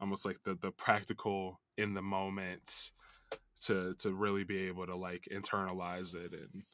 almost 0.01 0.27
like 0.27 0.43
the 0.45 0.57
the 0.61 0.71
practical 0.71 1.61
in 1.77 1.95
the 1.95 2.03
moment 2.03 2.91
to 3.63 3.95
to 3.99 4.13
really 4.15 4.45
be 4.45 4.67
able 4.67 4.87
to 4.87 4.97
like 4.97 5.27
internalize 5.33 6.15
it 6.15 6.33
and 6.33 6.65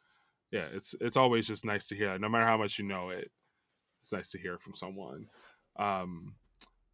yeah 0.51 0.67
it's 0.73 0.95
it's 1.01 1.17
always 1.17 1.47
just 1.47 1.65
nice 1.65 1.89
to 1.89 1.97
hear. 1.97 2.19
No 2.19 2.29
matter 2.29 2.47
how 2.47 2.59
much 2.59 2.79
you 2.79 2.87
know 2.87 3.11
it 3.11 3.31
it's 3.99 4.13
nice 4.13 4.31
to 4.33 4.39
hear 4.39 4.59
from 4.59 4.75
someone. 4.75 5.27
Um 5.79 6.35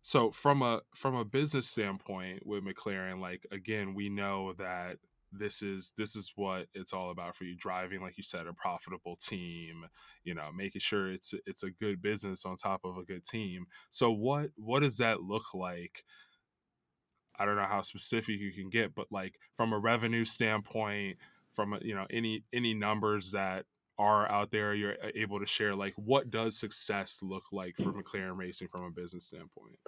so 0.02 0.30
from 0.30 0.62
a 0.62 0.80
from 0.94 1.14
a 1.14 1.24
business 1.24 1.68
standpoint 1.68 2.46
with 2.46 2.64
McLaren, 2.64 3.20
like 3.20 3.46
again, 3.50 3.94
we 3.94 4.08
know 4.08 4.54
that 4.54 4.96
this 5.32 5.62
is 5.62 5.92
this 5.96 6.16
is 6.16 6.32
what 6.36 6.66
it's 6.74 6.92
all 6.92 7.10
about 7.10 7.36
for 7.36 7.44
you 7.44 7.54
driving 7.56 8.00
like 8.00 8.16
you 8.16 8.22
said 8.22 8.46
a 8.46 8.52
profitable 8.52 9.16
team 9.16 9.84
you 10.24 10.34
know 10.34 10.50
making 10.54 10.80
sure 10.80 11.12
it's 11.12 11.34
it's 11.46 11.62
a 11.62 11.70
good 11.70 12.00
business 12.00 12.44
on 12.44 12.56
top 12.56 12.80
of 12.84 12.96
a 12.96 13.04
good 13.04 13.24
team. 13.24 13.66
So 13.90 14.10
what 14.10 14.50
what 14.56 14.80
does 14.80 14.98
that 14.98 15.22
look 15.22 15.54
like? 15.54 16.04
I 17.38 17.44
don't 17.44 17.56
know 17.56 17.66
how 17.66 17.82
specific 17.82 18.40
you 18.40 18.52
can 18.52 18.68
get 18.68 18.94
but 18.94 19.06
like 19.10 19.38
from 19.56 19.72
a 19.72 19.78
revenue 19.78 20.24
standpoint 20.24 21.18
from 21.52 21.78
you 21.82 21.94
know 21.94 22.06
any 22.10 22.44
any 22.52 22.74
numbers 22.74 23.32
that 23.32 23.64
are 23.98 24.30
out 24.30 24.50
there 24.50 24.74
you're 24.74 24.94
uh, 25.02 25.10
able 25.14 25.40
to 25.40 25.46
share 25.46 25.74
like 25.74 25.94
what 25.96 26.30
does 26.30 26.58
success 26.58 27.20
look 27.22 27.44
like 27.52 27.76
for 27.76 27.92
mclaren 27.92 28.36
racing 28.36 28.68
from 28.68 28.84
a 28.84 28.90
business 28.90 29.26
standpoint? 29.26 29.78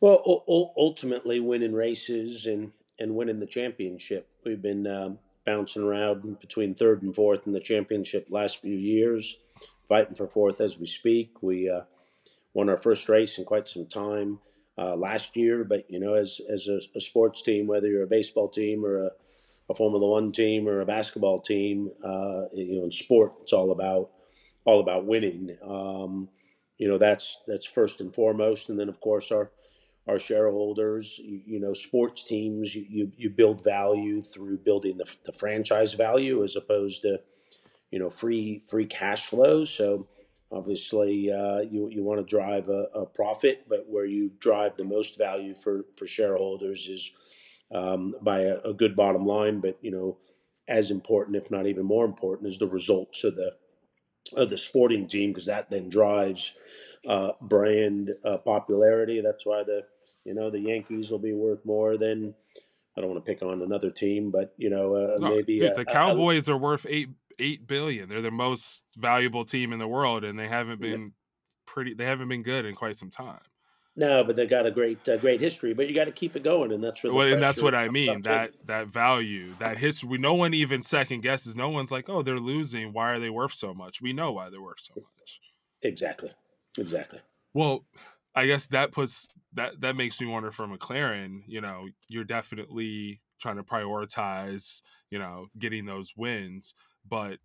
Well 0.00 0.22
u- 0.26 0.70
ultimately 0.76 1.40
winning 1.40 1.72
races 1.72 2.46
and 2.46 2.72
and 2.98 3.14
winning 3.14 3.40
the 3.40 3.46
championship 3.46 4.28
we've 4.44 4.62
been 4.62 4.86
um, 4.86 5.18
bouncing 5.44 5.82
around 5.82 6.40
between 6.40 6.74
third 6.74 7.02
and 7.02 7.14
fourth 7.14 7.46
in 7.46 7.52
the 7.52 7.60
championship 7.60 8.26
last 8.30 8.60
few 8.60 8.76
years 8.76 9.38
fighting 9.88 10.14
for 10.14 10.26
fourth 10.26 10.60
as 10.60 10.78
we 10.78 10.86
speak 10.86 11.42
we 11.42 11.68
uh, 11.68 11.82
won 12.52 12.68
our 12.68 12.76
first 12.76 13.08
race 13.08 13.38
in 13.38 13.44
quite 13.44 13.68
some 13.68 13.86
time 13.86 14.38
uh, 14.78 14.96
last 14.96 15.36
year 15.36 15.64
but 15.64 15.84
you 15.88 16.00
know 16.00 16.14
as 16.14 16.40
as 16.52 16.68
a, 16.68 16.80
a 16.96 17.00
sports 17.00 17.42
team 17.42 17.66
whether 17.66 17.88
you're 17.88 18.02
a 18.02 18.08
baseball 18.08 18.48
team 18.48 18.84
or 18.84 19.06
a 19.06 19.10
a 19.68 19.74
Formula 19.74 20.06
One 20.06 20.32
team 20.32 20.68
or 20.68 20.80
a 20.80 20.86
basketball 20.86 21.38
team. 21.38 21.90
Uh, 22.02 22.44
you 22.52 22.78
know, 22.78 22.84
in 22.84 22.92
sport, 22.92 23.34
it's 23.40 23.52
all 23.52 23.70
about 23.70 24.10
all 24.64 24.80
about 24.80 25.06
winning. 25.06 25.56
Um, 25.62 26.28
you 26.78 26.88
know 26.88 26.98
that's 26.98 27.38
that's 27.46 27.66
first 27.66 28.00
and 28.00 28.14
foremost, 28.14 28.68
and 28.68 28.78
then 28.78 28.88
of 28.88 29.00
course 29.00 29.30
our 29.30 29.50
our 30.06 30.18
shareholders. 30.18 31.18
You, 31.22 31.40
you 31.46 31.60
know, 31.60 31.72
sports 31.72 32.26
teams 32.26 32.74
you, 32.74 32.86
you, 32.88 33.12
you 33.16 33.30
build 33.30 33.64
value 33.64 34.20
through 34.20 34.58
building 34.58 34.98
the, 34.98 35.12
the 35.24 35.32
franchise 35.32 35.94
value 35.94 36.42
as 36.42 36.56
opposed 36.56 37.02
to 37.02 37.20
you 37.90 37.98
know 37.98 38.10
free 38.10 38.62
free 38.66 38.86
cash 38.86 39.26
flows. 39.26 39.70
So 39.70 40.08
obviously 40.50 41.30
uh, 41.32 41.60
you 41.60 41.88
you 41.90 42.02
want 42.04 42.20
to 42.20 42.26
drive 42.26 42.68
a, 42.68 42.86
a, 42.94 43.06
profit, 43.06 43.66
but 43.68 43.86
where 43.88 44.06
you 44.06 44.32
drive 44.38 44.76
the 44.76 44.84
most 44.84 45.18
value 45.18 45.54
for 45.54 45.84
for 45.96 46.06
shareholders 46.06 46.88
is 46.88 47.12
um, 47.72 48.14
by 48.20 48.40
a, 48.40 48.58
a 48.64 48.74
good 48.74 48.96
bottom 48.96 49.26
line. 49.26 49.60
But 49.60 49.78
you 49.80 49.90
know, 49.90 50.18
as 50.68 50.90
important, 50.90 51.36
if 51.36 51.50
not 51.50 51.66
even 51.66 51.84
more 51.86 52.04
important, 52.04 52.48
is 52.48 52.58
the 52.58 52.68
results 52.68 53.24
of 53.24 53.36
the 53.36 53.52
of 54.36 54.50
the 54.50 54.58
sporting 54.58 55.06
team 55.06 55.30
because 55.30 55.46
that 55.46 55.70
then 55.70 55.88
drives 55.88 56.54
uh, 57.06 57.32
brand 57.40 58.10
uh, 58.24 58.38
popularity. 58.38 59.20
That's 59.20 59.44
why 59.44 59.62
the 59.64 59.82
you 60.24 60.34
know 60.34 60.50
the 60.50 60.60
Yankees 60.60 61.10
will 61.10 61.18
be 61.18 61.32
worth 61.32 61.64
more 61.64 61.96
than 61.96 62.34
I 62.96 63.00
don't 63.00 63.10
want 63.10 63.24
to 63.24 63.30
pick 63.30 63.42
on 63.42 63.62
another 63.62 63.90
team, 63.90 64.30
but 64.30 64.54
you 64.56 64.70
know 64.70 64.94
uh, 64.94 65.16
no, 65.18 65.30
maybe 65.30 65.58
dude, 65.58 65.74
the 65.74 65.84
Cowboys 65.84 66.48
are 66.48 66.56
worth 66.56 66.86
eight 66.88 67.08
eight 67.38 67.66
billion. 67.66 68.08
They're 68.08 68.22
the 68.22 68.30
most 68.30 68.84
valuable 68.96 69.44
team 69.44 69.72
in 69.72 69.78
the 69.78 69.88
world, 69.88 70.24
and 70.24 70.38
they 70.38 70.48
haven't 70.48 70.80
been 70.80 71.02
yeah. 71.02 71.08
pretty. 71.66 71.94
They 71.94 72.06
haven't 72.06 72.28
been 72.28 72.42
good 72.42 72.66
in 72.66 72.74
quite 72.74 72.96
some 72.96 73.10
time. 73.10 73.40
No, 73.96 74.24
but 74.24 74.34
they've 74.34 74.50
got 74.50 74.66
a 74.66 74.72
great, 74.72 75.08
uh, 75.08 75.16
great 75.18 75.40
history. 75.40 75.72
But 75.72 75.88
you 75.88 75.94
got 75.94 76.06
to 76.06 76.12
keep 76.12 76.34
it 76.34 76.42
going, 76.42 76.72
and 76.72 76.82
that's 76.82 77.04
well, 77.04 77.20
and 77.20 77.40
that's 77.40 77.62
what 77.62 77.76
I 77.76 77.88
mean. 77.88 78.22
That 78.22 78.52
that 78.66 78.88
value, 78.88 79.54
that 79.60 79.78
history. 79.78 80.18
No 80.18 80.34
one 80.34 80.52
even 80.52 80.82
second 80.82 81.22
guesses. 81.22 81.54
No 81.54 81.68
one's 81.68 81.92
like, 81.92 82.08
"Oh, 82.08 82.22
they're 82.22 82.40
losing. 82.40 82.92
Why 82.92 83.12
are 83.12 83.20
they 83.20 83.30
worth 83.30 83.54
so 83.54 83.72
much?" 83.72 84.02
We 84.02 84.12
know 84.12 84.32
why 84.32 84.50
they're 84.50 84.60
worth 84.62 84.80
so 84.80 84.94
much. 84.96 85.40
Exactly. 85.82 86.32
Exactly. 86.76 87.20
Well, 87.52 87.84
I 88.34 88.46
guess 88.46 88.66
that 88.68 88.90
puts 88.90 89.28
that 89.54 89.80
that 89.80 89.96
makes 89.96 90.20
me 90.20 90.26
wonder 90.26 90.52
for 90.52 90.66
McLaren. 90.66 91.42
You 91.46 91.60
know, 91.60 91.88
you're 92.08 92.24
definitely 92.24 93.20
trying 93.40 93.56
to 93.56 93.62
prioritize. 93.62 94.82
You 95.10 95.18
know, 95.20 95.48
getting 95.58 95.86
those 95.86 96.14
wins, 96.16 96.74
but 97.06 97.38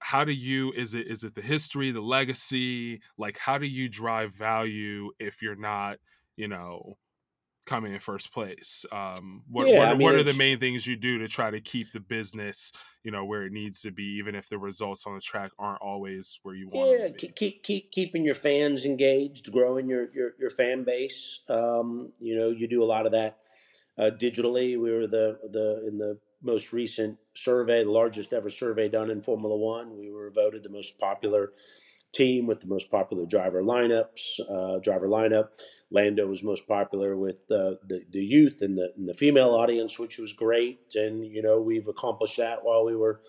how 0.00 0.24
do 0.24 0.32
you 0.32 0.72
is 0.72 0.94
it 0.94 1.06
is 1.06 1.22
it 1.24 1.34
the 1.34 1.42
history 1.42 1.90
the 1.92 2.00
legacy 2.00 3.00
like 3.16 3.38
how 3.38 3.58
do 3.58 3.66
you 3.66 3.88
drive 3.88 4.34
value 4.34 5.12
if 5.20 5.40
you're 5.40 5.54
not 5.56 5.98
you 6.36 6.48
know 6.48 6.98
coming 7.72 7.92
in 7.92 7.98
first 7.98 8.32
place 8.32 8.84
um 8.92 9.42
what 9.48 9.66
yeah, 9.66 9.78
what, 9.78 9.88
I 9.88 9.94
mean, 9.94 10.02
what 10.02 10.14
are 10.14 10.22
the 10.22 10.34
main 10.34 10.58
things 10.58 10.86
you 10.86 10.96
do 10.96 11.18
to 11.18 11.28
try 11.28 11.50
to 11.50 11.60
keep 11.60 11.92
the 11.92 12.00
business 12.00 12.72
you 13.02 13.10
know 13.10 13.24
where 13.24 13.44
it 13.44 13.52
needs 13.52 13.80
to 13.82 13.90
be 13.90 14.04
even 14.18 14.34
if 14.34 14.48
the 14.48 14.58
results 14.58 15.06
on 15.06 15.14
the 15.14 15.20
track 15.20 15.50
aren't 15.58 15.80
always 15.80 16.38
where 16.42 16.54
you 16.54 16.68
want 16.68 17.00
yeah 17.00 17.08
keep, 17.16 17.34
keep 17.34 17.62
keep 17.62 17.90
keeping 17.90 18.24
your 18.24 18.34
fans 18.34 18.84
engaged 18.84 19.50
growing 19.52 19.88
your 19.88 20.08
your, 20.14 20.32
your 20.38 20.50
fan 20.50 20.84
base. 20.84 21.40
Um 21.48 22.12
you 22.20 22.36
know 22.36 22.50
you 22.50 22.68
do 22.68 22.82
a 22.82 22.86
lot 22.86 23.06
of 23.06 23.12
that 23.12 23.38
uh, 23.98 24.10
digitally. 24.10 24.80
We 24.80 24.92
were 24.92 25.06
the 25.06 25.38
the 25.50 25.86
in 25.86 25.98
the 25.98 26.18
most 26.42 26.72
recent 26.72 27.18
survey, 27.34 27.84
the 27.84 27.90
largest 27.90 28.32
ever 28.32 28.50
survey 28.50 28.88
done 28.88 29.10
in 29.10 29.22
Formula 29.22 29.56
One. 29.56 29.96
We 29.98 30.10
were 30.10 30.30
voted 30.30 30.62
the 30.62 30.68
most 30.68 30.98
popular 30.98 31.52
team 32.12 32.46
with 32.46 32.60
the 32.60 32.66
most 32.66 32.90
popular 32.90 33.26
driver 33.26 33.62
lineups, 33.62 34.40
uh, 34.48 34.78
driver 34.80 35.08
lineup. 35.08 35.48
Lando 35.90 36.26
was 36.26 36.42
most 36.42 36.66
popular 36.66 37.16
with 37.16 37.42
uh, 37.50 37.76
the 37.86 38.02
the 38.10 38.24
youth 38.24 38.62
and 38.62 38.78
the 38.78 38.92
and 38.96 39.08
the 39.08 39.14
female 39.14 39.50
audience, 39.50 39.98
which 39.98 40.18
was 40.18 40.32
great. 40.32 40.94
And 40.94 41.24
you 41.24 41.42
know 41.42 41.60
we've 41.60 41.88
accomplished 41.88 42.36
that 42.38 42.64
while 42.64 42.84
we 42.84 42.96
were 42.96 43.20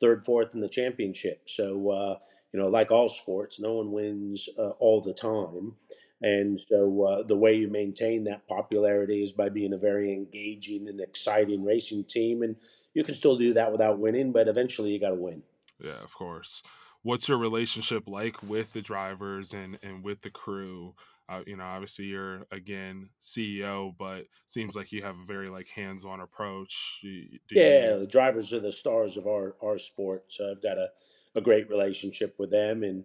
third, 0.00 0.24
fourth 0.24 0.54
in 0.54 0.60
the 0.60 0.68
championship. 0.68 1.48
So 1.48 1.90
uh, 1.90 2.18
you 2.52 2.60
know, 2.60 2.68
like 2.68 2.90
all 2.90 3.08
sports, 3.08 3.60
no 3.60 3.74
one 3.74 3.92
wins 3.92 4.48
uh, 4.58 4.70
all 4.78 5.00
the 5.00 5.12
time. 5.12 5.74
And 6.22 6.58
so 6.70 7.02
uh, 7.02 7.22
the 7.22 7.36
way 7.36 7.54
you 7.54 7.68
maintain 7.68 8.24
that 8.24 8.48
popularity 8.48 9.22
is 9.22 9.32
by 9.32 9.50
being 9.50 9.74
a 9.74 9.78
very 9.78 10.14
engaging 10.14 10.88
and 10.88 10.98
exciting 10.98 11.64
racing 11.64 12.04
team. 12.04 12.42
And 12.42 12.56
you 12.94 13.04
can 13.04 13.14
still 13.14 13.36
do 13.36 13.52
that 13.52 13.72
without 13.72 13.98
winning, 13.98 14.32
but 14.32 14.48
eventually 14.48 14.92
you 14.92 15.00
got 15.00 15.10
to 15.10 15.16
win. 15.16 15.42
Yeah, 15.78 16.02
of 16.02 16.14
course. 16.14 16.62
What's 17.06 17.28
your 17.28 17.38
relationship 17.38 18.08
like 18.08 18.42
with 18.42 18.72
the 18.72 18.82
drivers 18.82 19.54
and, 19.54 19.78
and 19.80 20.02
with 20.02 20.22
the 20.22 20.30
crew? 20.30 20.96
Uh, 21.28 21.42
you 21.46 21.56
know, 21.56 21.62
obviously 21.62 22.06
you're 22.06 22.48
again 22.50 23.10
CEO, 23.20 23.94
but 23.96 24.24
seems 24.46 24.74
like 24.74 24.90
you 24.90 25.04
have 25.04 25.14
a 25.14 25.24
very 25.24 25.48
like 25.48 25.68
hands-on 25.68 26.18
approach. 26.20 26.98
Do 27.02 27.08
yeah, 27.52 27.92
you... 27.92 28.00
the 28.00 28.08
drivers 28.08 28.52
are 28.52 28.58
the 28.58 28.72
stars 28.72 29.16
of 29.16 29.28
our 29.28 29.54
our 29.62 29.78
sport, 29.78 30.24
so 30.26 30.50
I've 30.50 30.60
got 30.60 30.78
a, 30.78 30.88
a 31.36 31.40
great 31.40 31.70
relationship 31.70 32.34
with 32.40 32.50
them, 32.50 32.82
and 32.82 33.04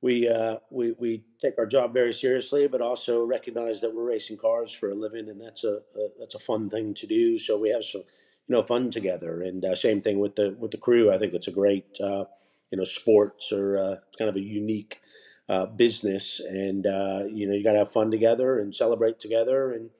we, 0.00 0.28
uh, 0.28 0.58
we 0.70 0.92
we 0.92 1.24
take 1.42 1.58
our 1.58 1.66
job 1.66 1.92
very 1.92 2.14
seriously, 2.14 2.68
but 2.68 2.80
also 2.80 3.24
recognize 3.24 3.80
that 3.80 3.96
we're 3.96 4.08
racing 4.08 4.36
cars 4.36 4.70
for 4.70 4.90
a 4.90 4.94
living, 4.94 5.28
and 5.28 5.40
that's 5.40 5.64
a, 5.64 5.78
a 5.96 6.08
that's 6.20 6.36
a 6.36 6.38
fun 6.38 6.70
thing 6.70 6.94
to 6.94 7.06
do. 7.08 7.36
So 7.36 7.58
we 7.58 7.70
have 7.70 7.82
some 7.82 8.02
you 8.46 8.54
know 8.54 8.62
fun 8.62 8.92
together, 8.92 9.42
and 9.42 9.64
uh, 9.64 9.74
same 9.74 10.02
thing 10.02 10.20
with 10.20 10.36
the 10.36 10.54
with 10.56 10.70
the 10.70 10.76
crew. 10.76 11.12
I 11.12 11.18
think 11.18 11.34
it's 11.34 11.48
a 11.48 11.52
great 11.52 11.98
uh, 12.00 12.26
you 12.70 12.78
know 12.78 12.84
sports 12.84 13.52
or 13.52 13.78
uh, 13.78 13.96
kind 14.18 14.28
of 14.28 14.36
a 14.36 14.40
unique 14.40 15.00
uh, 15.48 15.66
business, 15.66 16.40
and 16.40 16.86
uh, 16.86 17.24
you 17.30 17.46
know 17.46 17.54
you 17.54 17.64
got 17.64 17.72
to 17.72 17.78
have 17.78 17.92
fun 17.92 18.10
together 18.10 18.58
and 18.58 18.74
celebrate 18.74 19.18
together 19.18 19.72
and 19.72 19.90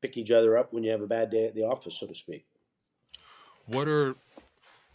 pick 0.00 0.16
each 0.16 0.30
other 0.30 0.56
up 0.56 0.72
when 0.72 0.84
you 0.84 0.90
have 0.90 1.02
a 1.02 1.06
bad 1.06 1.30
day 1.30 1.46
at 1.46 1.54
the 1.54 1.62
office, 1.62 1.98
so 1.98 2.06
to 2.06 2.14
speak. 2.14 2.46
What 3.66 3.88
are 3.88 4.16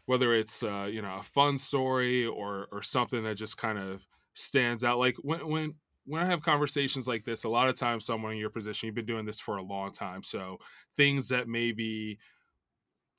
whether 0.05 0.34
it's 0.34 0.63
you 0.63 1.01
know 1.01 1.17
a 1.19 1.23
fun 1.23 1.57
story 1.57 2.25
or 2.25 2.67
or 2.71 2.82
something 2.82 3.23
that 3.23 3.36
just 3.36 3.57
kind 3.57 3.78
of 3.78 4.05
stands 4.34 4.84
out. 4.84 4.99
Like 4.99 5.15
when 5.21 5.47
when 5.47 5.75
when 6.07 6.23
I 6.23 6.25
have 6.25 6.41
conversations 6.41 7.07
like 7.07 7.25
this, 7.25 7.43
a 7.43 7.49
lot 7.49 7.67
of 7.67 7.75
times 7.75 8.05
someone 8.05 8.32
in 8.32 8.38
your 8.38 8.49
position, 8.49 8.88
you've 8.88 8.95
been 8.95 9.05
doing 9.05 9.25
this 9.25 9.41
for 9.41 9.57
a 9.57 9.61
long 9.61 9.91
time. 9.91 10.23
So 10.23 10.57
things 10.95 11.28
that 11.30 11.49
maybe, 11.49 12.17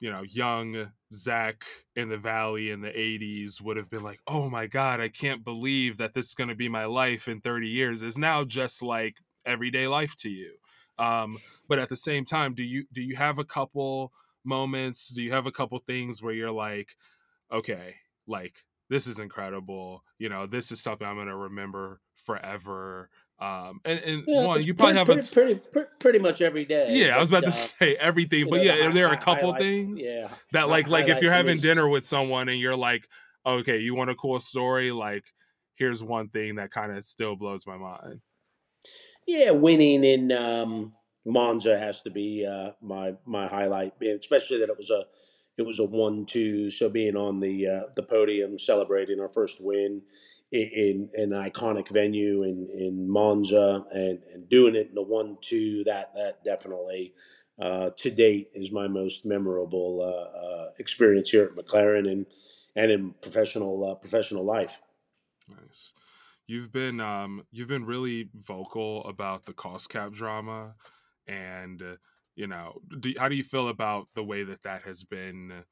you 0.00 0.10
know, 0.10 0.22
young 0.22 0.92
Zak 1.14 1.64
in 1.96 2.08
the 2.08 2.18
valley 2.18 2.70
in 2.70 2.82
the 2.82 2.90
80s 2.90 3.60
would 3.60 3.76
have 3.76 3.90
been 3.90 4.02
like, 4.02 4.20
oh 4.26 4.48
my 4.48 4.66
God, 4.66 5.00
I 5.00 5.08
can't 5.08 5.44
believe 5.44 5.98
that 5.98 6.14
this 6.14 6.26
is 6.26 6.34
going 6.34 6.48
to 6.48 6.54
be 6.54 6.68
my 6.68 6.84
life 6.84 7.28
in 7.28 7.38
30 7.38 7.68
years 7.68 8.02
is 8.02 8.18
now 8.18 8.44
just 8.44 8.82
like 8.82 9.16
everyday 9.44 9.88
life 9.88 10.14
to 10.16 10.30
you. 10.30 10.54
Um, 10.98 11.38
but 11.68 11.78
at 11.78 11.88
the 11.88 11.96
same 11.96 12.24
time, 12.24 12.54
do 12.54 12.62
you 12.62 12.84
do 12.92 13.00
you 13.00 13.16
have 13.16 13.38
a 13.38 13.44
couple 13.44 14.12
moments? 14.44 15.12
Do 15.12 15.22
you 15.22 15.32
have 15.32 15.46
a 15.46 15.52
couple 15.52 15.78
things 15.78 16.22
where 16.22 16.34
you're 16.34 16.50
like, 16.50 16.96
okay, 17.52 17.96
like 18.26 18.64
this 18.90 19.06
is 19.06 19.18
incredible. 19.18 20.02
You 20.18 20.28
know, 20.28 20.46
this 20.46 20.72
is 20.72 20.80
something 20.80 21.06
I'm 21.06 21.16
going 21.16 21.28
to 21.28 21.36
remember 21.36 22.00
forever. 22.16 23.10
Um, 23.40 23.80
and, 23.84 24.00
and 24.00 24.24
yeah, 24.26 24.46
one, 24.46 24.62
you 24.64 24.74
probably 24.74 24.94
pretty, 25.04 25.20
have 25.20 25.32
pretty, 25.32 25.54
pretty, 25.72 25.88
pretty, 26.00 26.18
much 26.18 26.40
every 26.40 26.64
day. 26.64 26.88
Yeah, 26.90 27.16
I 27.16 27.20
was 27.20 27.28
about 27.28 27.44
to 27.44 27.48
uh, 27.48 27.52
say 27.52 27.94
everything, 27.94 28.48
but 28.50 28.56
know, 28.56 28.62
yeah, 28.62 28.88
the, 28.88 28.94
there 28.94 29.08
are 29.08 29.14
a 29.14 29.20
couple 29.20 29.54
things 29.54 30.02
yeah, 30.04 30.28
that 30.52 30.68
like 30.68 30.88
like 30.88 31.08
if 31.08 31.22
you're 31.22 31.32
having 31.32 31.58
dinner 31.58 31.88
with 31.88 32.04
someone 32.04 32.48
and 32.48 32.58
you're 32.58 32.76
like, 32.76 33.08
okay, 33.46 33.78
you 33.78 33.94
want 33.94 34.10
a 34.10 34.16
cool 34.16 34.40
story, 34.40 34.90
like 34.90 35.24
here's 35.76 36.02
one 36.02 36.28
thing 36.28 36.56
that 36.56 36.72
kind 36.72 36.90
of 36.90 37.04
still 37.04 37.36
blows 37.36 37.64
my 37.64 37.76
mind. 37.76 38.20
Yeah, 39.24 39.52
winning 39.52 40.02
in 40.02 40.32
um, 40.32 40.94
Monza 41.24 41.78
has 41.78 42.02
to 42.02 42.10
be 42.10 42.44
uh, 42.44 42.72
my 42.82 43.14
my 43.24 43.46
highlight, 43.46 43.92
especially 44.02 44.58
that 44.58 44.68
it 44.68 44.76
was 44.76 44.90
a 44.90 45.04
it 45.56 45.66
was 45.66 45.78
a 45.78 45.84
one-two. 45.84 46.70
So 46.70 46.88
being 46.88 47.16
on 47.16 47.38
the 47.38 47.68
uh, 47.68 47.82
the 47.94 48.02
podium, 48.02 48.58
celebrating 48.58 49.20
our 49.20 49.28
first 49.28 49.58
win 49.60 50.02
in, 50.50 51.10
an 51.14 51.30
iconic 51.30 51.88
venue 51.90 52.42
in 52.42 52.68
in 52.72 53.08
Monza, 53.08 53.84
and, 53.90 54.20
and 54.32 54.48
doing 54.48 54.74
it 54.74 54.88
in 54.88 54.94
the 54.94 55.02
one-two, 55.02 55.84
that 55.84 56.14
that 56.14 56.44
definitely 56.44 57.12
uh, 57.60 57.90
to 57.96 58.10
date 58.10 58.48
is 58.54 58.72
my 58.72 58.88
most 58.88 59.24
memorable 59.24 60.00
uh, 60.00 60.38
uh 60.38 60.70
experience 60.78 61.30
here 61.30 61.44
at 61.44 61.56
McLaren 61.56 62.10
and 62.10 62.26
and 62.76 62.90
in 62.90 63.14
professional 63.20 63.90
uh, 63.90 63.94
professional 63.94 64.44
life. 64.44 64.80
Nice. 65.48 65.92
You've 66.46 66.72
been 66.72 67.00
um, 67.00 67.44
you've 67.50 67.68
been 67.68 67.84
really 67.84 68.30
vocal 68.34 69.04
about 69.04 69.44
the 69.44 69.52
cost 69.52 69.90
cap 69.90 70.12
drama 70.12 70.74
and 71.26 71.82
you 72.36 72.46
know 72.46 72.74
do, 72.98 73.12
how 73.18 73.28
do 73.28 73.36
you 73.36 73.44
feel 73.44 73.68
about 73.68 74.08
the 74.14 74.24
way 74.24 74.44
that 74.44 74.62
that 74.62 74.82
has 74.84 75.04
been 75.04 75.64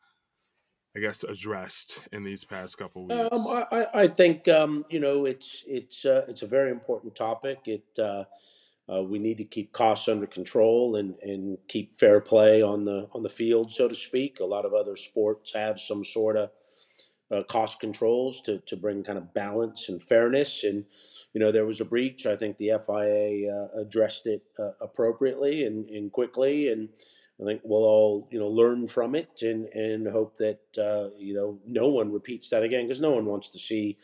i 0.97 0.99
guess 0.99 1.23
addressed 1.25 2.01
in 2.13 2.25
these 2.25 2.45
past 2.45 2.79
couple 2.79 3.11
um, 3.13 3.19
weeks 3.31 3.51
um, 3.51 3.65
I, 3.71 3.87
I 3.95 4.07
think 4.09 4.49
um, 4.49 4.85
you 4.89 5.01
know 5.01 5.27
it's 5.27 5.63
it's 5.67 6.05
uh, 6.05 6.25
it's 6.29 6.43
a 6.43 6.47
very 6.47 6.71
important 6.71 7.15
topic 7.15 7.61
it 7.67 7.85
uh, 7.99 8.25
uh, 8.93 9.03
we 9.03 9.19
need 9.19 9.39
to 9.39 9.45
keep 9.45 9.73
costs 9.73 10.09
under 10.09 10.27
control 10.27 10.95
and, 10.95 11.17
and 11.21 11.59
keep 11.67 11.95
fair 11.95 12.21
play 12.21 12.63
on 12.63 12.85
the 12.85 13.09
on 13.13 13.23
the 13.23 13.29
field, 13.29 13.73
so 13.73 13.89
to 13.89 13.95
speak. 13.95 14.39
A 14.39 14.45
lot 14.45 14.65
of 14.65 14.73
other 14.73 14.95
sports 14.97 15.55
have 15.55 15.81
some 15.81 16.05
sort 16.05 16.37
of 16.37 16.51
uh, 17.31 17.43
cost 17.43 17.81
controls 17.81 18.41
to, 18.43 18.59
to 18.67 18.77
bring 18.77 19.03
kind 19.03 19.19
of 19.19 19.35
balance 19.35 19.89
and 19.89 20.01
fairness. 20.01 20.63
And 20.63 20.85
you 21.33 21.41
know, 21.41 21.51
there 21.51 21.67
was 21.67 21.81
a 21.81 21.85
breach. 21.85 22.27
I 22.27 22.37
think 22.37 22.59
the 22.59 22.73
FIA 22.87 23.53
uh, 23.53 23.81
addressed 23.81 24.27
it 24.27 24.43
uh, 24.59 24.71
appropriately 24.81 25.65
and, 25.65 25.89
and 25.91 26.13
quickly, 26.13 26.69
and 26.69 26.91
I 27.41 27.45
think 27.45 27.61
we'll 27.65 27.85
all 27.85 28.29
you 28.31 28.39
know 28.39 28.49
learn 28.49 28.87
from 28.87 29.15
it 29.15 29.43
and 29.43 29.67
and 29.67 30.09
hope 30.09 30.37
that 30.39 30.61
uh, 30.79 31.15
you 31.19 31.35
know 31.35 31.59
no 31.67 31.89
one 31.89 32.11
repeats 32.13 32.49
that 32.51 32.63
again 32.63 32.87
because 32.87 33.01
no 33.01 33.11
one 33.11 33.27
wants 33.27 33.51
to 33.51 33.59
see 33.59 33.99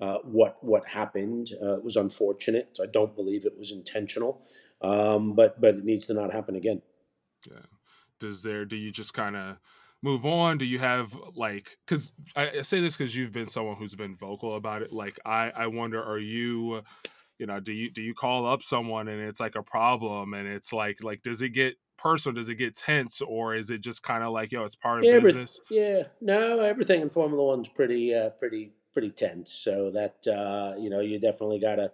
uh, 0.00 0.18
what 0.22 0.62
what 0.62 0.88
happened. 0.88 1.50
Uh, 1.60 1.78
it 1.78 1.84
was 1.84 1.96
unfortunate. 1.96 2.78
I 2.80 2.86
don't 2.86 3.16
believe 3.16 3.44
it 3.44 3.58
was 3.58 3.72
intentional, 3.72 4.42
um, 4.82 5.34
but 5.34 5.60
but 5.60 5.76
it 5.76 5.84
needs 5.84 6.06
to 6.06 6.14
not 6.14 6.32
happen 6.32 6.54
again. 6.54 6.82
Yeah. 7.50 7.66
Does 8.20 8.42
there? 8.42 8.64
Do 8.64 8.76
you 8.76 8.92
just 8.92 9.14
kind 9.14 9.36
of 9.36 9.56
move 10.00 10.24
on? 10.24 10.58
Do 10.58 10.64
you 10.64 10.78
have 10.78 11.18
like? 11.34 11.78
Because 11.84 12.12
I, 12.36 12.50
I 12.58 12.62
say 12.62 12.80
this 12.80 12.96
because 12.96 13.16
you've 13.16 13.32
been 13.32 13.46
someone 13.46 13.76
who's 13.76 13.96
been 13.96 14.16
vocal 14.16 14.54
about 14.54 14.82
it. 14.82 14.92
Like 14.92 15.18
I 15.26 15.50
I 15.50 15.66
wonder, 15.66 16.02
are 16.02 16.18
you? 16.18 16.82
you 17.38 17.44
know 17.44 17.60
do 17.60 17.70
you 17.70 17.90
do 17.90 18.00
you 18.00 18.14
call 18.14 18.46
up 18.46 18.62
someone 18.62 19.08
and 19.08 19.20
it's 19.20 19.40
like 19.40 19.56
a 19.56 19.62
problem 19.62 20.32
and 20.32 20.48
it's 20.48 20.72
like 20.72 21.02
like 21.02 21.20
does 21.20 21.42
it 21.42 21.50
get 21.50 21.76
personal? 22.06 22.34
Does 22.34 22.48
it 22.48 22.56
get 22.56 22.74
tense, 22.76 23.20
or 23.20 23.54
is 23.54 23.70
it 23.70 23.80
just 23.80 24.02
kind 24.02 24.22
of 24.22 24.32
like, 24.32 24.52
yo, 24.52 24.64
it's 24.64 24.76
part 24.76 24.98
of 25.00 25.04
yeah, 25.04 25.18
business? 25.18 25.60
yeah, 25.70 26.04
no, 26.20 26.60
everything 26.60 27.00
in 27.00 27.10
Formula 27.10 27.44
One's 27.44 27.68
pretty, 27.68 28.14
uh, 28.14 28.30
pretty, 28.30 28.72
pretty 28.92 29.10
tense. 29.10 29.52
So 29.52 29.90
that 29.90 30.26
uh, 30.26 30.78
you 30.78 30.90
know, 30.90 31.00
you 31.00 31.18
definitely 31.18 31.60
got 31.60 31.76
to 31.76 31.92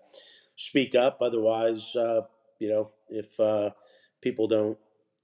speak 0.56 0.94
up. 0.94 1.18
Otherwise, 1.20 1.96
uh, 1.96 2.22
you 2.58 2.68
know, 2.68 2.90
if 3.08 3.40
uh, 3.40 3.70
people 4.20 4.46
don't 4.46 4.78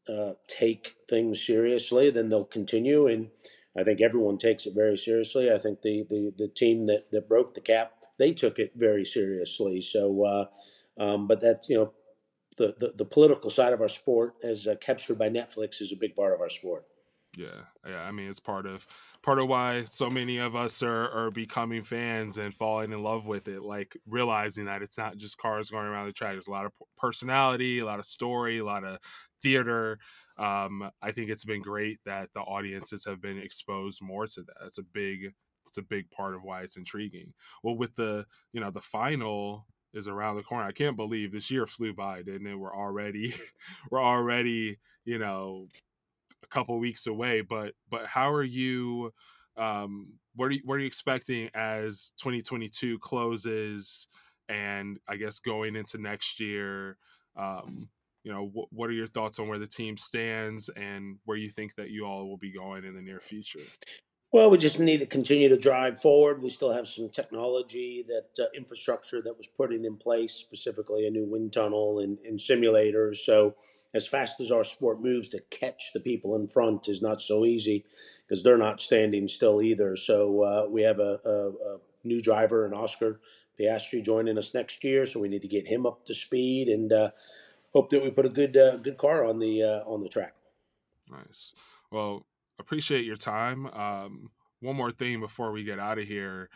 uh, 0.08 0.32
take 0.46 0.94
things 1.08 1.44
seriously, 1.44 2.10
then 2.10 2.28
they'll 2.28 2.44
continue. 2.44 3.06
And 3.06 3.28
I 3.76 3.84
think 3.84 4.00
everyone 4.00 4.38
takes 4.38 4.66
it 4.66 4.74
very 4.74 4.96
seriously. 4.96 5.52
I 5.52 5.58
think 5.58 5.82
the 5.82 6.04
the, 6.08 6.32
the 6.36 6.48
team 6.48 6.86
that, 6.86 7.10
that 7.12 7.28
broke 7.28 7.54
the 7.54 7.60
cap, 7.60 7.92
they 8.18 8.32
took 8.32 8.58
it 8.58 8.72
very 8.74 9.04
seriously. 9.04 9.80
So, 9.80 10.24
uh, 10.24 10.44
um, 11.02 11.28
but 11.28 11.40
that 11.40 11.66
you 11.68 11.76
know, 11.76 11.92
the, 12.58 12.74
the, 12.78 12.92
the 12.96 13.04
political 13.04 13.50
side 13.50 13.72
of 13.72 13.80
our 13.80 13.88
sport, 13.88 14.34
as 14.42 14.66
uh, 14.66 14.74
captured 14.80 15.18
by 15.18 15.30
Netflix, 15.30 15.80
is 15.80 15.92
a 15.92 15.96
big 15.96 16.14
part 16.14 16.34
of 16.34 16.40
our 16.40 16.48
sport. 16.48 16.84
Yeah, 17.36 17.62
yeah. 17.86 18.02
I 18.02 18.10
mean, 18.10 18.28
it's 18.28 18.40
part 18.40 18.66
of 18.66 18.86
part 19.22 19.38
of 19.38 19.48
why 19.48 19.84
so 19.84 20.10
many 20.10 20.38
of 20.38 20.56
us 20.56 20.82
are 20.82 21.08
are 21.10 21.30
becoming 21.30 21.82
fans 21.82 22.38
and 22.38 22.52
falling 22.52 22.92
in 22.92 23.02
love 23.02 23.26
with 23.26 23.48
it. 23.48 23.62
Like 23.62 23.96
realizing 24.06 24.64
that 24.64 24.82
it's 24.82 24.98
not 24.98 25.16
just 25.16 25.38
cars 25.38 25.70
going 25.70 25.86
around 25.86 26.06
the 26.06 26.12
track. 26.12 26.32
There's 26.32 26.48
a 26.48 26.52
lot 26.52 26.66
of 26.66 26.72
personality, 26.96 27.78
a 27.78 27.84
lot 27.84 27.98
of 27.98 28.06
story, 28.06 28.58
a 28.58 28.64
lot 28.64 28.84
of 28.84 28.98
theater. 29.42 29.98
Um, 30.36 30.90
I 31.02 31.12
think 31.12 31.30
it's 31.30 31.44
been 31.44 31.62
great 31.62 31.98
that 32.06 32.30
the 32.32 32.40
audiences 32.40 33.04
have 33.04 33.20
been 33.20 33.38
exposed 33.38 34.00
more 34.02 34.26
to 34.26 34.42
that. 34.42 34.56
It's 34.64 34.78
a 34.78 34.84
big 34.84 35.32
it's 35.66 35.78
a 35.78 35.82
big 35.82 36.10
part 36.10 36.34
of 36.34 36.42
why 36.42 36.62
it's 36.62 36.76
intriguing. 36.76 37.34
Well, 37.62 37.76
with 37.76 37.94
the 37.96 38.26
you 38.52 38.60
know 38.60 38.70
the 38.70 38.80
final 38.80 39.66
is 39.94 40.08
around 40.08 40.36
the 40.36 40.42
corner. 40.42 40.66
I 40.66 40.72
can't 40.72 40.96
believe 40.96 41.32
this 41.32 41.50
year 41.50 41.66
flew 41.66 41.94
by, 41.94 42.22
didn't 42.22 42.46
it? 42.46 42.54
We're 42.54 42.74
already 42.74 43.34
we're 43.90 44.02
already, 44.02 44.78
you 45.04 45.18
know, 45.18 45.68
a 46.42 46.46
couple 46.48 46.78
weeks 46.78 47.06
away. 47.06 47.40
But 47.40 47.74
but 47.90 48.06
how 48.06 48.32
are 48.32 48.44
you 48.44 49.12
um 49.56 50.14
what 50.34 50.46
are 50.46 50.52
you 50.52 50.60
what 50.64 50.74
are 50.74 50.80
you 50.80 50.86
expecting 50.86 51.50
as 51.54 52.12
2022 52.18 52.98
closes 53.00 54.06
and 54.48 54.98
I 55.08 55.16
guess 55.16 55.40
going 55.40 55.76
into 55.76 55.98
next 55.98 56.40
year? 56.40 56.96
Um, 57.36 57.88
you 58.24 58.32
know, 58.32 58.46
wh- 58.46 58.72
what 58.72 58.90
are 58.90 58.94
your 58.94 59.06
thoughts 59.06 59.38
on 59.38 59.48
where 59.48 59.58
the 59.58 59.66
team 59.66 59.96
stands 59.96 60.68
and 60.70 61.18
where 61.24 61.36
you 61.36 61.50
think 61.50 61.76
that 61.76 61.90
you 61.90 62.04
all 62.04 62.28
will 62.28 62.36
be 62.36 62.52
going 62.52 62.84
in 62.84 62.94
the 62.94 63.02
near 63.02 63.20
future? 63.20 63.60
Well, 64.30 64.50
we 64.50 64.58
just 64.58 64.78
need 64.78 64.98
to 64.98 65.06
continue 65.06 65.48
to 65.48 65.56
drive 65.56 66.00
forward. 66.00 66.42
We 66.42 66.50
still 66.50 66.72
have 66.72 66.86
some 66.86 67.08
technology 67.08 68.04
that 68.06 68.42
uh, 68.42 68.48
infrastructure 68.54 69.22
that 69.22 69.38
was 69.38 69.46
putting 69.46 69.86
in 69.86 69.96
place, 69.96 70.34
specifically 70.34 71.06
a 71.06 71.10
new 71.10 71.24
wind 71.24 71.54
tunnel 71.54 71.98
and, 71.98 72.18
and, 72.26 72.38
simulators. 72.38 73.16
So, 73.16 73.54
as 73.94 74.06
fast 74.06 74.38
as 74.38 74.50
our 74.50 74.64
sport 74.64 75.00
moves, 75.00 75.30
to 75.30 75.40
catch 75.50 75.92
the 75.94 76.00
people 76.00 76.36
in 76.36 76.46
front 76.46 76.88
is 76.88 77.00
not 77.00 77.22
so 77.22 77.46
easy 77.46 77.86
because 78.26 78.42
they're 78.42 78.58
not 78.58 78.82
standing 78.82 79.28
still 79.28 79.62
either. 79.62 79.96
So, 79.96 80.42
uh, 80.42 80.66
we 80.68 80.82
have 80.82 80.98
a, 80.98 81.20
a, 81.24 81.48
a, 81.48 81.78
new 82.04 82.20
driver, 82.20 82.66
an 82.66 82.74
Oscar 82.74 83.20
Piastri, 83.58 84.04
joining 84.04 84.36
us 84.36 84.52
next 84.52 84.84
year. 84.84 85.06
So, 85.06 85.20
we 85.20 85.28
need 85.30 85.42
to 85.42 85.48
get 85.48 85.68
him 85.68 85.86
up 85.86 86.04
to 86.04 86.12
speed 86.12 86.68
and 86.68 86.92
uh, 86.92 87.10
hope 87.72 87.88
that 87.90 88.02
we 88.02 88.10
put 88.10 88.26
a 88.26 88.30
good 88.30 88.58
uh, 88.58 88.76
good 88.76 88.98
car 88.98 89.24
on 89.24 89.38
the 89.38 89.62
uh, 89.62 89.90
on 89.90 90.02
the 90.02 90.08
track. 90.10 90.34
Nice. 91.10 91.54
Well, 91.90 92.26
appreciate 92.58 93.04
your 93.04 93.16
time. 93.16 93.66
Um, 93.66 94.30
one 94.60 94.76
more 94.76 94.90
thing 94.90 95.20
before 95.20 95.52
we 95.52 95.64
get 95.64 95.78
out 95.78 95.98
of 95.98 96.06
here. 96.06 96.48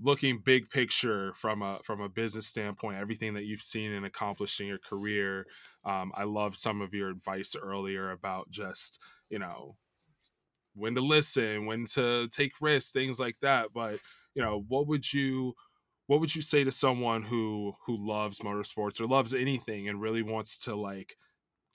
Looking 0.00 0.40
big 0.44 0.70
picture 0.70 1.32
from 1.34 1.62
a 1.62 1.80
from 1.82 2.00
a 2.02 2.08
business 2.08 2.46
standpoint, 2.46 2.98
everything 2.98 3.34
that 3.34 3.44
you've 3.44 3.62
seen 3.62 3.92
and 3.92 4.04
accomplished 4.06 4.60
in 4.60 4.66
your 4.66 4.78
career, 4.78 5.46
um, 5.84 6.12
I 6.14 6.24
love 6.24 6.56
some 6.56 6.82
of 6.82 6.94
your 6.94 7.10
advice 7.10 7.56
earlier 7.56 8.10
about 8.10 8.50
just 8.50 9.00
you 9.30 9.38
know 9.38 9.76
when 10.74 10.94
to 10.94 11.00
listen, 11.00 11.66
when 11.66 11.84
to 11.86 12.28
take 12.28 12.52
risks, 12.60 12.92
things 12.92 13.18
like 13.18 13.38
that. 13.40 13.72
But 13.72 14.00
you 14.34 14.42
know, 14.42 14.64
what 14.68 14.86
would 14.86 15.12
you 15.12 15.54
what 16.06 16.20
would 16.20 16.34
you 16.34 16.42
say 16.42 16.64
to 16.64 16.72
someone 16.72 17.22
who 17.22 17.74
who 17.86 17.96
loves 17.96 18.40
motorsports 18.40 19.00
or 19.00 19.06
loves 19.06 19.34
anything 19.34 19.88
and 19.88 20.00
really 20.00 20.22
wants 20.22 20.58
to 20.60 20.74
like 20.76 21.16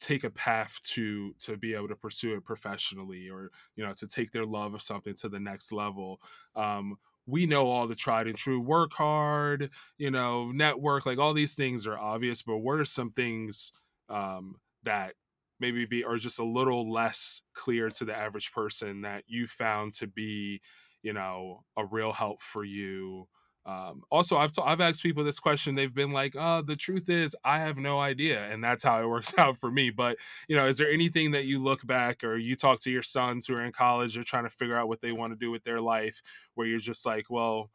take 0.02 0.24
a 0.24 0.30
path 0.30 0.82
to 0.84 1.34
to 1.40 1.56
be 1.56 1.74
able 1.74 1.88
to 1.88 1.96
pursue 1.96 2.36
it 2.36 2.44
professionally 2.44 3.30
or 3.30 3.52
you 3.76 3.86
know 3.86 3.94
to 3.94 4.08
take 4.08 4.32
their 4.32 4.46
love 4.46 4.74
of 4.74 4.82
something 4.82 5.14
to 5.16 5.30
the 5.30 5.40
next 5.40 5.72
level. 5.72 6.20
Um, 6.56 6.98
we 7.28 7.46
know 7.46 7.70
all 7.70 7.88
the 7.88 7.96
tried 7.96 8.28
and 8.28 8.36
true 8.36 8.60
work 8.60 8.94
hard 8.94 9.70
you 9.98 10.10
know 10.10 10.52
network 10.52 11.06
like 11.06 11.20
all 11.20 11.34
these 11.34 11.56
things 11.56 11.86
are 11.86 11.98
obvious 11.98 12.42
but 12.42 12.58
what 12.58 12.80
are 12.80 12.86
some 12.86 13.12
things 13.12 13.72
um, 14.10 14.56
that 14.84 15.14
maybe 15.60 15.86
be 15.86 16.04
are 16.04 16.18
just 16.18 16.40
a 16.40 16.44
little 16.44 16.92
less 16.92 17.44
clear 17.54 17.90
to 17.90 18.04
the 18.04 18.18
average 18.18 18.52
person 18.52 19.02
that 19.02 19.24
you 19.28 19.46
found 19.48 19.94
to 19.94 20.08
be 20.08 20.62
you 21.04 21.14
know 21.14 21.64
a 21.78 21.86
real 21.86 22.12
help 22.12 22.42
for 22.42 22.64
you 22.64 23.28
um, 23.66 24.04
also, 24.10 24.38
I've 24.38 24.52
t- 24.52 24.62
I've 24.66 24.82
asked 24.82 25.04
people 25.04 25.24
this 25.24 25.40
question. 25.40 25.76
They've 25.76 25.94
been 25.94 26.12
like, 26.12 26.36
"Uh, 26.36 26.62
the 26.64 26.76
truth 26.76 27.10
is, 27.10 27.36
I 27.44 27.60
have 27.60 27.78
no 27.78 28.00
idea," 28.00 28.44
and 28.52 28.64
that's 28.64 28.84
how 28.84 29.02
it 29.02 29.06
works 29.10 29.34
out 29.38 29.58
for 29.58 29.70
me. 29.72 29.92
But 29.92 30.18
you 30.48 30.56
know, 30.56 30.66
is 30.66 30.78
there 30.78 30.90
anything 30.90 31.32
that 31.32 31.46
you 31.46 31.60
look 31.60 31.86
back, 31.86 32.24
or 32.24 32.38
you 32.38 32.56
talk 32.56 32.80
to 32.82 32.92
your 32.92 33.04
sons 33.04 33.46
who 33.46 33.56
are 33.56 33.64
in 33.64 33.72
college, 33.72 34.18
or 34.18 34.24
trying 34.24 34.46
to 34.46 34.50
figure 34.50 34.76
out 34.76 34.88
what 34.88 35.02
they 35.02 35.12
want 35.12 35.34
to 35.34 35.38
do 35.38 35.52
with 35.52 35.64
their 35.64 35.80
life, 35.80 36.22
where 36.56 36.66
you're 36.66 36.80
just 36.80 37.06
like, 37.06 37.30
"Well, 37.30 37.70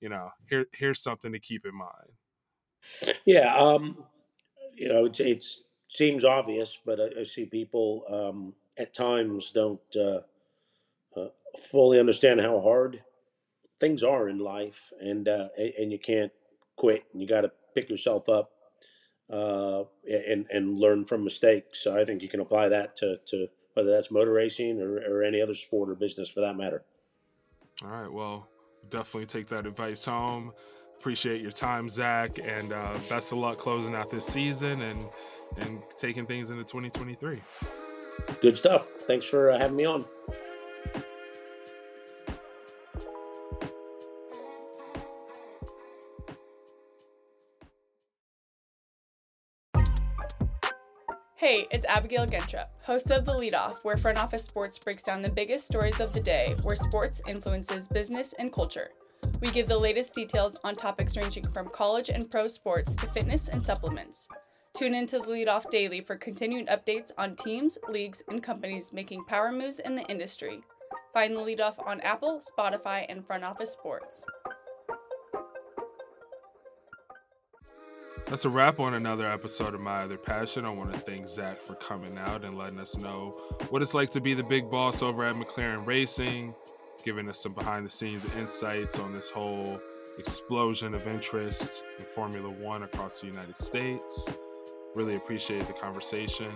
you 0.00 0.08
know, 0.08 0.30
here 0.48 0.66
here's 0.72 1.00
something 1.00 1.32
to 1.32 1.40
keep 1.40 1.66
in 1.66 1.74
mind." 1.74 2.12
Yeah, 3.24 3.54
um, 3.56 4.04
you 4.74 4.88
know, 4.88 5.10
it's 5.12 5.64
seems 5.88 6.24
obvious, 6.24 6.78
but 6.84 7.00
I, 7.00 7.20
I 7.20 7.24
see 7.24 7.46
people 7.46 8.04
um, 8.08 8.54
at 8.78 8.94
times 8.94 9.50
don't 9.50 9.80
uh, 9.96 10.20
uh, 11.16 11.28
fully 11.70 11.98
understand 11.98 12.40
how 12.40 12.60
hard 12.60 13.02
things 13.80 14.02
are 14.02 14.28
in 14.28 14.38
life, 14.38 14.92
and 15.00 15.28
uh, 15.28 15.48
and 15.56 15.92
you 15.92 15.98
can't 15.98 16.32
quit. 16.76 17.04
And 17.12 17.20
you 17.22 17.28
got 17.28 17.42
to 17.42 17.52
pick 17.74 17.88
yourself 17.90 18.28
up 18.28 18.50
uh, 19.30 19.84
and 20.06 20.46
and 20.50 20.78
learn 20.78 21.04
from 21.04 21.24
mistakes. 21.24 21.82
So 21.82 21.98
I 21.98 22.04
think 22.04 22.22
you 22.22 22.28
can 22.28 22.40
apply 22.40 22.68
that 22.68 22.96
to, 22.96 23.18
to 23.26 23.48
whether 23.74 23.90
that's 23.90 24.10
motor 24.10 24.32
racing 24.32 24.80
or, 24.80 24.98
or 24.98 25.22
any 25.22 25.40
other 25.40 25.54
sport 25.54 25.90
or 25.90 25.94
business 25.94 26.28
for 26.28 26.40
that 26.40 26.56
matter. 26.56 26.82
All 27.84 27.90
right. 27.90 28.12
Well, 28.12 28.48
definitely 28.90 29.26
take 29.26 29.46
that 29.48 29.66
advice 29.66 30.04
home. 30.04 30.52
Appreciate 30.98 31.40
your 31.40 31.52
time, 31.52 31.88
Zak, 31.88 32.40
and 32.42 32.72
uh, 32.72 32.98
best 33.08 33.30
of 33.30 33.38
luck 33.38 33.58
closing 33.58 33.94
out 33.94 34.10
this 34.10 34.26
season 34.26 34.80
and 34.80 35.06
and 35.56 35.82
taking 35.96 36.26
things 36.26 36.50
into 36.50 36.64
2023. 36.64 37.40
Good 38.40 38.58
stuff. 38.58 38.88
Thanks 39.06 39.26
for 39.26 39.50
uh, 39.50 39.58
having 39.58 39.76
me 39.76 39.84
on. 39.84 40.04
Hey, 51.48 51.66
it's 51.70 51.86
Abigail 51.86 52.26
Gentrup, 52.26 52.66
host 52.82 53.10
of 53.10 53.24
The 53.24 53.32
Leadoff, 53.32 53.76
where 53.82 53.96
Front 53.96 54.18
Office 54.18 54.44
Sports 54.44 54.78
breaks 54.78 55.02
down 55.02 55.22
the 55.22 55.30
biggest 55.30 55.66
stories 55.66 55.98
of 55.98 56.12
the 56.12 56.20
day 56.20 56.54
where 56.62 56.76
sports 56.76 57.22
influences 57.26 57.88
business 57.88 58.34
and 58.34 58.52
culture. 58.52 58.90
We 59.40 59.50
give 59.50 59.66
the 59.66 59.78
latest 59.78 60.12
details 60.12 60.60
on 60.62 60.76
topics 60.76 61.16
ranging 61.16 61.48
from 61.48 61.70
college 61.70 62.10
and 62.10 62.30
pro 62.30 62.48
sports 62.48 62.94
to 62.96 63.06
fitness 63.06 63.48
and 63.48 63.64
supplements. 63.64 64.28
Tune 64.76 64.94
into 64.94 65.20
The 65.20 65.24
Leadoff 65.24 65.70
daily 65.70 66.02
for 66.02 66.16
continued 66.16 66.66
updates 66.66 67.12
on 67.16 67.34
teams, 67.34 67.78
leagues, 67.88 68.22
and 68.28 68.42
companies 68.42 68.92
making 68.92 69.24
power 69.24 69.50
moves 69.50 69.78
in 69.78 69.94
the 69.94 70.04
industry. 70.08 70.60
Find 71.14 71.34
The 71.34 71.40
Leadoff 71.40 71.78
on 71.86 72.02
Apple, 72.02 72.42
Spotify, 72.58 73.06
and 73.08 73.26
Front 73.26 73.44
Office 73.44 73.72
Sports. 73.72 74.22
That's 78.28 78.44
a 78.44 78.50
wrap 78.50 78.78
on 78.78 78.92
another 78.92 79.26
episode 79.26 79.74
of 79.74 79.80
My 79.80 80.02
Other 80.02 80.18
Passion. 80.18 80.66
I 80.66 80.70
want 80.70 80.92
to 80.92 80.98
thank 80.98 81.26
Zak 81.26 81.58
for 81.62 81.74
coming 81.76 82.18
out 82.18 82.44
and 82.44 82.58
letting 82.58 82.78
us 82.78 82.98
know 82.98 83.30
what 83.70 83.80
it's 83.80 83.94
like 83.94 84.10
to 84.10 84.20
be 84.20 84.34
the 84.34 84.44
big 84.44 84.70
boss 84.70 85.02
over 85.02 85.24
at 85.24 85.34
McLaren 85.34 85.86
Racing, 85.86 86.54
giving 87.02 87.26
us 87.30 87.42
some 87.42 87.54
behind 87.54 87.86
the 87.86 87.90
scenes 87.90 88.26
insights 88.36 88.98
on 88.98 89.14
this 89.14 89.30
whole 89.30 89.80
explosion 90.18 90.92
of 90.92 91.08
interest 91.08 91.84
in 91.98 92.04
Formula 92.04 92.50
One 92.50 92.82
across 92.82 93.18
the 93.18 93.28
United 93.28 93.56
States. 93.56 94.34
Really 94.94 95.16
appreciate 95.16 95.66
the 95.66 95.72
conversation. 95.72 96.52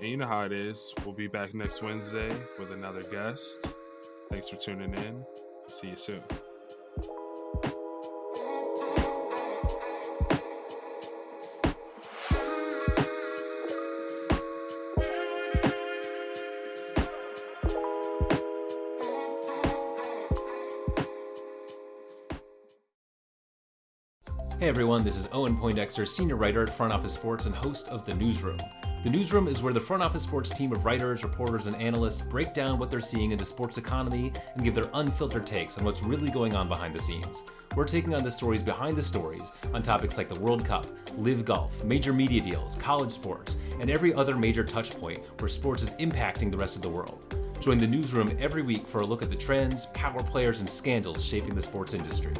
And 0.00 0.08
you 0.08 0.16
know 0.16 0.26
how 0.26 0.42
it 0.42 0.52
is. 0.52 0.92
We'll 1.04 1.14
be 1.14 1.28
back 1.28 1.54
next 1.54 1.80
Wednesday 1.80 2.34
with 2.58 2.72
another 2.72 3.04
guest. 3.04 3.72
Thanks 4.30 4.48
for 4.48 4.56
tuning 4.56 4.94
in. 4.94 5.24
See 5.68 5.90
you 5.90 5.96
soon. 5.96 6.22
Everyone, 24.68 25.02
this 25.02 25.16
is 25.16 25.30
Owen 25.32 25.56
Poindexter, 25.56 26.04
senior 26.04 26.36
writer 26.36 26.62
at 26.62 26.68
Front 26.68 26.92
Office 26.92 27.14
Sports 27.14 27.46
and 27.46 27.54
host 27.54 27.88
of 27.88 28.04
The 28.04 28.12
Newsroom. 28.12 28.58
The 29.02 29.08
Newsroom 29.08 29.48
is 29.48 29.62
where 29.62 29.72
the 29.72 29.80
Front 29.80 30.02
Office 30.02 30.24
Sports 30.24 30.50
team 30.50 30.72
of 30.72 30.84
writers, 30.84 31.24
reporters, 31.24 31.68
and 31.68 31.76
analysts 31.76 32.20
break 32.20 32.52
down 32.52 32.78
what 32.78 32.90
they're 32.90 33.00
seeing 33.00 33.30
in 33.30 33.38
the 33.38 33.46
sports 33.46 33.78
economy 33.78 34.30
and 34.54 34.62
give 34.62 34.74
their 34.74 34.90
unfiltered 34.92 35.46
takes 35.46 35.78
on 35.78 35.84
what's 35.84 36.02
really 36.02 36.30
going 36.30 36.54
on 36.54 36.68
behind 36.68 36.94
the 36.94 37.00
scenes. 37.00 37.44
We're 37.74 37.84
taking 37.84 38.14
on 38.14 38.22
the 38.22 38.30
stories 38.30 38.62
behind 38.62 38.94
the 38.94 39.02
stories 39.02 39.50
on 39.72 39.82
topics 39.82 40.18
like 40.18 40.28
the 40.28 40.38
World 40.38 40.66
Cup, 40.66 40.86
LIV 41.16 41.46
Golf, 41.46 41.82
major 41.82 42.12
media 42.12 42.42
deals, 42.42 42.74
college 42.76 43.10
sports, 43.10 43.56
and 43.80 43.90
every 43.90 44.12
other 44.12 44.36
major 44.36 44.64
touchpoint 44.64 45.24
where 45.40 45.48
sports 45.48 45.82
is 45.82 45.92
impacting 45.92 46.50
the 46.50 46.58
rest 46.58 46.76
of 46.76 46.82
the 46.82 46.90
world. 46.90 47.34
Join 47.58 47.78
the 47.78 47.86
Newsroom 47.86 48.36
every 48.38 48.60
week 48.60 48.86
for 48.86 49.00
a 49.00 49.06
look 49.06 49.22
at 49.22 49.30
the 49.30 49.36
trends, 49.36 49.86
power 49.86 50.22
players, 50.22 50.60
and 50.60 50.68
scandals 50.68 51.24
shaping 51.24 51.54
the 51.54 51.62
sports 51.62 51.94
industry. 51.94 52.34